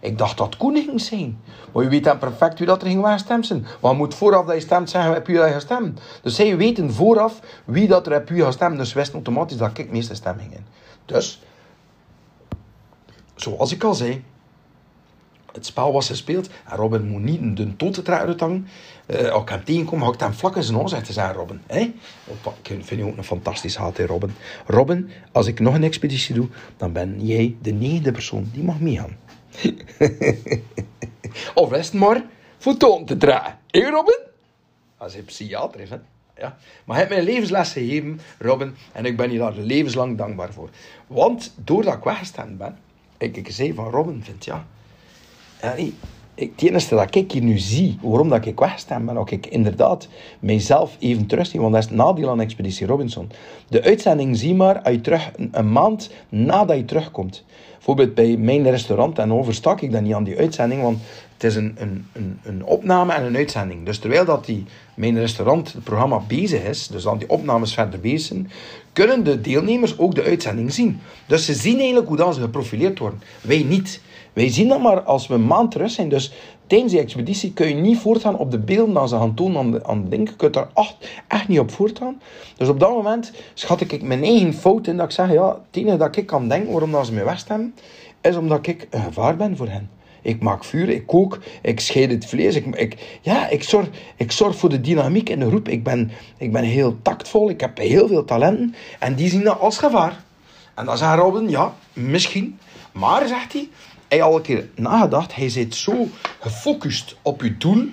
Ik 0.00 0.18
dacht 0.18 0.38
dat 0.38 0.56
Koen 0.56 0.76
ging 0.76 1.00
zijn. 1.00 1.40
Maar 1.72 1.82
je 1.82 1.88
weet 1.88 2.04
dan 2.04 2.18
perfect 2.18 2.58
wie 2.58 2.66
dat 2.66 2.82
er 2.82 2.88
ging 2.88 3.20
zijn. 3.40 3.66
Want 3.80 3.94
je 3.94 4.02
moet 4.02 4.14
vooraf 4.14 4.46
dat 4.46 4.54
je 4.54 4.60
stemt 4.60 4.90
zeggen, 4.90 5.12
heb 5.12 5.26
je 5.26 5.50
gestemd. 5.52 6.00
Dus 6.22 6.34
zij 6.34 6.56
weten 6.56 6.92
vooraf 6.92 7.40
wie 7.64 7.88
dat 7.88 8.06
er 8.06 8.12
heb 8.12 8.28
je 8.28 8.44
gestemd. 8.44 8.76
Dus 8.76 8.92
wisten 8.92 9.14
automatisch 9.14 9.56
dat 9.56 9.78
ik 9.78 9.90
meeste 9.90 10.14
stem 10.14 10.38
ging 10.38 10.52
in. 10.52 10.64
Dus, 11.04 11.42
zoals 13.34 13.72
ik 13.72 13.84
al 13.84 13.94
zei, 13.94 14.24
het 15.52 15.66
spel 15.66 15.92
was 15.92 16.06
gespeeld. 16.06 16.48
En 16.68 16.76
Robin 16.76 17.08
moet 17.08 17.22
niet 17.22 17.40
een 17.40 17.54
dun 17.54 17.76
totentrek 17.76 18.18
uithangen. 18.18 18.68
Uh, 19.10 19.28
als 19.28 19.42
ik 19.42 19.48
hem 19.48 19.64
tegenkom, 19.64 20.02
ga 20.02 20.12
ik 20.12 20.20
hem 20.20 20.32
vlak 20.32 20.56
in 20.56 20.62
zijn 20.62 20.78
oor 20.78 20.88
zei 21.04 21.32
Robin. 21.32 21.60
Hey? 21.66 21.94
Ik 22.62 22.84
vind 22.84 22.88
je 22.88 23.04
ook 23.04 23.16
een 23.16 23.24
fantastisch 23.24 23.76
haat, 23.76 23.98
Robin. 23.98 24.34
Robin, 24.66 25.10
als 25.32 25.46
ik 25.46 25.60
nog 25.60 25.74
een 25.74 25.84
expeditie 25.84 26.34
doe, 26.34 26.48
dan 26.76 26.92
ben 26.92 27.26
jij 27.26 27.56
de 27.62 27.72
negende 27.72 28.12
persoon 28.12 28.50
die 28.52 28.62
mag 28.62 28.80
meegaan. 28.80 29.16
of 31.54 31.70
het 31.70 31.92
maar 31.92 32.24
voor 32.58 32.76
te 33.06 33.16
dragen. 33.16 33.58
Hé, 33.70 33.90
Robin? 33.90 34.18
Als 34.96 35.12
hij 35.12 35.22
psychiater 35.22 35.80
is. 35.80 35.88
Ja. 36.36 36.56
Maar 36.84 36.96
hij 36.96 37.06
heeft 37.06 37.16
mij 37.16 37.32
levensles 37.32 37.72
gegeven, 37.72 38.20
Robin, 38.38 38.74
en 38.92 39.04
ik 39.04 39.16
ben 39.16 39.32
je 39.32 39.38
daar 39.38 39.54
levenslang 39.54 40.18
dankbaar 40.18 40.52
voor. 40.52 40.68
Want 41.06 41.54
doordat 41.56 41.94
ik 41.94 42.02
weggestemd 42.02 42.58
ben, 42.58 42.78
ik, 43.18 43.36
ik 43.36 43.50
zei 43.50 43.74
van 43.74 43.90
Robin, 43.90 44.24
vind 44.24 44.44
ja, 44.44 44.66
ik, 46.38 46.60
het 46.60 46.88
dat 46.88 47.14
ik 47.14 47.32
hier 47.32 47.42
nu 47.42 47.58
zie, 47.58 47.98
waarom 48.02 48.28
dat 48.28 48.46
ik 48.46 48.58
weggestemd 48.58 49.06
ben, 49.06 49.14
dat 49.14 49.30
ik 49.30 49.46
inderdaad 49.46 50.08
mijzelf 50.38 50.96
even 50.98 51.26
terugzie, 51.26 51.60
want 51.60 51.72
dat 51.72 51.82
is 51.82 51.88
het 51.88 51.98
nadeel 51.98 52.30
aan 52.30 52.40
Expeditie 52.40 52.86
Robinson. 52.86 53.30
De 53.68 53.82
uitzending 53.82 54.36
zie 54.36 54.54
maar 54.54 54.82
als 54.82 54.94
je 54.94 55.00
terug, 55.00 55.30
een 55.50 55.72
maand 55.72 56.10
nadat 56.28 56.76
je 56.76 56.84
terugkomt. 56.84 57.44
Bijvoorbeeld 57.74 58.14
bij 58.14 58.36
mijn 58.36 58.70
restaurant, 58.70 59.18
en 59.18 59.32
overstak 59.32 59.80
ik 59.80 59.92
dan 59.92 60.02
niet 60.02 60.14
aan 60.14 60.24
die 60.24 60.38
uitzending, 60.38 60.82
want 60.82 60.98
het 61.32 61.44
is 61.44 61.56
een, 61.56 61.76
een, 61.78 62.06
een, 62.12 62.38
een 62.42 62.64
opname 62.64 63.12
en 63.12 63.24
een 63.24 63.36
uitzending. 63.36 63.84
Dus 63.84 63.98
terwijl 63.98 64.24
dat 64.24 64.44
die, 64.44 64.64
mijn 64.94 65.18
restaurant, 65.18 65.72
het 65.72 65.84
programma 65.84 66.22
bezig 66.28 66.64
is, 66.64 66.86
dus 66.86 67.02
dan 67.02 67.18
die 67.18 67.30
opnames 67.30 67.74
verder 67.74 68.00
bezig 68.00 68.26
zijn, 68.26 68.50
kunnen 68.92 69.24
de 69.24 69.40
deelnemers 69.40 69.98
ook 69.98 70.14
de 70.14 70.22
uitzending 70.22 70.72
zien. 70.72 71.00
Dus 71.26 71.44
ze 71.44 71.54
zien 71.54 71.76
eigenlijk 71.76 72.08
hoe 72.08 72.16
dan 72.16 72.34
ze 72.34 72.40
geprofileerd 72.40 72.98
worden. 72.98 73.22
Wij 73.40 73.62
niet. 73.62 74.00
Wij 74.38 74.50
zien 74.50 74.68
dat 74.68 74.80
maar 74.80 75.00
als 75.00 75.26
we 75.26 75.34
een 75.34 75.46
maand 75.46 75.70
terug 75.70 75.90
zijn. 75.90 76.08
Dus 76.08 76.32
tijdens 76.66 76.92
die 76.92 77.00
expeditie 77.00 77.52
kun 77.52 77.68
je 77.68 77.74
niet 77.74 77.98
voortgaan 77.98 78.38
op 78.38 78.50
de 78.50 78.58
beelden 78.58 78.94
dat 78.94 79.08
ze 79.08 79.16
gaan 79.16 79.34
doen 79.34 79.56
aan, 79.56 79.84
aan 79.86 80.08
denken. 80.08 80.30
Je 80.30 80.36
kunt 80.36 80.54
daar 80.54 80.68
echt, 81.28 81.48
niet 81.48 81.58
op 81.58 81.70
voortgaan. 81.70 82.20
Dus 82.56 82.68
op 82.68 82.80
dat 82.80 82.90
moment 82.90 83.32
schat 83.54 83.80
ik 83.80 84.02
mijn 84.02 84.22
eigen 84.24 84.54
fout 84.54 84.86
in 84.86 84.96
dat 84.96 85.06
ik 85.06 85.12
zeg, 85.12 85.32
ja, 85.32 85.48
het 85.48 85.76
enige 85.82 85.96
dat 85.96 86.16
ik 86.16 86.26
kan 86.26 86.48
denken 86.48 86.70
waarom 86.70 86.90
dat 86.90 87.06
ze 87.06 87.12
mij 87.12 87.24
wegstemmen, 87.24 87.74
is 88.20 88.36
omdat 88.36 88.66
ik 88.66 88.86
een 88.90 89.02
gevaar 89.02 89.36
ben 89.36 89.56
voor 89.56 89.68
hen. 89.68 89.90
Ik 90.22 90.42
maak 90.42 90.64
vuur, 90.64 90.88
ik 90.88 91.06
kook, 91.06 91.38
ik 91.62 91.80
scheid 91.80 92.10
het 92.10 92.26
vlees. 92.26 92.54
Ik, 92.54 92.76
ik, 92.76 93.18
ja, 93.22 93.48
ik 93.48 93.62
zorg, 93.62 93.86
ik 94.16 94.32
zorg 94.32 94.56
voor 94.56 94.68
de 94.68 94.80
dynamiek 94.80 95.28
in 95.28 95.38
de 95.38 95.46
groep. 95.46 95.68
Ik 95.68 95.84
ben, 95.84 96.10
ik 96.36 96.52
ben 96.52 96.64
heel 96.64 96.96
tactvol, 97.02 97.50
ik 97.50 97.60
heb 97.60 97.78
heel 97.78 98.08
veel 98.08 98.24
talenten. 98.24 98.74
En 98.98 99.14
die 99.14 99.28
zien 99.28 99.44
dat 99.44 99.60
als 99.60 99.78
gevaar. 99.78 100.22
En 100.74 100.84
dan 100.84 100.98
zegt 100.98 101.18
Robin, 101.18 101.50
ja, 101.50 101.74
misschien. 101.92 102.58
Maar, 102.92 103.28
zegt 103.28 103.52
hij, 103.52 103.68
een 104.08 104.42
keer 104.42 104.68
nagedacht. 104.74 105.34
Hij 105.34 105.48
zit 105.48 105.74
zo 105.74 106.08
gefocust 106.40 107.16
op 107.22 107.42
je 107.42 107.56
doel 107.56 107.88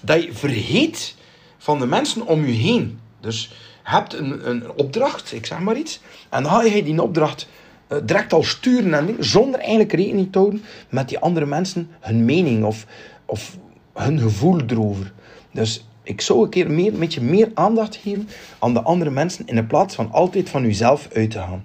dat 0.00 0.22
je 0.22 0.32
vergeet 0.32 1.16
van 1.58 1.78
de 1.78 1.86
mensen 1.86 2.26
om 2.26 2.46
je 2.46 2.52
heen. 2.52 2.98
Dus 3.20 3.48
je 3.84 3.90
hebt 3.90 4.14
een, 4.14 4.48
een 4.48 4.72
opdracht, 4.72 5.32
ik 5.32 5.46
zeg 5.46 5.58
maar 5.58 5.76
iets, 5.76 6.00
en 6.30 6.42
dan 6.42 6.52
ga 6.52 6.62
je 6.62 6.82
die 6.82 7.02
opdracht 7.02 7.48
uh, 7.88 7.98
direct 8.04 8.32
al 8.32 8.42
sturen 8.42 8.94
en 8.94 9.16
zonder 9.18 9.60
eigenlijk 9.60 9.92
rekening 9.92 10.32
te 10.32 10.38
houden 10.38 10.64
met 10.88 11.08
die 11.08 11.18
andere 11.18 11.46
mensen 11.46 11.90
hun 12.00 12.24
mening 12.24 12.64
of, 12.64 12.86
of 13.24 13.56
hun 13.94 14.20
gevoel 14.20 14.60
erover. 14.66 15.12
Dus 15.52 15.86
ik 16.02 16.20
zou 16.20 16.42
een 16.42 16.50
keer 16.50 16.70
meer, 16.70 16.92
een 16.92 16.98
beetje 16.98 17.20
meer 17.20 17.50
aandacht 17.54 17.96
geven 17.96 18.28
aan 18.58 18.74
de 18.74 18.82
andere 18.82 19.10
mensen 19.10 19.46
in 19.46 19.66
plaats 19.66 19.94
van 19.94 20.12
altijd 20.12 20.48
van 20.48 20.62
jezelf 20.62 21.08
uit 21.12 21.30
te 21.30 21.38
gaan. 21.38 21.64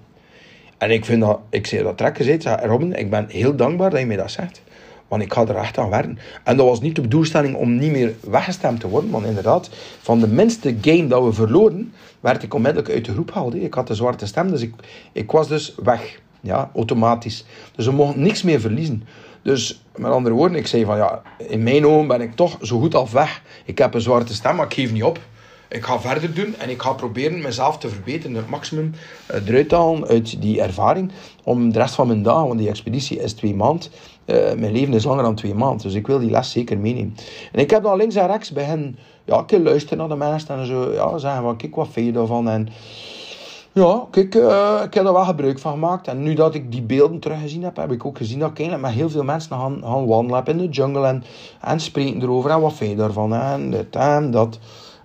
En 0.82 0.90
ik 0.90 1.04
vind 1.04 1.20
dat, 1.20 1.40
ik 1.50 1.66
zei 1.66 1.82
dat 1.82 1.96
trek 1.96 2.16
gezegd, 2.16 2.44
Robin, 2.64 2.98
ik 2.98 3.10
ben 3.10 3.26
heel 3.28 3.56
dankbaar 3.56 3.90
dat 3.90 4.00
je 4.00 4.06
mij 4.06 4.16
dat 4.16 4.30
zegt. 4.30 4.62
Want 5.08 5.22
ik 5.22 5.32
ga 5.32 5.46
er 5.46 5.56
echt 5.56 5.78
aan 5.78 5.90
werken. 5.90 6.18
En 6.44 6.56
dat 6.56 6.66
was 6.66 6.80
niet 6.80 6.96
de 6.96 7.08
doelstelling 7.08 7.54
om 7.54 7.76
niet 7.76 7.90
meer 7.90 8.14
weggestemd 8.20 8.80
te 8.80 8.88
worden. 8.88 9.10
Want 9.10 9.26
inderdaad, 9.26 9.70
van 10.00 10.20
de 10.20 10.28
minste 10.28 10.76
game 10.80 11.06
dat 11.06 11.24
we 11.24 11.32
verloren, 11.32 11.92
werd 12.20 12.42
ik 12.42 12.54
onmiddellijk 12.54 12.92
uit 12.92 13.04
de 13.04 13.12
groep 13.12 13.30
gehaald. 13.30 13.54
Ik 13.54 13.74
had 13.74 13.86
de 13.86 13.94
zwarte 13.94 14.26
stem, 14.26 14.50
dus 14.50 14.62
ik, 14.62 14.74
ik 15.12 15.30
was 15.30 15.48
dus 15.48 15.74
weg. 15.82 16.20
Ja, 16.40 16.70
automatisch. 16.74 17.44
Dus 17.74 17.86
we 17.86 17.92
mochten 17.92 18.22
niks 18.22 18.42
meer 18.42 18.60
verliezen. 18.60 19.02
Dus 19.42 19.84
met 19.96 20.10
andere 20.10 20.34
woorden, 20.34 20.58
ik 20.58 20.66
zei 20.66 20.84
van 20.84 20.96
ja, 20.96 21.22
in 21.48 21.62
mijn 21.62 21.86
ogen 21.86 22.06
ben 22.06 22.20
ik 22.20 22.34
toch 22.34 22.58
zo 22.60 22.78
goed 22.78 22.94
af 22.94 23.12
weg. 23.12 23.42
Ik 23.64 23.78
heb 23.78 23.94
een 23.94 24.00
zwarte 24.00 24.34
stem, 24.34 24.56
maar 24.56 24.66
ik 24.66 24.74
geef 24.74 24.92
niet 24.92 25.04
op. 25.04 25.20
Ik 25.72 25.84
ga 25.84 26.00
verder 26.00 26.34
doen 26.34 26.54
en 26.58 26.70
ik 26.70 26.82
ga 26.82 26.92
proberen 26.92 27.40
mezelf 27.40 27.78
te 27.78 27.88
verbeteren, 27.88 28.36
het 28.36 28.48
maximum 28.48 28.94
eh, 29.26 29.46
eruit 29.46 29.70
halen 29.70 30.06
uit 30.06 30.42
die 30.42 30.60
ervaring. 30.60 31.12
Om 31.44 31.72
de 31.72 31.78
rest 31.78 31.94
van 31.94 32.06
mijn 32.06 32.22
dagen, 32.22 32.46
want 32.46 32.58
die 32.58 32.68
expeditie 32.68 33.18
is 33.20 33.32
twee 33.32 33.54
maanden. 33.54 33.90
Uh, 34.26 34.36
mijn 34.36 34.72
leven 34.72 34.94
is 34.94 35.04
langer 35.04 35.22
dan 35.22 35.34
twee 35.34 35.54
maanden, 35.54 35.82
dus 35.82 35.94
ik 35.94 36.06
wil 36.06 36.18
die 36.18 36.30
les 36.30 36.50
zeker 36.50 36.78
meenemen. 36.78 37.14
En 37.52 37.60
ik 37.60 37.70
heb 37.70 37.82
dan 37.82 37.96
links 37.96 38.14
en 38.14 38.26
rechts 38.26 38.52
bij 38.52 38.64
hen, 38.64 38.98
ja, 39.24 39.44
ik 39.46 39.58
luisteren 39.58 39.98
naar 39.98 40.08
de 40.08 40.16
mensen 40.16 40.58
en 40.58 40.66
zo, 40.66 40.92
ja, 40.92 41.18
zeggen 41.18 41.42
van, 41.42 41.56
kijk, 41.56 41.74
wat 41.74 41.88
vind 41.90 42.06
je 42.06 42.12
daarvan? 42.12 42.48
En 42.48 42.68
ja, 43.72 44.06
kijk, 44.10 44.34
uh, 44.34 44.80
ik 44.84 44.94
heb 44.94 45.06
er 45.06 45.12
wel 45.12 45.24
gebruik 45.24 45.58
van 45.58 45.72
gemaakt. 45.72 46.08
En 46.08 46.22
nu 46.22 46.34
dat 46.34 46.54
ik 46.54 46.72
die 46.72 46.82
beelden 46.82 47.18
teruggezien 47.18 47.62
heb, 47.62 47.76
heb 47.76 47.92
ik 47.92 48.04
ook 48.04 48.16
gezien 48.16 48.38
dat 48.38 48.58
ik 48.58 48.80
met 48.80 48.90
heel 48.90 49.10
veel 49.10 49.24
mensen 49.24 49.56
gaan, 49.56 49.80
gaan 49.84 50.06
wandelen 50.06 50.44
in 50.44 50.58
de 50.58 50.68
jungle 50.68 51.06
en, 51.06 51.24
en 51.60 51.80
spreken 51.80 52.22
erover. 52.22 52.50
En 52.50 52.60
wat 52.60 52.72
vind 52.72 52.90
je 52.90 52.96
daarvan? 52.96 53.34
En 53.34 53.70
dit 53.70 53.96
en 53.96 54.30
dat. 54.30 54.58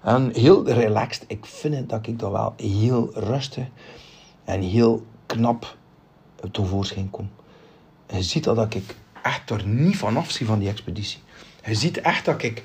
En 0.07 0.31
heel 0.33 0.69
relaxed. 0.69 1.23
Ik 1.27 1.45
vind 1.45 1.75
het 1.75 1.89
dat 1.89 2.07
ik 2.07 2.19
dat 2.19 2.31
wel 2.31 2.53
heel 2.57 3.09
rustig 3.13 3.65
en 4.43 4.61
heel 4.61 5.05
knap 5.25 5.75
tevoorschijn 6.51 7.09
kom. 7.09 7.29
Je 8.09 8.23
ziet 8.23 8.43
dat, 8.43 8.55
dat 8.55 8.73
ik 8.73 8.95
echt 9.21 9.49
er 9.49 9.65
niet 9.65 9.97
vanaf 9.97 10.31
zie 10.31 10.45
van 10.45 10.59
die 10.59 10.69
expeditie. 10.69 11.19
Je 11.65 11.75
ziet 11.75 12.01
echt 12.01 12.25
dat 12.25 12.43
ik 12.43 12.63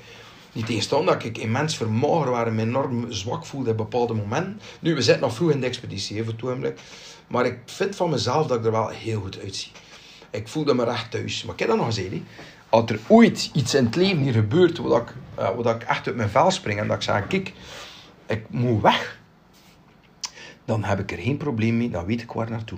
niet 0.51 0.65
tegenstand 0.65 1.07
dat 1.07 1.23
ik 1.23 1.37
immens 1.37 1.77
vermogen 1.77 2.31
waar 2.31 2.53
me 2.53 2.61
enorm 2.61 3.11
zwak 3.11 3.45
voelde 3.45 3.71
op 3.71 3.77
bepaalde 3.77 4.13
momenten. 4.13 4.59
Nu, 4.79 4.95
we 4.95 5.01
zitten 5.01 5.23
nog 5.23 5.33
vroeg 5.33 5.51
in 5.51 5.59
de 5.59 5.65
expeditie, 5.65 6.17
even 6.17 6.35
toe 6.35 6.73
Maar 7.27 7.45
ik 7.45 7.59
vind 7.65 7.95
van 7.95 8.09
mezelf 8.09 8.47
dat 8.47 8.57
ik 8.59 8.65
er 8.65 8.71
wel 8.71 8.87
heel 8.87 9.21
goed 9.21 9.39
uitzie. 9.39 9.71
Ik 10.31 10.47
voelde 10.47 10.73
me 10.73 10.85
echt 10.85 11.11
thuis. 11.11 11.43
Maar 11.43 11.53
ik 11.53 11.59
heb 11.59 11.69
dat 11.69 11.77
nog 11.77 11.85
gezegd. 11.85 12.13
Als 12.73 12.91
er 12.91 12.99
ooit 13.07 13.49
iets 13.53 13.73
in 13.73 13.85
het 13.85 13.95
leven 13.95 14.17
hier 14.17 14.33
gebeurt, 14.33 14.77
wat 14.77 15.01
ik, 15.01 15.13
uh, 15.39 15.49
wat 15.55 15.75
ik 15.75 15.83
echt 15.83 16.07
uit 16.07 16.15
mijn 16.15 16.29
vel 16.29 16.51
spring 16.51 16.79
en 16.79 16.87
dat 16.87 16.95
ik 16.95 17.01
zeg, 17.01 17.27
kijk, 17.27 17.53
ik 18.25 18.45
moet 18.49 18.81
weg. 18.81 19.19
Dan 20.65 20.83
heb 20.83 20.99
ik 20.99 21.11
er 21.11 21.17
geen 21.17 21.37
probleem 21.37 21.77
mee, 21.77 21.89
dan 21.89 22.05
weet 22.05 22.21
ik 22.21 22.31
waar 22.31 22.49
naartoe. 22.49 22.77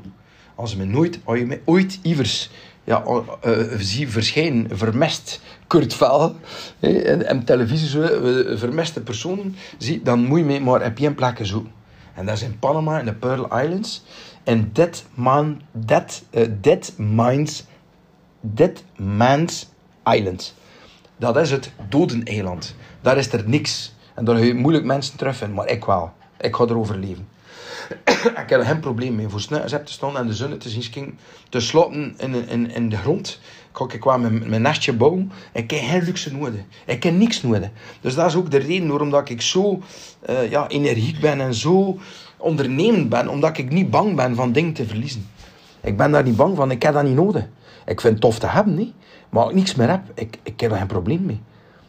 Als, 0.56 0.76
me 0.76 0.86
nooit, 0.86 1.20
als 1.24 1.38
je 1.40 1.46
mij 1.46 1.62
ooit 1.66 2.00
ivers 2.02 2.50
ja, 2.84 3.04
uh, 3.46 3.64
zie 3.78 4.10
verschijnen, 4.10 4.78
vermest 4.78 5.42
Kurt 5.68 5.94
Vel 5.94 6.36
en, 6.80 7.28
en 7.28 7.46
televisie 7.46 7.88
zo, 7.88 8.02
vermeste 8.58 9.02
personen 9.02 9.56
zie, 9.78 10.02
dan 10.02 10.26
moet 10.26 10.40
je 10.40 10.46
me 10.46 10.60
maar 10.60 10.86
op 10.86 11.00
één 11.00 11.16
plek 11.16 11.40
zoeken. 11.42 11.72
En 12.14 12.26
dat 12.26 12.36
is 12.36 12.42
in 12.42 12.60
Panama, 12.60 13.00
in 13.00 13.06
de 13.06 13.14
Pearl 13.14 13.60
Islands. 13.60 14.04
En 14.44 14.70
Dead, 14.74 15.06
man, 15.14 15.62
dead, 15.72 16.24
uh, 16.32 16.46
dead 16.62 16.94
Minds, 16.98 17.64
Man's 18.98 19.74
Island. 20.14 20.54
Dat 21.18 21.38
is 21.38 21.52
het 21.52 21.72
dodeneiland. 21.90 22.76
Daar 23.02 23.18
is 23.18 23.32
er 23.32 23.44
niks. 23.46 23.94
En 24.14 24.26
daar 24.26 24.36
ga 24.36 24.44
je 24.44 24.54
moeilijk 24.54 24.86
mensen 24.86 25.18
terugvinden, 25.18 25.56
maar 25.56 25.70
ik 25.70 25.86
wel. 25.86 26.12
Ik 26.40 26.56
ga 26.56 26.64
erover 26.64 26.98
leven. 26.98 27.28
ik 28.44 28.50
heb 28.50 28.52
er 28.52 28.66
geen 28.66 28.80
probleem 28.80 29.16
mee. 29.16 29.28
Voor 29.30 29.42
snuiters 29.42 29.86
te 29.86 29.92
staan 29.92 30.18
en 30.18 30.28
de 30.28 30.34
zon 30.34 30.58
te 30.58 30.70
zien 30.70 31.18
te 31.50 31.60
sloten 31.60 32.14
in, 32.18 32.48
in, 32.50 32.72
in 32.72 32.90
de 32.90 32.98
grond. 32.98 33.40
Ik 33.88 34.00
kwam 34.00 34.22
mijn, 34.22 34.50
mijn 34.50 34.62
nestje 34.62 34.94
bouwen. 34.94 35.32
Ik 35.54 35.72
heb 35.72 35.80
geen 35.84 36.04
luxe 36.04 36.36
nodig. 36.36 36.62
Ik 36.86 37.04
heb 37.04 37.14
niks 37.14 37.42
nodig. 37.42 37.70
Dus 38.02 38.16
dat 38.16 38.26
is 38.26 38.36
ook 38.36 38.52
de 38.52 38.58
reden 38.58 38.88
waarom 38.88 39.16
ik 39.26 39.42
zo 39.42 39.82
uh, 40.30 40.50
ja, 40.50 40.68
energiek 40.68 41.20
ben 41.20 41.42
en 41.42 41.54
zo 41.54 42.00
ondernemend 42.38 43.10
ben. 43.10 43.28
Omdat 43.28 43.58
ik 43.58 43.72
niet 43.72 43.90
bang 43.90 44.16
ben 44.16 44.36
van 44.36 44.52
dingen 44.52 44.74
te 44.74 44.86
verliezen. 44.86 45.30
Ik 45.82 45.98
ben 45.98 46.12
daar 46.12 46.24
niet 46.24 46.36
bang 46.36 46.56
van. 46.56 46.72
Ik 46.72 46.84
heb 46.84 46.94
dat 46.94 47.04
niet 47.04 47.16
nodig. 47.16 47.48
Ik 47.86 48.02
vind 48.02 48.14
het 48.14 48.22
tof 48.22 48.40
te 48.40 48.48
hebben, 48.48 48.76
niet? 48.76 48.94
Maar 49.36 49.50
ik 49.50 49.56
niks 49.56 49.76
meer 49.76 49.90
heb, 49.90 50.02
ik, 50.14 50.40
ik 50.44 50.60
heb 50.60 50.72
er 50.72 50.78
geen 50.78 50.88
probleem 50.88 51.26
mee. 51.26 51.42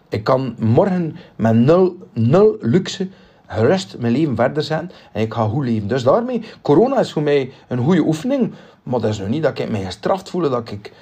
Ik 0.08 0.24
kan 0.24 0.54
morgen 0.58 1.16
met 1.36 1.54
nul, 1.54 1.96
nul 2.12 2.56
luxe 2.60 3.08
gerust 3.46 3.96
mijn 3.98 4.12
leven 4.12 4.36
verder 4.36 4.62
zijn 4.62 4.90
en 5.12 5.22
ik 5.22 5.34
ga 5.34 5.48
goed 5.48 5.64
leven. 5.64 5.88
Dus 5.88 6.02
daarmee, 6.02 6.42
corona 6.62 6.98
is 6.98 7.12
voor 7.12 7.22
mij 7.22 7.52
een 7.68 7.78
goede 7.84 8.00
oefening, 8.00 8.54
maar 8.82 9.00
dat 9.00 9.10
is 9.10 9.18
nog 9.18 9.28
niet 9.28 9.42
dat 9.42 9.58
ik 9.58 9.70
mij 9.70 9.84
gestraft 9.84 10.30
voel, 10.30 10.50
dat 10.50 10.70
ik 10.70 10.92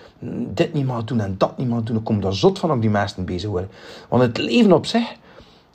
dit 0.54 0.72
niet 0.72 0.86
mag 0.86 1.04
doen 1.04 1.20
en 1.20 1.34
dat 1.38 1.58
niet 1.58 1.68
mag 1.68 1.82
doen. 1.82 1.96
Ik 1.96 2.04
kom 2.04 2.20
daar 2.20 2.34
zot 2.34 2.58
van 2.58 2.70
op 2.72 2.80
die 2.80 2.90
meesten 2.90 3.24
bezig 3.24 3.50
worden. 3.50 3.70
Want 4.08 4.22
het 4.22 4.38
leven 4.38 4.72
op 4.72 4.86
zich 4.86 5.14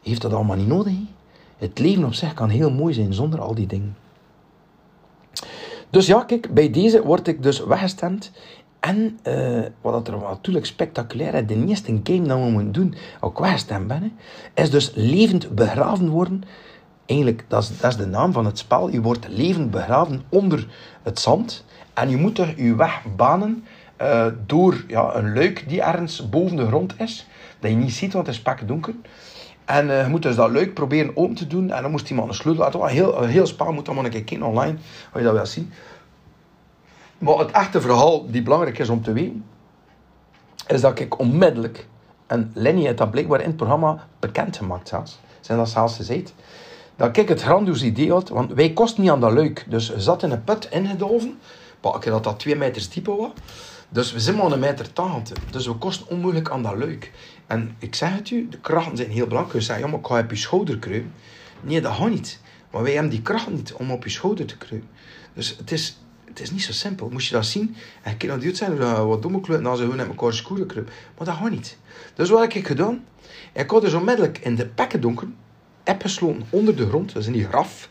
heeft 0.03 0.21
dat 0.21 0.34
allemaal 0.34 0.58
niet 0.58 0.67
nodig. 0.67 0.93
Het 1.58 1.79
leven 1.79 2.03
op 2.03 2.13
zich 2.13 2.34
kan 2.34 2.49
heel 2.49 2.71
mooi 2.71 2.93
zijn 2.93 3.13
zonder 3.13 3.41
al 3.41 3.55
die 3.55 3.67
dingen. 3.67 3.95
Dus 5.89 6.08
ja, 6.08 6.23
kijk, 6.23 6.53
bij 6.53 6.71
deze 6.71 7.03
word 7.03 7.27
ik 7.27 7.43
dus 7.43 7.63
weggestemd. 7.63 8.32
En 8.80 9.20
uh, 9.28 9.65
wat 9.82 10.08
er 10.08 10.18
natuurlijk 10.18 10.65
spectaculair 10.65 11.34
is, 11.34 11.48
de 11.48 11.65
eerste 11.65 12.00
game 12.04 12.28
dat 12.28 12.39
we 12.39 12.50
moeten 12.50 12.72
doen, 12.72 12.96
ook 13.20 13.39
weggestemd 13.39 13.88
ben, 13.88 14.12
is 14.54 14.70
dus 14.70 14.92
levend 14.96 15.56
begraven 15.56 16.10
worden. 16.10 16.44
Eigenlijk, 17.06 17.46
dat 17.48 17.63
is, 17.63 17.80
dat 17.80 17.92
is 17.92 17.98
de 17.98 18.06
naam 18.06 18.34
van 18.34 18.46
het 18.46 18.58
spel. 18.58 18.89
Je 18.89 19.02
wordt 19.02 19.28
levend 19.28 19.72
begraven 19.72 20.22
onder 20.30 20.68
het 21.04 21.20
zand. 21.20 21.65
En 21.94 22.10
je 22.10 22.18
moet 22.18 22.38
er 22.38 22.63
je 22.63 22.76
weg 22.76 23.02
banen 23.15 23.63
uh, 24.02 24.26
door 24.46 24.84
ja, 24.88 25.15
een 25.15 25.34
luik 25.34 25.70
die 25.70 25.82
ergens 25.82 26.30
boven 26.30 26.56
de 26.56 26.65
grond 26.65 26.94
is. 27.00 27.28
Dat 27.60 27.72
je 27.72 27.78
niet 27.78 27.94
ziet, 27.94 28.13
want 28.13 28.28
het 28.28 28.36
is 28.36 28.42
pakken 28.42 28.68
donker. 28.68 28.94
En 29.65 29.88
uh, 29.88 30.02
je 30.04 30.10
moet 30.10 30.22
dus 30.22 30.36
dat 30.36 30.52
luik 30.52 30.74
proberen 30.74 31.18
open 31.18 31.36
te 31.36 31.48
doen. 31.48 31.72
En 31.72 31.82
dan 31.82 31.92
moest 31.92 32.10
iemand 32.10 32.30
een 32.30 32.36
sleutel 32.36 32.63
laten. 32.63 32.82
Een 32.82 32.88
heel, 32.88 33.22
heel 33.22 33.46
spel 33.46 33.74
moet 33.74 33.88
allemaal 33.88 34.06
een 34.06 34.12
keer 34.12 34.24
kijken 34.24 34.48
online. 34.48 34.78
Als 35.12 35.22
je 35.22 35.24
dat 35.24 35.34
wil 35.34 35.46
zien. 35.46 35.72
Maar 37.19 37.38
het 37.38 37.51
echte 37.51 37.82
verhaal 37.82 38.32
die 38.32 38.41
belangrijk 38.41 38.79
is 38.79 38.89
om 38.89 39.03
te 39.03 39.13
weten. 39.13 39.45
Is 40.67 40.82
dat 40.82 40.99
ik 40.99 41.19
onmiddellijk. 41.19 41.88
En 42.27 42.51
Lenny 42.53 42.82
heeft 42.82 42.97
dat 42.97 43.12
blijkbaar 43.12 43.39
in 43.41 43.47
het 43.47 43.55
programma 43.55 44.08
bekendgemaakt 44.19 44.88
zelfs. 44.88 45.19
Zijn 45.39 45.58
dat 45.58 45.69
zelfs 45.69 45.95
gezegd. 45.95 46.34
Dat 46.95 47.17
ik 47.17 47.27
het 47.27 47.41
grandioos 47.41 47.84
idee 47.84 48.12
had. 48.12 48.29
Want 48.29 48.53
wij 48.53 48.73
kosten 48.73 49.01
niet 49.01 49.12
aan 49.12 49.19
dat 49.19 49.32
luik. 49.32 49.65
Dus 49.69 49.89
we 49.89 50.01
zaten 50.01 50.29
in 50.29 50.36
een 50.36 50.43
put 50.43 50.67
ingedoven. 50.71 51.39
Maar 51.82 51.99
dat 51.99 52.23
dat 52.23 52.39
twee 52.39 52.55
meters 52.55 52.89
diepe 52.89 53.15
was. 53.15 53.32
Dus 53.89 54.12
we 54.12 54.19
zijn 54.19 54.36
maar 54.36 54.51
een 54.51 54.60
meter 54.60 54.93
tachtig. 54.93 55.38
Dus 55.51 55.67
we 55.67 55.73
kosten 55.73 56.10
onmoeilijk 56.10 56.49
aan 56.49 56.63
dat 56.63 56.75
luik. 56.75 57.12
En 57.47 57.75
ik 57.79 57.95
zeg 57.95 58.15
het 58.15 58.29
u, 58.29 58.47
de 58.49 58.60
krachten 58.60 58.97
zijn 58.97 59.10
heel 59.10 59.27
belangrijk. 59.27 59.60
Je 59.60 59.65
zegt, 59.65 59.79
ja, 59.79 59.88
maar 59.88 59.99
ik 59.99 60.05
ga 60.05 60.19
op 60.19 60.29
je 60.29 60.36
schouder 60.36 60.77
kruipen. 60.77 61.13
Nee, 61.62 61.82
dat 61.82 61.93
gaat 61.93 62.10
niet. 62.10 62.39
Maar 62.71 62.84
wij 62.84 62.93
hebben 62.93 63.12
die 63.12 63.21
kracht 63.21 63.49
niet 63.49 63.73
om 63.73 63.91
op 63.91 64.03
je 64.03 64.10
schouder 64.10 64.45
te 64.45 64.58
kruipen. 64.58 64.89
Dus 65.34 65.58
het 65.58 65.71
is, 65.71 65.97
het 66.30 66.39
is 66.39 66.52
niet 66.52 66.63
zo 66.63 66.72
simpel. 66.72 67.10
Moest 67.10 67.28
je 67.28 67.34
dat 67.34 67.46
zien, 67.46 67.76
en 68.02 68.18
kan 68.18 68.39
dat 68.39 68.58
zijn, 68.58 68.78
wat 69.08 69.22
domme 69.22 69.42
kleuren, 69.42 69.65
dan 69.65 69.78
ze 69.78 69.82
gewoon 69.82 69.98
met 69.98 70.08
elkaar 70.08 70.34
schoenen 70.34 70.68
kruipen. 70.68 70.94
Maar 71.18 71.28
dat 71.28 71.36
gaat 71.36 71.50
niet. 71.50 71.78
Dus 72.13 72.30
wat 72.30 72.42
heb 72.42 72.54
ik 72.54 72.68
gedaan? 72.68 73.06
Ik 73.54 73.70
had 73.70 73.82
dus 73.82 73.94
onmiddellijk 73.94 74.38
in 74.38 74.56
de 74.56 74.65
pekken 74.65 75.02
donker, 75.02 75.28
heb 75.84 76.04
onder 76.50 76.76
de 76.76 76.88
grond, 76.88 77.13
dus 77.13 77.26
in 77.26 77.34
die 77.34 77.46
graf. 77.46 77.89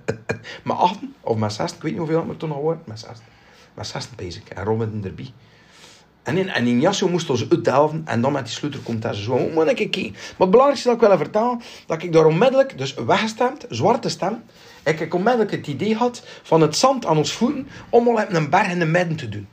met 0.64 0.76
achten, 0.76 1.14
of 1.20 1.36
met 1.36 1.52
zes, 1.52 1.72
ik 1.72 1.82
weet 1.82 1.92
niet 1.92 2.00
hoeveel 2.00 2.28
het 2.28 2.38
toen 2.38 2.52
al 2.52 2.60
wordt, 2.60 2.86
met 2.86 2.98
zes 2.98 3.18
met 3.74 3.86
16 3.86 4.16
bezig. 4.16 4.42
En 4.48 4.64
Robin 4.64 5.00
erbij. 5.04 5.32
En 6.22 6.36
in, 6.36 6.48
en 6.48 6.66
in 6.66 6.80
Yasso 6.80 7.08
moest 7.08 7.30
ons 7.30 7.50
uitdelven 7.50 8.02
en 8.04 8.20
dan 8.20 8.32
met 8.32 8.44
die 8.44 8.54
sleutel 8.54 8.80
komt 8.80 9.02
hij 9.02 9.14
zo. 9.14 9.32
Oh, 9.32 9.54
maar 9.54 9.68
ik 9.68 9.96
Maar 9.96 10.12
het 10.38 10.50
belangrijkste 10.50 10.88
dat 10.88 11.02
ik 11.02 11.08
wil 11.08 11.16
vertellen, 11.16 11.60
dat 11.86 12.02
ik 12.02 12.12
daar 12.12 12.26
onmiddellijk, 12.26 12.78
dus 12.78 12.94
weggestemd, 12.94 13.66
zwarte 13.68 14.08
stem, 14.08 14.42
ik, 14.84 15.00
ik 15.00 15.14
onmiddellijk 15.14 15.50
het 15.50 15.66
idee 15.66 15.94
had 15.94 16.22
van 16.42 16.60
het 16.60 16.76
zand 16.76 17.06
aan 17.06 17.16
ons 17.16 17.32
voeten 17.32 17.68
om 17.88 18.08
al 18.08 18.22
een 18.28 18.50
berg 18.50 18.70
in 18.70 18.78
de 18.78 18.84
midden 18.84 19.16
te 19.16 19.28
doen. 19.28 19.48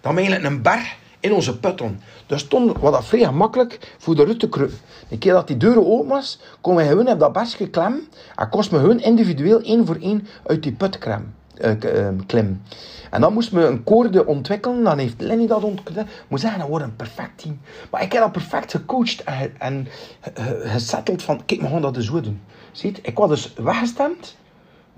Dan 0.00 0.16
eigenlijk 0.16 0.46
een 0.46 0.62
berg 0.62 0.96
in 1.20 1.32
onze 1.32 1.58
put 1.58 1.80
on. 1.80 2.00
Dus 2.26 2.44
toen 2.44 2.76
was 2.80 2.92
dat 2.92 3.04
vrij 3.04 3.24
gemakkelijk 3.24 3.94
voor 3.98 4.16
de 4.16 4.24
rut 4.24 4.40
te 4.40 4.48
kruipen. 4.48 4.78
Een 5.10 5.18
keer 5.18 5.32
dat 5.32 5.46
die 5.46 5.56
deuren 5.56 5.86
open 5.86 6.08
was, 6.08 6.40
kon 6.60 6.74
we 6.74 6.84
gewoon 6.84 7.08
op 7.08 7.18
dat 7.18 7.32
bergje 7.32 7.70
klemmen 7.70 8.08
en 8.36 8.48
kost 8.48 8.70
me 8.70 8.78
gewoon 8.78 9.00
individueel 9.00 9.60
één 9.60 9.86
voor 9.86 9.96
één 10.00 10.26
uit 10.46 10.62
die 10.62 10.72
put 10.72 10.98
klemmen. 10.98 11.34
Uh, 11.64 12.08
klim. 12.26 12.62
En 13.10 13.20
dan 13.20 13.32
moest 13.32 13.50
we 13.50 13.64
een 13.64 13.84
koorde 13.84 14.26
ontwikkelen. 14.26 14.84
Dan 14.84 14.98
heeft 14.98 15.20
Lenny 15.20 15.46
dat 15.46 15.62
ontwikkeld. 15.62 16.06
Moet 16.28 16.40
zeggen, 16.40 16.60
dat 16.60 16.68
wordt 16.68 16.84
een 16.84 16.96
perfect 16.96 17.38
team. 17.38 17.60
Maar 17.90 18.02
ik 18.02 18.12
heb 18.12 18.22
dat 18.22 18.32
perfect 18.32 18.70
gecoacht 18.70 19.24
en, 19.24 19.54
en 19.58 19.88
gesetteld 20.62 21.22
van, 21.22 21.44
kijk, 21.44 21.60
we 21.60 21.66
gaan 21.66 21.82
dat 21.82 21.96
zo 22.00 22.20
doen. 22.20 22.40
Ziet, 22.72 22.98
ik 23.02 23.16
was 23.16 23.28
dus 23.28 23.52
weggestemd. 23.54 24.36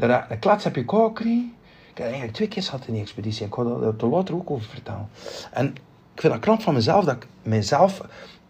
De, 0.09 0.37
klats 0.41 0.65
heb 0.65 0.77
je 0.77 0.85
kou 0.85 1.09
gekregen. 1.09 1.55
Ik 1.91 1.99
heb 1.99 2.07
eigenlijk 2.07 2.35
twee 2.35 2.49
keer 2.49 2.63
gehad 2.63 2.87
in 2.87 2.93
die 2.93 3.03
expeditie. 3.03 3.47
Ik 3.47 3.53
had 3.53 3.67
er 4.03 4.09
later 4.09 4.35
ook 4.35 4.51
over 4.51 4.69
vertellen. 4.69 5.09
En 5.53 5.67
ik 6.15 6.21
vind 6.21 6.33
dat 6.33 6.43
knap 6.43 6.63
van 6.63 6.75
mezelf, 6.75 7.05
dat 7.05 7.15
ik 7.15 7.27
mezelf 7.43 8.01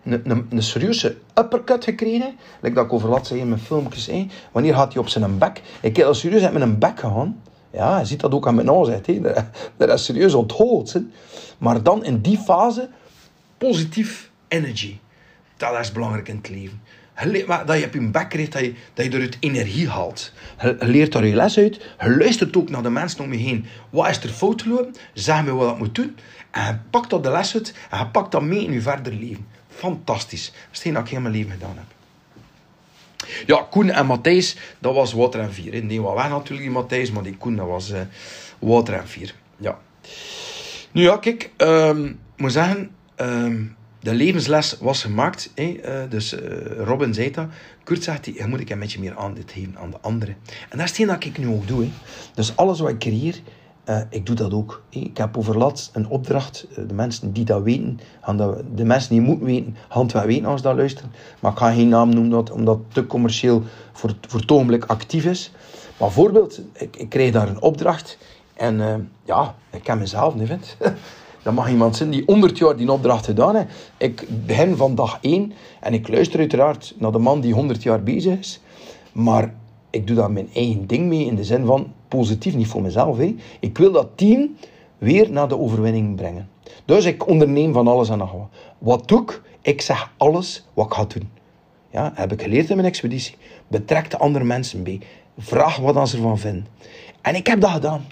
een, 0.05 0.31
een, 0.31 0.47
een 0.51 0.63
serieuze 0.63 1.17
uppercut 1.35 1.85
gekregen. 1.85 2.35
Like 2.61 2.75
dat 2.75 2.85
ik 2.85 2.93
over 2.93 3.09
laat 3.09 3.27
zeggen 3.27 3.47
in 3.47 3.49
mijn 3.49 3.61
filmpjes. 3.61 4.11
Wanneer 4.53 4.75
had 4.75 4.93
hij 4.93 5.03
op 5.03 5.09
zijn 5.09 5.39
bek? 5.39 5.63
Ik 5.81 5.97
heb 5.97 6.07
al 6.07 6.15
serieus 6.15 6.43
met 6.43 6.53
mijn 6.53 6.79
bek 6.79 7.01
gegaan. 7.01 7.43
Ja, 7.71 7.99
je 7.99 8.05
ziet 8.05 8.21
dat 8.21 8.35
ook 8.35 8.47
aan 8.47 8.55
mijn 8.55 8.71
aanzet. 8.71 9.09
Dat 9.77 9.89
is 9.89 10.05
serieus 10.05 10.35
onthoofd. 10.35 11.01
Maar 11.59 11.83
dan 11.83 12.05
in 12.05 12.21
die 12.21 12.39
fase, 12.39 12.89
positief 13.59 14.31
energy. 14.49 14.99
Dat 15.57 15.79
is 15.79 15.93
belangrijk 15.93 16.29
in 16.29 16.37
het 16.37 16.49
leven. 16.49 16.83
Dat 17.67 17.79
je 17.79 17.85
op 17.85 17.93
je 17.93 18.11
bek 18.11 18.29
krijgt, 18.29 18.53
dat 18.53 18.63
je, 18.63 18.75
dat 18.95 19.05
je 19.05 19.13
eruit 19.13 19.37
energie 19.41 19.89
haalt. 19.89 20.33
Je 20.61 20.77
leert 20.81 21.13
daar 21.13 21.27
je 21.27 21.35
les 21.35 21.59
uit. 21.59 21.81
Je 22.01 22.17
luistert 22.17 22.57
ook 22.57 22.71
naar 22.71 22.83
de 22.83 22.91
mensen 22.91 23.25
om 23.25 23.33
je 23.33 23.39
heen. 23.39 23.67
Wat 23.91 24.09
is 24.09 24.23
er 24.23 24.29
fout 24.29 24.63
gelopen? 24.63 24.95
Zeg 25.13 25.45
me 25.45 25.53
wat 25.53 25.73
ik 25.73 25.79
moet 25.79 25.95
doen. 25.95 26.17
En 26.51 26.67
je 26.67 26.79
pakt 26.91 27.11
dat 27.11 27.23
de 27.23 27.31
les 27.31 27.55
uit 27.55 27.75
en 27.91 27.99
je 27.99 28.07
pakt 28.07 28.33
dat 28.33 28.43
mee 28.43 28.65
in 28.65 28.73
je 28.73 28.81
verder 28.81 29.13
leven. 29.13 29.47
Fantastisch. 29.69 30.47
Dat 30.47 30.55
is 30.55 30.69
hetgeen 30.71 30.93
dat 30.93 31.03
ik 31.03 31.09
heel 31.09 31.21
mijn 31.21 31.35
leven 31.35 31.51
gedaan 31.51 31.77
heb. 31.77 31.87
Ja, 33.47 33.67
Koen 33.71 33.91
en 33.91 34.07
Matthijs, 34.07 34.57
dat 34.79 34.95
was 34.95 35.13
water 35.13 35.41
en 35.41 35.53
vier. 35.53 35.85
Nee, 35.85 36.01
wat 36.01 36.15
wij 36.15 36.29
natuurlijk, 36.29 36.61
die 36.61 36.71
Matthijs, 36.71 37.11
maar 37.11 37.23
die 37.23 37.37
Koen, 37.37 37.57
dat 37.57 37.67
was 37.67 37.91
uh, 37.91 38.01
water 38.59 38.95
en 38.95 39.09
vier. 39.09 39.35
Ja. 39.57 39.79
Nu 40.91 41.03
ja, 41.03 41.17
kijk, 41.17 41.51
um, 41.57 42.07
ik 42.07 42.17
moet 42.37 42.53
zeggen, 42.53 42.91
um, 43.17 43.77
de 44.03 44.15
levensles 44.15 44.77
was 44.81 45.03
gemaakt. 45.03 45.51
Hè? 45.55 45.77
Uh, 45.85 46.11
dus 46.11 46.33
uh, 46.33 46.41
Robin 46.85 47.15
zei 47.15 47.31
dat. 47.31 47.47
Kurt 47.85 48.05
zegt, 48.05 48.25
je 48.25 48.47
moet 48.47 48.61
ik 48.61 48.71
een 48.71 48.79
beetje 48.79 49.01
meer 49.01 49.17
aan 49.17 49.35
dit 49.35 49.53
geven 49.53 49.79
aan 49.79 49.91
de 49.91 50.01
anderen. 50.01 50.37
En 50.45 50.79
dat 50.79 50.81
is 50.81 50.87
hetgeen 50.87 51.07
dat 51.07 51.25
ik 51.25 51.39
nu 51.39 51.49
ook 51.49 51.67
doe. 51.67 51.83
Hè? 51.83 51.91
Dus 52.35 52.57
alles 52.57 52.81
wat 52.81 52.91
ik 52.91 52.99
creëer, 52.99 53.41
uh, 53.89 54.01
ik 54.11 54.27
doe 54.27 54.37
dat 54.37 54.53
ook. 54.53 54.83
Ik 54.89 55.17
heb 55.17 55.37
overlaatst 55.37 55.91
een 55.93 56.09
opdracht. 56.09 56.67
de 56.89 56.95
mensen 56.95 57.33
die 57.33 57.45
dat 57.45 57.63
weten, 57.63 58.01
gaan 58.21 58.37
de 58.75 58.85
mensen 58.85 59.11
die 59.11 59.21
moeten 59.21 59.47
weten, 59.47 59.77
gaan 59.89 60.07
het 60.07 60.25
weten 60.25 60.45
als 60.45 60.61
ze 60.61 60.67
dat 60.67 60.77
luisteren. 60.77 61.13
Maar 61.41 61.53
ik 61.53 61.59
ga 61.59 61.73
geen 61.73 61.89
naam 61.89 62.09
noemen, 62.09 62.53
omdat, 62.53 62.79
het 62.79 62.95
te 62.95 63.07
commercieel 63.07 63.63
voor, 63.93 64.15
voor 64.29 64.43
ogenblik 64.47 64.85
actief 64.85 65.25
is. 65.25 65.51
Maar 65.99 66.09
bijvoorbeeld, 66.09 66.61
ik, 66.73 66.97
ik 66.97 67.09
krijg 67.09 67.33
daar 67.33 67.49
een 67.49 67.63
opdracht. 67.63 68.19
En 68.55 69.11
ja, 69.25 69.55
ik 69.71 69.83
ken 69.83 69.99
mezelf 69.99 70.35
niet, 70.35 70.47
vind 70.47 70.77
Dat 71.43 71.55
mag 71.55 71.69
iemand 71.69 71.97
zijn 71.97 72.11
die 72.11 72.23
100 72.27 72.59
jaar 72.59 72.77
die 72.77 72.93
opdracht 72.93 73.25
gedaan 73.25 73.57
heeft. 73.57 73.93
Ik 73.97 74.27
begin 74.47 74.77
van 74.77 74.95
dag 74.95 75.19
1 75.21 75.53
en 75.81 75.95
ik 75.95 76.09
luister 76.09 76.39
uiteraard 76.39 76.95
naar 76.99 77.13
de 77.13 77.19
man 77.19 77.41
die 77.41 77.55
100 77.55 77.83
jaar 77.83 78.03
bezig 78.03 78.39
is. 78.39 78.61
Maar 79.13 79.55
ik 79.91 80.07
doe 80.07 80.17
daar 80.17 80.31
mijn 80.31 80.49
eigen 80.55 80.87
ding 80.87 81.07
mee 81.07 81.27
in 81.27 81.35
de 81.35 81.45
zin 81.45 81.65
van 81.65 81.93
positief, 82.09 82.55
niet 82.55 82.67
voor 82.67 82.83
mezelf. 82.83 83.17
Hè. 83.17 83.35
Ik 83.61 83.79
wil 83.79 83.93
dat 83.93 84.09
team 84.15 84.57
weer 84.99 85.31
naar 85.31 85.49
de 85.49 85.59
overwinning 85.59 86.17
brengen. 86.17 86.49
Dus 86.85 87.05
ik 87.05 87.27
onderneem 87.27 87.73
van 87.73 87.89
alles 87.89 88.09
en 88.09 88.19
nog 88.19 88.33
wat. 88.33 88.49
Wat 88.79 89.09
doe 89.09 89.23
ik? 89.23 89.43
Ik 89.63 89.81
zeg 89.81 90.13
alles 90.17 90.67
wat 90.75 90.87
ik 90.87 90.93
ga 90.93 91.05
doen. 91.05 91.31
Ja, 91.91 92.13
heb 92.15 92.33
ik 92.33 92.43
geleerd 92.43 92.71
in 92.71 92.77
mijn 92.77 92.89
expeditie. 92.89 93.35
Betrek 93.69 94.11
de 94.11 94.19
andere 94.19 94.45
mensen 94.45 94.83
bij. 94.83 95.01
Vraag 95.39 95.77
wat 95.77 96.09
ze 96.09 96.17
ervan 96.17 96.39
vinden. 96.39 96.67
En 97.21 97.35
ik 97.35 97.47
heb 97.47 97.61
dat 97.61 97.71
gedaan. 97.71 98.05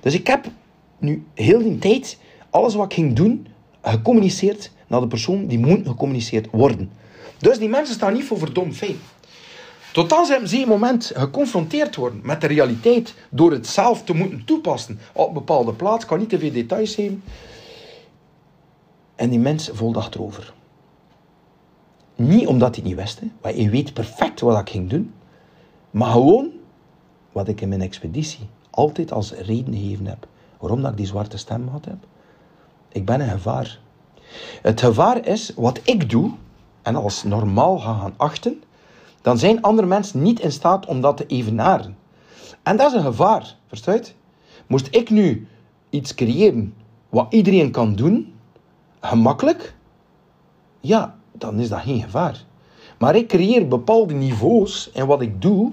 Dus 0.00 0.14
ik 0.14 0.26
heb 0.26 0.46
nu 0.98 1.26
heel 1.34 1.58
die 1.58 1.78
tijd 1.78 2.18
alles 2.50 2.74
wat 2.74 2.84
ik 2.84 2.92
ging 2.92 3.12
doen, 3.12 3.46
gecommuniceerd 3.82 4.70
naar 4.86 5.00
de 5.00 5.06
persoon 5.06 5.46
die 5.46 5.58
moet 5.58 5.86
gecommuniceerd 5.86 6.48
worden. 6.50 6.90
Dus 7.38 7.58
die 7.58 7.68
mensen 7.68 7.94
staan 7.94 8.12
niet 8.12 8.24
voor 8.24 8.38
verdom 8.38 8.72
feit. 8.72 8.96
Tot 9.92 10.08
dan 10.08 10.26
zijn 10.26 10.48
ze 10.48 10.62
een 10.62 10.68
moment 10.68 11.12
geconfronteerd 11.14 11.96
worden 11.96 12.20
met 12.22 12.40
de 12.40 12.46
realiteit 12.46 13.14
door 13.30 13.52
het 13.52 13.66
zelf 13.66 14.04
te 14.04 14.14
moeten 14.14 14.44
toepassen 14.44 14.98
op 15.12 15.28
een 15.28 15.34
bepaalde 15.34 15.72
plaats. 15.72 16.04
Kan 16.04 16.18
niet 16.18 16.28
te 16.28 16.38
veel 16.38 16.52
details 16.52 16.94
geven. 16.94 17.22
En 19.14 19.30
die 19.30 19.38
mens 19.38 19.70
voelde 19.72 19.98
achterover. 19.98 20.54
Niet 22.16 22.46
omdat 22.46 22.76
hij 22.76 22.84
niet 22.84 22.96
wist, 22.96 23.20
want 23.40 23.56
hij 23.56 23.70
weet 23.70 23.92
perfect 23.92 24.40
wat 24.40 24.60
ik 24.60 24.70
ging 24.70 24.90
doen, 24.90 25.12
maar 25.90 26.10
gewoon 26.10 26.50
wat 27.32 27.48
ik 27.48 27.60
in 27.60 27.68
mijn 27.68 27.80
expeditie 27.80 28.46
altijd 28.70 29.12
als 29.12 29.32
reden 29.32 29.74
gegeven 29.74 30.06
heb 30.06 30.26
waarom 30.58 30.82
dat 30.82 30.90
ik 30.90 30.96
die 30.96 31.06
zwarte 31.06 31.36
stem 31.36 31.64
gehad 31.64 31.84
heb. 31.84 31.96
Ik 32.88 33.04
ben 33.04 33.20
een 33.20 33.28
gevaar. 33.28 33.78
Het 34.62 34.80
gevaar 34.80 35.26
is 35.26 35.52
wat 35.56 35.80
ik 35.82 36.10
doe 36.10 36.30
en 36.82 36.96
als 36.96 37.24
normaal 37.24 37.78
ga 37.78 37.94
gaan 37.94 38.14
achten, 38.16 38.62
dan 39.22 39.38
zijn 39.38 39.62
andere 39.62 39.86
mensen 39.86 40.22
niet 40.22 40.40
in 40.40 40.52
staat 40.52 40.86
om 40.86 41.00
dat 41.00 41.16
te 41.16 41.26
evenaren. 41.26 41.96
En 42.62 42.76
dat 42.76 42.90
is 42.92 42.98
een 42.98 43.04
gevaar, 43.04 43.56
verstaat? 43.66 44.14
Moest 44.66 44.88
ik 44.90 45.10
nu 45.10 45.48
iets 45.90 46.14
creëren 46.14 46.74
wat 47.08 47.26
iedereen 47.30 47.70
kan 47.70 47.94
doen, 47.94 48.34
gemakkelijk, 49.00 49.74
ja, 50.80 51.16
dan 51.32 51.60
is 51.60 51.68
dat 51.68 51.80
geen 51.80 52.02
gevaar. 52.02 52.44
Maar 52.98 53.16
ik 53.16 53.28
creëer 53.28 53.68
bepaalde 53.68 54.14
niveaus 54.14 54.92
en 54.92 55.06
wat 55.06 55.20
ik 55.20 55.42
doe, 55.42 55.72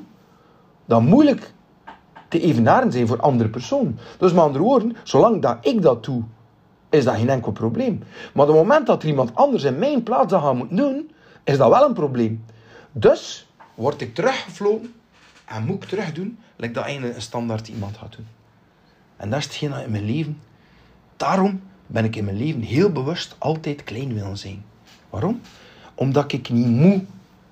dat 0.86 1.02
moeilijk 1.02 1.54
te 2.28 2.40
evenaren 2.40 2.92
zijn 2.92 3.08
voor 3.08 3.22
andere 3.22 3.50
personen. 3.50 4.00
Dus 4.18 4.32
met 4.34 4.44
andere 4.44 4.64
woorden, 4.64 4.96
zolang 5.04 5.42
dat 5.42 5.58
ik 5.62 5.82
dat 5.82 6.04
doe 6.04 6.24
is 6.94 7.04
dat 7.04 7.16
geen 7.16 7.30
enkel 7.30 7.52
probleem. 7.52 8.04
Maar 8.34 8.48
op 8.48 8.54
het 8.54 8.62
moment 8.62 8.88
dat 8.88 9.02
er 9.04 9.10
iemand 9.10 9.36
anders 9.36 9.64
in 9.64 9.80
mijn 9.80 10.04
plaats 10.04 10.32
dat 10.32 10.42
gaat 10.42 10.56
moeten 10.56 10.76
doen, 10.78 11.12
is 11.44 11.58
dat 11.58 11.70
wel 11.70 11.86
een 11.86 11.94
probleem. 11.94 12.46
Dus 12.92 13.48
word 13.74 14.02
ik 14.02 14.16
teruggevlogen 14.16 14.94
en 15.46 15.66
moet 15.66 15.84
ik 15.84 15.90
terug 15.90 16.14
doen, 16.14 16.38
lijkt 16.56 16.76
dat 16.76 16.88
een 16.88 17.14
standaard 17.18 17.68
iemand 17.68 17.98
gaat 17.98 18.16
doen. 18.16 18.28
En 19.18 19.30
dat 19.30 19.40
is 19.40 19.46
hetgeen 19.46 19.74
in 19.74 19.92
mijn 19.92 20.06
leven. 20.06 20.40
Daarom 21.18 21.62
ben 21.88 22.06
ik 22.06 22.16
in 22.16 22.26
mijn 22.26 22.38
leven 22.38 22.62
heel 22.62 22.92
bewust 22.92 23.36
altijd 23.38 23.84
klein 23.84 24.14
willen 24.14 24.38
zijn. 24.38 24.64
Waarom? 25.10 25.42
Omdat 25.96 26.32
ik 26.32 26.50
niet 26.50 26.68
moet 26.68 27.04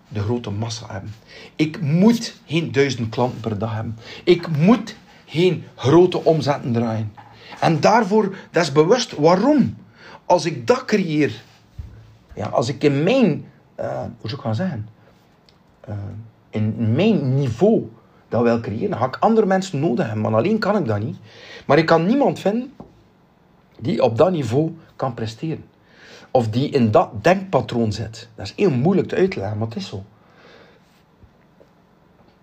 de 0.08 0.20
grote 0.20 0.50
massa 0.50 0.86
hebben. 0.89 1.14
Ik 1.56 1.82
moet 1.82 2.36
geen 2.46 2.72
duizend 2.72 3.10
klanten 3.10 3.39
per 3.39 3.58
dag 3.58 3.74
hebben. 3.74 3.98
Ik 4.24 4.58
moet 4.58 4.96
geen 5.26 5.64
grote 5.76 6.24
omzetten 6.24 6.74
draaien. 6.74 7.14
En 7.60 7.80
daarvoor, 7.80 8.36
dat 8.52 8.64
is 8.64 8.72
bewust. 8.72 9.16
Waarom? 9.16 9.78
Als 10.26 10.45
ik 10.45 10.68
dat 10.68 10.86
creëer, 10.86 11.41
ja, 12.36 12.47
als 12.47 12.68
ik 12.68 12.84
in 12.84 13.04
mijn, 13.04 13.45
uh, 13.80 13.99
hoe 13.99 14.30
zou 14.30 14.34
ik 14.34 14.39
gaan 14.39 14.56
zeggen, 14.56 14.89
uh, 15.89 15.95
in 16.49 16.93
mijn 16.95 17.36
niveau 17.36 17.89
dat 18.30 18.41
wil 18.41 18.60
creëren, 18.60 18.89
dan 18.89 18.99
ga 18.99 19.06
ik 19.06 19.18
andere 19.20 19.45
mensen 19.45 19.80
nodig 19.80 20.06
hebben. 20.06 20.24
Maar 20.24 20.39
alleen 20.39 20.60
kan 20.60 20.78
ik 20.78 20.86
dat 20.86 20.99
niet. 20.99 21.18
Maar 21.66 21.78
ik 21.78 21.86
kan 21.86 22.06
niemand 22.06 22.39
vinden 22.39 22.74
die 23.80 24.04
op 24.04 24.18
dat 24.18 24.32
niveau 24.32 24.78
kan 24.95 25.14
presteren. 25.14 25.64
Of 26.32 26.49
die 26.49 26.70
in 26.70 26.91
dat 26.91 27.24
denkpatroon 27.24 27.91
zit. 27.91 28.30
Dat 28.36 28.45
is 28.45 28.54
heel 28.56 28.70
moeilijk 28.70 29.08
te 29.08 29.16
uitleggen, 29.16 29.58
maar 29.58 29.68
het 29.68 29.76
is 29.76 29.88
zo. 29.88 30.04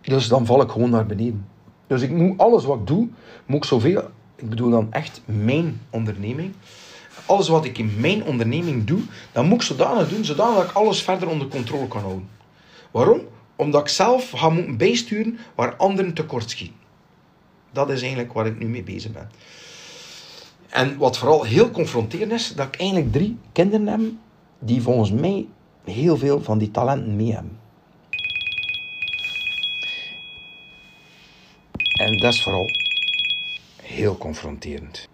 Dus 0.01 0.29
dan 0.29 0.47
val 0.47 0.63
ik 0.63 0.71
gewoon 0.71 0.91
naar 0.91 1.07
beneden. 1.07 1.47
Dus 1.87 2.03
ik 2.03 2.11
moet 2.11 2.39
alles 2.39 2.65
wat 2.65 2.79
ik 2.79 2.87
doe, 2.87 3.09
moet 3.47 3.57
ik 3.57 3.65
zoveel 3.65 4.03
ik 4.39 4.49
bedoel 4.49 4.71
dan 4.71 4.93
echt 4.93 5.21
mijn 5.25 5.81
onderneming. 5.91 6.55
Alles 7.27 7.49
wat 7.49 7.65
ik 7.65 7.79
in 7.79 8.01
mijn 8.01 8.25
onderneming 8.25 8.85
doe, 8.85 9.01
dan 9.33 9.47
moet 9.47 9.61
ik 9.61 9.63
zodanig 9.63 10.09
doen, 10.09 10.25
zodanig 10.25 10.57
dat 10.57 10.65
ik 10.65 10.77
alles 10.77 11.03
verder 11.03 11.29
onder 11.29 11.49
controle 11.49 11.89
kan 11.89 12.01
houden. 12.01 12.29
Waarom? 12.91 13.21
Omdat 13.57 13.81
ik 13.81 13.89
zelf 13.89 14.31
ga 14.31 14.49
moeten 14.49 14.77
bijsturen 14.77 15.39
waar 15.55 15.77
anderen 15.77 16.15
tekort 16.15 16.51
schieten. 16.51 16.77
Dat 17.73 17.91
is 17.91 18.01
eigenlijk 18.01 18.33
waar 18.33 18.47
ik 18.47 18.59
nu 18.59 18.67
mee 18.67 18.83
bezig 18.83 19.13
ben. 19.13 19.31
En 20.69 20.97
wat 20.97 21.19
vooral 21.19 21.43
heel 21.43 21.71
confronterend 21.71 22.33
is, 22.33 22.55
dat 22.55 22.67
ik 22.67 22.77
eigenlijk 22.77 23.13
drie 23.13 23.39
kinderen 23.53 23.87
heb 23.87 24.01
die 24.59 24.83
volgens 24.83 25.11
mij 25.11 25.47
heel 25.85 26.17
veel 26.17 26.43
van 26.43 26.59
die 26.59 26.71
talenten 26.71 27.17
mee 27.17 27.33
hebben. 27.33 27.59
En 31.99 32.17
dat 32.17 32.33
is 32.33 32.43
vooral 32.43 32.67
heel 33.89 34.19
confronterend. 34.19 35.09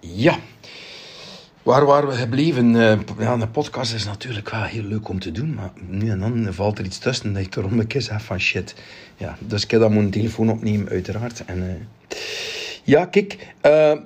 Ja, 0.00 0.38
waar 1.62 1.86
waren 1.86 2.08
we 2.08 2.14
gebleven? 2.14 2.74
Uh, 2.74 2.98
ja, 3.18 3.32
een 3.32 3.50
podcast 3.50 3.94
is 3.94 4.04
natuurlijk 4.04 4.50
wel 4.50 4.62
heel 4.62 4.82
leuk 4.82 5.08
om 5.08 5.20
te 5.20 5.32
doen, 5.32 5.54
maar 5.54 5.70
nu 5.86 6.10
en 6.10 6.18
dan 6.18 6.54
valt 6.54 6.78
er 6.78 6.84
iets 6.84 6.98
tussen 6.98 7.32
dat 7.32 7.42
ik 7.42 7.56
erom 7.56 7.78
een 7.78 7.86
keer 7.86 8.02
zeg 8.02 8.22
van 8.22 8.40
shit. 8.40 8.74
Ja, 9.16 9.36
dus 9.40 9.64
ik 9.64 9.70
heb 9.70 9.80
dan 9.80 9.94
mijn 9.94 10.10
telefoon 10.10 10.50
opnemen, 10.50 10.88
uiteraard. 10.88 11.44
En, 11.44 11.58
uh, 11.58 12.18
ja, 12.82 13.06
kijk, 13.06 13.54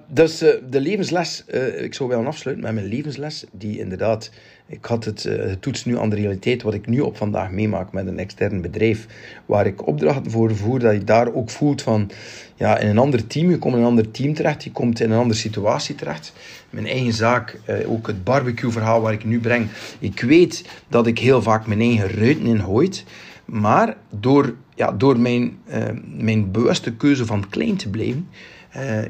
dus 0.09 0.39
de 0.39 0.81
levensles, 0.81 1.45
ik 1.79 1.95
zou 1.95 2.09
wel 2.09 2.27
afsluiten 2.27 2.67
met 2.67 2.75
mijn 2.75 2.87
levensles, 2.87 3.45
die 3.53 3.79
inderdaad 3.79 4.31
ik 4.67 4.85
had 4.85 5.05
het, 5.05 5.25
uh, 5.25 5.53
toets 5.61 5.85
nu 5.85 5.99
aan 5.99 6.11
de 6.11 6.17
realiteit, 6.17 6.63
wat 6.63 6.75
ik 6.75 6.87
nu 6.87 7.01
op 7.01 7.17
vandaag 7.17 7.51
meemaak 7.51 7.93
met 7.93 8.07
een 8.07 8.19
extern 8.19 8.61
bedrijf, 8.61 9.07
waar 9.47 9.67
ik 9.67 9.87
opdrachten 9.87 10.31
voor 10.31 10.57
voer, 10.57 10.79
dat 10.79 10.93
je 10.93 11.05
daar 11.05 11.33
ook 11.33 11.51
voelt 11.51 11.83
van, 11.83 12.11
ja, 12.55 12.79
in 12.79 12.89
een 12.89 12.99
ander 12.99 13.27
team, 13.27 13.51
je 13.51 13.59
komt 13.59 13.75
in 13.75 13.81
een 13.81 13.87
ander 13.87 14.11
team 14.11 14.35
terecht, 14.35 14.65
je 14.65 14.73
komt 14.73 15.01
in 15.01 15.11
een 15.11 15.19
andere 15.19 15.39
situatie 15.39 15.95
terecht. 15.95 16.33
Mijn 16.71 16.87
eigen 16.87 17.13
zaak, 17.13 17.61
ook 17.87 18.07
het 18.07 18.25
barbecue-verhaal 18.25 19.01
waar 19.01 19.13
ik 19.13 19.25
nu 19.25 19.41
breng, 19.41 19.69
ik 19.99 20.21
weet 20.21 20.65
dat 20.89 21.07
ik 21.07 21.19
heel 21.19 21.43
vaak 21.43 21.67
mijn 21.67 21.81
eigen 21.81 22.09
ruiten 22.09 22.47
inhooit, 22.47 23.05
maar 23.45 23.97
door, 24.11 24.55
ja, 24.75 24.93
door 24.93 25.21
mijn, 25.21 25.59
mijn 26.05 26.51
bewuste 26.51 26.97
keuze 26.97 27.27
van 27.27 27.49
klein 27.49 27.77
te 27.77 27.91
blijven, 27.91 28.29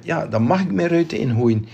ja, 0.02 0.26
dan 0.26 0.42
mag 0.42 0.60
ik 0.60 0.72
mijn 0.72 0.88
ruiten 0.88 1.18
inhooien 1.18 1.66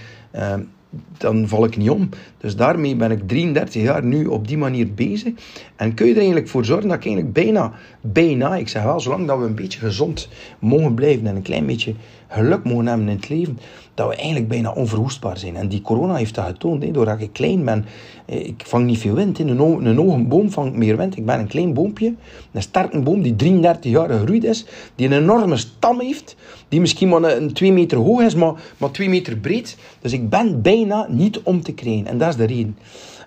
dan 1.16 1.49
val 1.49 1.64
ik 1.64 1.76
niet 1.76 1.91
om. 1.91 2.09
Dus 2.38 2.57
daarmee 2.57 2.97
ben 2.97 3.11
ik 3.11 3.28
33 3.28 3.82
jaar 3.82 4.05
nu 4.05 4.26
op 4.26 4.49
die 4.49 4.59
manier 4.59 4.95
bezig. 4.95 5.32
En 5.81 5.95
kun 5.95 6.07
je 6.07 6.12
er 6.12 6.18
eigenlijk 6.18 6.49
voor 6.49 6.64
zorgen 6.64 6.89
dat 6.89 6.97
ik 6.97 7.05
eigenlijk 7.05 7.35
bijna, 7.35 7.72
bijna, 8.01 8.57
ik 8.57 8.68
zeg 8.68 8.83
wel, 8.83 9.01
zolang 9.01 9.26
dat 9.26 9.39
we 9.39 9.45
een 9.45 9.55
beetje 9.55 9.78
gezond 9.78 10.28
mogen 10.59 10.95
blijven 10.95 11.26
en 11.26 11.37
een 11.37 11.43
klein 11.43 11.66
beetje 11.66 11.95
geluk 12.28 12.64
mogen 12.64 12.87
hebben 12.87 13.09
in 13.09 13.16
het 13.16 13.28
leven, 13.28 13.59
dat 13.95 14.09
we 14.09 14.14
eigenlijk 14.14 14.49
bijna 14.49 14.72
onverwoestbaar 14.72 15.39
zijn. 15.39 15.57
En 15.57 15.68
die 15.68 15.83
corona 15.83 16.14
heeft 16.14 16.35
dat 16.35 16.45
getoond. 16.45 16.83
Hè, 16.83 16.91
doordat 16.91 17.20
ik 17.20 17.33
klein 17.33 17.64
ben, 17.64 17.85
eh, 18.26 18.47
ik 18.47 18.62
vang 18.66 18.87
niet 18.87 18.99
veel 18.99 19.14
wind. 19.14 19.39
In 19.39 19.49
een, 19.49 19.87
een 19.87 19.97
hoge 19.97 20.18
boom 20.18 20.51
vangt 20.51 20.76
meer 20.76 20.97
wind. 20.97 21.16
Ik 21.16 21.26
ben 21.26 21.39
een 21.39 21.47
klein 21.47 21.72
boompje, 21.72 22.14
een 22.53 22.62
sterke 22.62 23.01
boom 23.01 23.22
die 23.22 23.37
33 23.37 23.91
jaar 23.91 24.09
gegroeid 24.09 24.45
is, 24.45 24.66
die 24.95 25.07
een 25.07 25.22
enorme 25.22 25.57
stam 25.57 26.01
heeft, 26.01 26.37
die 26.68 26.81
misschien 26.81 27.09
maar 27.09 27.22
een 27.22 27.53
2 27.53 27.72
meter 27.72 27.99
hoog 27.99 28.20
is, 28.20 28.35
maar, 28.35 28.53
maar 28.76 28.91
2 28.91 29.09
meter 29.09 29.37
breed. 29.37 29.76
Dus 30.01 30.12
ik 30.12 30.28
ben 30.28 30.62
bijna 30.62 31.07
niet 31.09 31.41
om 31.43 31.62
te 31.62 31.72
krijgen. 31.72 32.07
En 32.07 32.18
dat 32.18 32.28
is 32.28 32.37
de 32.37 32.45
reden. 32.45 32.76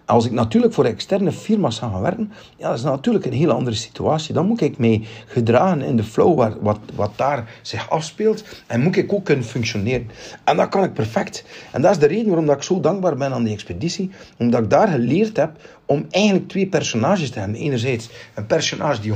Als 0.06 0.26
ik 0.26 0.32
natuurlijk 0.32 0.74
voor 0.74 0.86
externe 0.86 1.32
firma's 1.32 1.80
ga 1.80 1.90
gaan 1.90 2.02
werken, 2.02 2.32
ja, 2.58 2.68
dat 2.70 2.78
is 2.78 2.84
natuurlijk 2.84 3.26
een 3.26 3.34
hele 3.34 3.54
andere 3.54 3.76
situatie. 3.76 4.34
Dan 4.34 4.46
moet 4.46 4.62
ik 4.62 4.78
mee 4.78 5.08
gedragen 5.26 5.82
in 5.82 5.96
de 5.96 6.04
flow 6.04 6.58
wat, 6.62 6.80
wat 6.96 7.12
daar 7.16 7.50
zich 7.62 7.90
afspeelt. 7.90 8.44
En 8.68 8.82
moet 8.82 8.96
ik 8.96 9.14
ook 9.14 9.26
kunnen 9.26 9.46
functioneren. 9.46 10.10
En 10.44 10.58
dat 10.58 10.70
kan 10.70 10.84
ik 10.84 10.94
perfect. 10.94 11.46
En 11.72 11.82
dat 11.82 11.92
is 11.92 11.98
de 11.98 12.08
reden 12.08 12.28
waarom 12.28 12.46
dat 12.46 12.56
ik 12.56 12.64
zo 12.64 12.80
dankbaar 12.80 13.16
ben 13.16 13.34
aan 13.34 13.44
die 13.44 13.54
expeditie. 13.54 14.12
Omdat 14.38 14.64
ik 14.64 14.70
daar 14.70 14.88
geleerd 14.88 15.38
heb 15.38 15.52
om 15.86 16.06
eigenlijk 16.10 16.48
twee 16.48 16.68
personages 16.68 17.30
te 17.30 17.40
hebben. 17.40 17.58
Enerzijds 17.58 18.10
een 18.34 18.46
personage 18.46 19.02
die 19.02 19.14
100% 19.14 19.16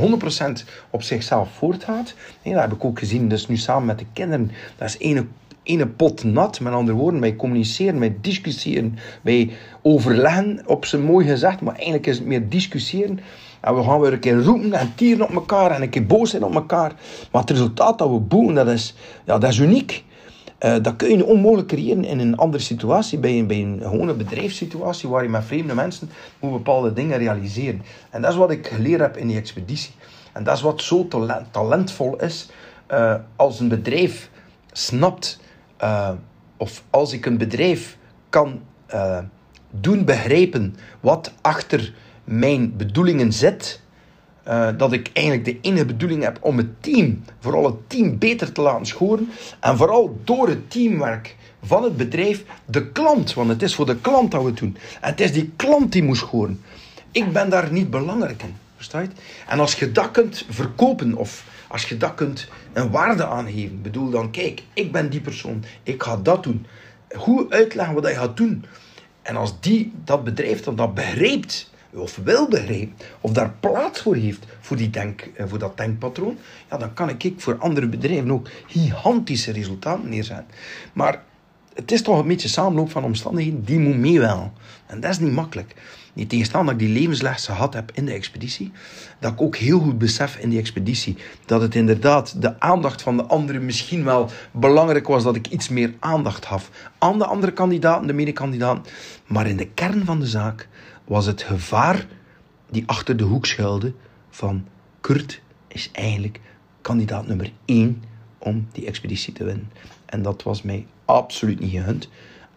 op 0.89 1.03
zichzelf 1.03 1.49
voortgaat. 1.57 2.13
En 2.41 2.51
dat 2.51 2.61
heb 2.61 2.73
ik 2.73 2.85
ook 2.85 2.99
gezien, 2.99 3.29
dus 3.29 3.47
nu 3.47 3.57
samen 3.57 3.85
met 3.85 3.99
de 3.99 4.05
kinderen. 4.13 4.51
Dat 4.77 4.87
is 4.87 4.97
ene 4.97 5.25
ene 5.67 5.87
pot 5.87 6.23
nat. 6.23 6.59
Met 6.59 6.73
andere 6.73 6.97
woorden, 6.97 7.21
wij 7.21 7.35
communiceren, 7.35 7.99
wij 7.99 8.17
discussiëren, 8.21 8.97
wij 9.21 9.49
overleggen, 9.81 10.61
op 10.65 10.85
zijn 10.85 11.01
mooi 11.01 11.27
gezegd, 11.27 11.61
maar 11.61 11.75
eigenlijk 11.75 12.07
is 12.07 12.17
het 12.17 12.27
meer 12.27 12.49
discussiëren. 12.49 13.19
En 13.61 13.75
we 13.75 13.83
gaan 13.83 13.99
weer 13.99 14.13
een 14.13 14.19
keer 14.19 14.43
roepen 14.43 14.73
en 14.73 14.91
tieren 14.95 15.27
op 15.27 15.33
elkaar 15.33 15.71
en 15.71 15.81
een 15.81 15.89
keer 15.89 16.05
boos 16.05 16.29
zijn 16.29 16.43
op 16.43 16.55
elkaar. 16.55 16.93
Maar 17.31 17.41
het 17.41 17.49
resultaat 17.49 17.97
dat 17.97 18.09
we 18.09 18.19
boeken, 18.19 18.55
dat 18.55 18.67
is, 18.67 18.95
ja, 19.25 19.37
dat 19.37 19.49
is 19.49 19.57
uniek. 19.57 20.05
Uh, 20.65 20.75
dat 20.81 20.95
kun 20.95 21.17
je 21.17 21.25
onmogelijk 21.25 21.67
creëren 21.67 22.03
in 22.05 22.19
een 22.19 22.37
andere 22.37 22.63
situatie, 22.63 23.19
bij 23.19 23.39
een, 23.39 23.47
bij 23.47 23.61
een 23.61 23.79
gewone 23.81 24.13
bedrijfssituatie 24.13 25.09
waar 25.09 25.23
je 25.23 25.29
met 25.29 25.45
vreemde 25.45 25.73
mensen 25.73 26.09
moet 26.39 26.51
bepaalde 26.51 26.93
dingen 26.93 27.17
realiseren. 27.17 27.81
En 28.09 28.21
dat 28.21 28.31
is 28.31 28.37
wat 28.37 28.51
ik 28.51 28.67
geleerd 28.67 29.01
heb 29.01 29.17
in 29.17 29.27
die 29.27 29.37
expeditie. 29.37 29.91
En 30.33 30.43
dat 30.43 30.55
is 30.55 30.61
wat 30.61 30.81
zo 30.81 31.07
talentvol 31.51 32.15
is 32.15 32.49
uh, 32.91 33.15
als 33.35 33.59
een 33.59 33.67
bedrijf 33.67 34.29
snapt 34.71 35.39
uh, 35.83 36.11
of 36.57 36.83
als 36.89 37.13
ik 37.13 37.25
een 37.25 37.37
bedrijf 37.37 37.97
kan 38.29 38.61
uh, 38.93 39.19
doen 39.71 40.05
begrijpen 40.05 40.75
wat 40.99 41.33
achter 41.41 41.93
mijn 42.23 42.75
bedoelingen 42.77 43.33
zit, 43.33 43.81
uh, 44.47 44.69
dat 44.77 44.93
ik 44.93 45.09
eigenlijk 45.13 45.45
de 45.45 45.57
enige 45.61 45.85
bedoeling 45.85 46.23
heb 46.23 46.37
om 46.41 46.57
het 46.57 46.83
team, 46.83 47.23
vooral 47.39 47.65
het 47.65 47.89
team, 47.89 48.17
beter 48.17 48.51
te 48.51 48.61
laten 48.61 48.85
scoren. 48.85 49.29
En 49.59 49.77
vooral 49.77 50.19
door 50.23 50.47
het 50.47 50.71
teamwerk 50.71 51.35
van 51.63 51.83
het 51.83 51.97
bedrijf, 51.97 52.43
de 52.65 52.91
klant, 52.91 53.33
want 53.33 53.49
het 53.49 53.61
is 53.61 53.75
voor 53.75 53.85
de 53.85 53.97
klant 53.97 54.31
dat 54.31 54.41
we 54.41 54.47
het 54.47 54.57
doen. 54.57 54.77
En 55.01 55.09
het 55.09 55.21
is 55.21 55.33
die 55.33 55.51
klant 55.55 55.91
die 55.91 56.03
moet 56.03 56.17
scoren. 56.17 56.61
Ik 57.11 57.31
ben 57.31 57.49
daar 57.49 57.71
niet 57.71 57.89
belangrijk 57.89 58.43
in. 58.43 58.55
Versta 58.75 58.99
je? 58.99 59.07
En 59.47 59.59
als 59.59 59.75
je 59.75 59.91
dat 59.91 60.11
kunt 60.11 60.45
verkopen 60.49 61.15
of 61.15 61.45
als 61.67 61.89
je 61.89 61.97
dat 61.97 62.13
kunt 62.13 62.47
een 62.73 62.91
waarde 62.91 63.25
aangeven, 63.25 63.81
bedoel 63.81 64.09
dan, 64.09 64.31
kijk, 64.31 64.63
ik 64.73 64.91
ben 64.91 65.09
die 65.09 65.21
persoon, 65.21 65.63
ik 65.83 66.03
ga 66.03 66.17
dat 66.17 66.43
doen. 66.43 66.65
Hoe 67.15 67.49
uitleggen 67.49 67.95
wat 67.95 68.07
je 68.07 68.15
gaat 68.15 68.37
doen? 68.37 68.65
En 69.21 69.35
als 69.35 69.59
die, 69.59 69.93
dat 70.03 70.23
bedrijf 70.23 70.63
dan 70.63 70.75
dat 70.75 70.93
begrijpt, 70.93 71.71
of 71.93 72.15
wil 72.23 72.47
begrijpen, 72.47 72.95
of 73.21 73.31
daar 73.31 73.53
plaats 73.59 74.01
voor 74.01 74.15
heeft 74.15 74.45
voor, 74.59 74.77
die 74.77 74.89
denk, 74.89 75.21
eh, 75.21 75.45
voor 75.47 75.59
dat 75.59 75.77
denkpatroon, 75.77 76.37
ja, 76.69 76.77
dan 76.77 76.93
kan 76.93 77.09
ik 77.09 77.33
voor 77.37 77.57
andere 77.57 77.87
bedrijven 77.87 78.31
ook 78.31 78.49
gigantische 78.67 79.51
resultaten 79.51 80.09
neerzetten. 80.09 80.47
Maar 80.93 81.23
het 81.77 81.91
is 81.91 82.01
toch 82.01 82.19
een 82.19 82.27
beetje 82.27 82.47
samenloop 82.47 82.91
van 82.91 83.03
omstandigheden, 83.03 83.63
die 83.63 83.79
moet 83.79 83.97
mee 83.97 84.19
wel. 84.19 84.51
En 84.85 84.99
dat 84.99 85.11
is 85.11 85.19
niet 85.19 85.31
makkelijk. 85.31 85.75
Niet 86.13 86.29
tegenstaan 86.29 86.65
dat 86.65 86.73
ik 86.73 86.79
die 86.79 86.99
levensles 86.99 87.45
gehad 87.45 87.73
heb 87.73 87.91
in 87.93 88.05
de 88.05 88.13
expeditie, 88.13 88.71
dat 89.19 89.31
ik 89.31 89.41
ook 89.41 89.55
heel 89.55 89.79
goed 89.79 89.97
besef 89.97 90.37
in 90.37 90.49
die 90.49 90.59
expeditie 90.59 91.17
dat 91.45 91.61
het 91.61 91.75
inderdaad 91.75 92.41
de 92.41 92.59
aandacht 92.59 93.01
van 93.01 93.17
de 93.17 93.23
anderen 93.23 93.65
misschien 93.65 94.03
wel 94.03 94.29
belangrijk 94.51 95.07
was 95.07 95.23
dat 95.23 95.35
ik 95.35 95.47
iets 95.47 95.69
meer 95.69 95.93
aandacht 95.99 96.45
gaf 96.45 96.71
aan 96.97 97.17
de 97.17 97.25
andere 97.25 97.53
kandidaten, 97.53 98.07
de 98.07 98.13
medekandidaten. 98.13 98.83
Maar 99.27 99.47
in 99.47 99.57
de 99.57 99.67
kern 99.67 100.05
van 100.05 100.19
de 100.19 100.27
zaak 100.27 100.67
was 101.05 101.25
het 101.25 101.41
gevaar 101.41 102.05
die 102.69 102.83
achter 102.85 103.17
de 103.17 103.23
hoek 103.23 103.45
schuilde 103.45 103.93
van 104.29 104.65
Kurt 105.01 105.41
is 105.67 105.89
eigenlijk 105.91 106.39
kandidaat 106.81 107.27
nummer 107.27 107.51
1 107.65 108.03
om 108.37 108.67
die 108.71 108.85
expeditie 108.85 109.33
te 109.33 109.43
winnen. 109.43 109.71
En 110.05 110.21
dat 110.21 110.43
was 110.43 110.61
mij 110.61 110.85
absoluut 111.07 111.59
niet 111.59 111.71
gegund. 111.71 112.09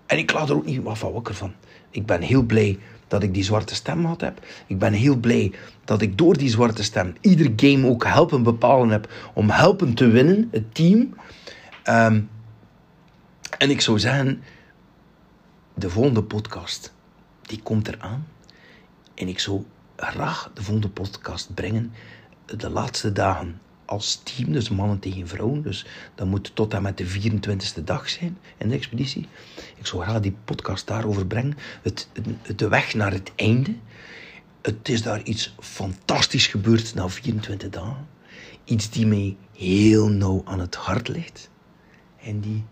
En 0.06 0.18
ik 0.18 0.32
laat 0.32 0.48
er 0.48 0.56
ook 0.56 0.64
niet 0.64 0.82
wat 0.82 0.98
van 0.98 1.12
wakker 1.12 1.34
van. 1.34 1.52
Ik 1.90 2.06
ben 2.06 2.20
heel 2.20 2.42
blij 2.42 2.78
dat 3.08 3.22
ik 3.22 3.34
die 3.34 3.44
zwarte 3.44 3.74
stem 3.74 4.04
had 4.04 4.20
heb. 4.20 4.46
Ik 4.66 4.78
ben 4.78 4.92
heel 4.92 5.16
blij 5.16 5.52
dat 5.84 6.02
ik 6.02 6.18
door 6.18 6.36
die 6.36 6.48
zwarte 6.48 6.82
stem 6.82 7.14
ieder 7.20 7.52
game 7.56 7.86
ook 7.86 8.04
helpen 8.04 8.42
bepalen 8.42 8.90
heb 8.90 9.12
om 9.34 9.50
helpen 9.50 9.94
te 9.94 10.08
winnen, 10.08 10.48
het 10.50 10.74
team. 10.74 11.14
Um, 11.84 12.30
en 13.58 13.70
ik 13.70 13.80
zou 13.80 13.98
zeggen, 13.98 14.42
de 15.74 15.90
volgende 15.90 16.22
podcast, 16.22 16.94
die 17.42 17.62
komt 17.62 17.88
eraan. 17.88 18.26
En 19.14 19.28
ik 19.28 19.38
zou 19.38 19.64
graag 19.96 20.50
de 20.54 20.62
volgende 20.62 20.88
podcast 20.88 21.54
brengen 21.54 21.92
de 22.56 22.70
laatste 22.70 23.12
dagen 23.12 23.60
als 23.90 24.20
team, 24.22 24.52
dus 24.52 24.68
mannen 24.68 24.98
tegen 24.98 25.28
vrouwen. 25.28 25.62
Dus 25.62 25.86
dat 26.14 26.26
moet 26.26 26.50
tot 26.54 26.74
en 26.74 26.82
met 26.82 26.96
de 26.96 27.06
24e 27.06 27.84
dag 27.84 28.08
zijn 28.08 28.38
in 28.56 28.68
de 28.68 28.74
expeditie. 28.74 29.28
Ik 29.76 29.86
zou 29.86 30.02
graag 30.02 30.20
die 30.20 30.36
podcast 30.44 30.86
daarover 30.86 31.26
brengen. 31.26 31.56
Het, 31.82 32.08
de 32.56 32.68
weg 32.68 32.94
naar 32.94 33.12
het 33.12 33.32
einde. 33.36 33.74
Het 34.62 34.88
is 34.88 35.02
daar 35.02 35.22
iets 35.22 35.54
fantastisch 35.58 36.46
gebeurd 36.46 36.94
na 36.94 37.08
24 37.08 37.68
dagen. 37.68 38.06
Iets 38.64 38.90
die 38.90 39.06
mij 39.06 39.36
heel 39.56 40.08
nauw 40.08 40.42
aan 40.44 40.60
het 40.60 40.74
hart 40.74 41.08
ligt. 41.08 41.50
En 42.22 42.40
die 42.40 42.64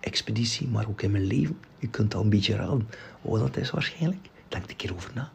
expeditie, 0.00 0.68
maar 0.68 0.88
ook 0.88 1.02
in 1.02 1.10
mijn 1.10 1.26
leven. 1.26 1.58
Je 1.78 1.88
kunt 1.88 2.14
al 2.14 2.22
een 2.22 2.30
beetje 2.30 2.56
raden 2.56 2.88
wat 3.20 3.40
dat 3.40 3.56
is 3.56 3.70
waarschijnlijk. 3.70 4.28
Denk 4.48 4.70
een 4.70 4.76
keer 4.76 4.94
over 4.94 5.10
na. 5.14 5.32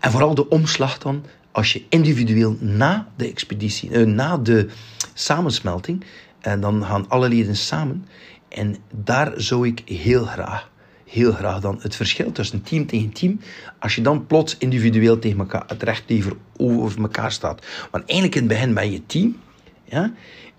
En 0.00 0.10
vooral 0.10 0.34
de 0.34 0.48
omslag 0.48 0.98
dan 0.98 1.24
als 1.54 1.72
je 1.72 1.82
individueel 1.88 2.56
na 2.60 3.08
de 3.16 3.28
expeditie, 3.28 3.90
uh, 3.90 4.06
na 4.06 4.38
de 4.38 4.68
samensmelting, 5.12 6.04
en 6.40 6.60
dan 6.60 6.84
gaan 6.84 7.08
alle 7.08 7.28
leden 7.28 7.56
samen. 7.56 8.06
En 8.48 8.76
daar 8.90 9.32
zou 9.36 9.66
ik 9.66 9.82
heel 9.84 10.24
graag, 10.24 10.70
heel 11.08 11.32
graag 11.32 11.60
dan 11.60 11.78
het 11.80 11.96
verschil 11.96 12.32
tussen 12.32 12.62
team 12.62 12.86
tegen 12.86 13.12
team, 13.12 13.40
als 13.78 13.94
je 13.94 14.02
dan 14.02 14.26
plots 14.26 14.56
individueel 14.58 15.18
tegen 15.18 15.38
elkaar, 15.38 15.64
het 15.66 15.82
recht 15.82 16.12
over 16.56 17.00
elkaar 17.00 17.32
staat. 17.32 17.66
Want 17.90 18.04
eigenlijk 18.04 18.34
in 18.34 18.48
het 18.48 18.52
begin 18.52 18.74
ben 18.74 18.92
je 18.92 19.06
team, 19.06 19.36
ja, 19.84 20.12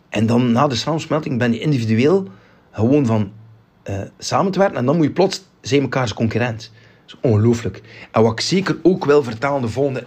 en 0.10 0.26
dan 0.26 0.52
na 0.52 0.68
de 0.68 0.76
samensmelting 0.76 1.38
ben 1.40 1.54
je 1.54 1.60
individueel 1.60 2.28
gewoon 2.72 3.06
van 3.06 3.32
uh, 3.90 4.02
samen 4.18 4.52
te 4.52 4.60
werken, 4.60 4.78
en 4.78 4.86
dan 4.86 4.96
moet 4.96 5.06
je 5.06 5.12
plots 5.12 5.44
zijn 5.62 5.82
elkaars 5.82 6.14
concurrent. 6.14 6.72
Dat 7.06 7.18
is 7.24 7.30
ongelooflijk. 7.30 7.82
En 8.12 8.22
wat 8.22 8.32
ik 8.32 8.40
zeker 8.40 8.78
ook 8.84 9.06
wil 9.06 9.24
vertellen 9.24 9.62
de 9.62 9.68
volgende 9.68 10.04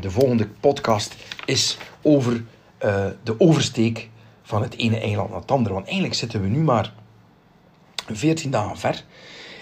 de 0.00 0.10
volgende 0.10 0.48
podcast 0.60 1.14
is 1.44 1.78
over 2.02 2.32
uh, 2.84 3.06
de 3.22 3.40
oversteek 3.40 4.08
van 4.42 4.62
het 4.62 4.76
ene 4.76 5.00
eiland 5.00 5.30
naar 5.30 5.40
het 5.40 5.50
andere. 5.50 5.74
Want 5.74 5.86
eigenlijk 5.86 6.16
zitten 6.16 6.42
we 6.42 6.48
nu 6.48 6.58
maar 6.58 6.92
14 8.12 8.50
dagen 8.50 8.78
ver. 8.78 9.04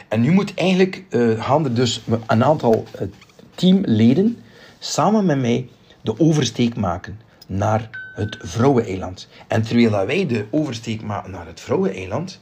En 0.08 0.20
nu 0.20 0.32
moet 0.32 0.54
eigenlijk 0.54 1.04
uh, 1.10 1.44
gaan 1.44 1.64
er 1.64 1.74
dus 1.74 2.02
een 2.26 2.44
aantal 2.44 2.84
uh, 3.00 3.08
teamleden 3.54 4.42
samen 4.78 5.26
met 5.26 5.38
mij 5.38 5.68
de 6.00 6.20
oversteek 6.20 6.76
maken 6.76 7.20
naar 7.46 7.90
het 8.14 8.36
Vrouweneiland. 8.40 9.28
En 9.46 9.62
terwijl 9.62 10.06
wij 10.06 10.26
de 10.26 10.46
oversteek 10.50 11.02
maken 11.02 11.30
naar 11.30 11.46
het 11.46 11.60
Vrouweneiland, 11.60 12.40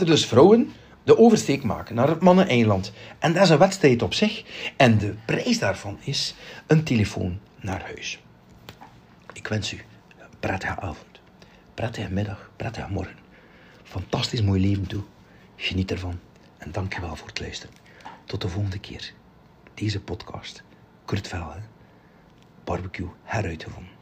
er 0.00 0.06
dus 0.06 0.26
vrouwen 0.26 0.72
de 1.04 1.18
oversteek 1.18 1.62
maken 1.62 1.94
naar 1.94 2.08
het 2.08 2.20
Manneneiland. 2.20 2.92
En 3.18 3.32
dat 3.32 3.42
is 3.42 3.48
een 3.48 3.58
wedstrijd 3.58 4.02
op 4.02 4.14
zich. 4.14 4.44
En 4.76 4.98
de 4.98 5.14
prijs 5.24 5.58
daarvan 5.58 5.98
is 6.00 6.34
een 6.66 6.84
telefoon 6.84 7.40
naar 7.60 7.82
huis. 7.82 8.22
Ik 9.32 9.46
wens 9.46 9.72
u 9.72 9.76
een 10.18 10.26
prettige 10.40 10.80
avond, 10.80 11.20
prettige 11.74 12.12
middag, 12.12 12.50
prettige 12.56 12.90
morgen. 12.90 13.16
Fantastisch 13.82 14.42
mooi 14.42 14.60
leven 14.60 14.86
toe. 14.86 15.02
Geniet 15.56 15.90
ervan. 15.90 16.18
En 16.58 16.72
dank 16.72 16.94
je 16.94 17.00
wel 17.00 17.16
voor 17.16 17.28
het 17.28 17.40
luisteren. 17.40 17.74
Tot 18.24 18.40
de 18.40 18.48
volgende 18.48 18.78
keer. 18.78 19.12
Deze 19.74 20.00
podcast. 20.00 20.62
Kurt. 21.04 21.34
Barbecue 22.64 23.08
heruitgevonden. 23.22 23.93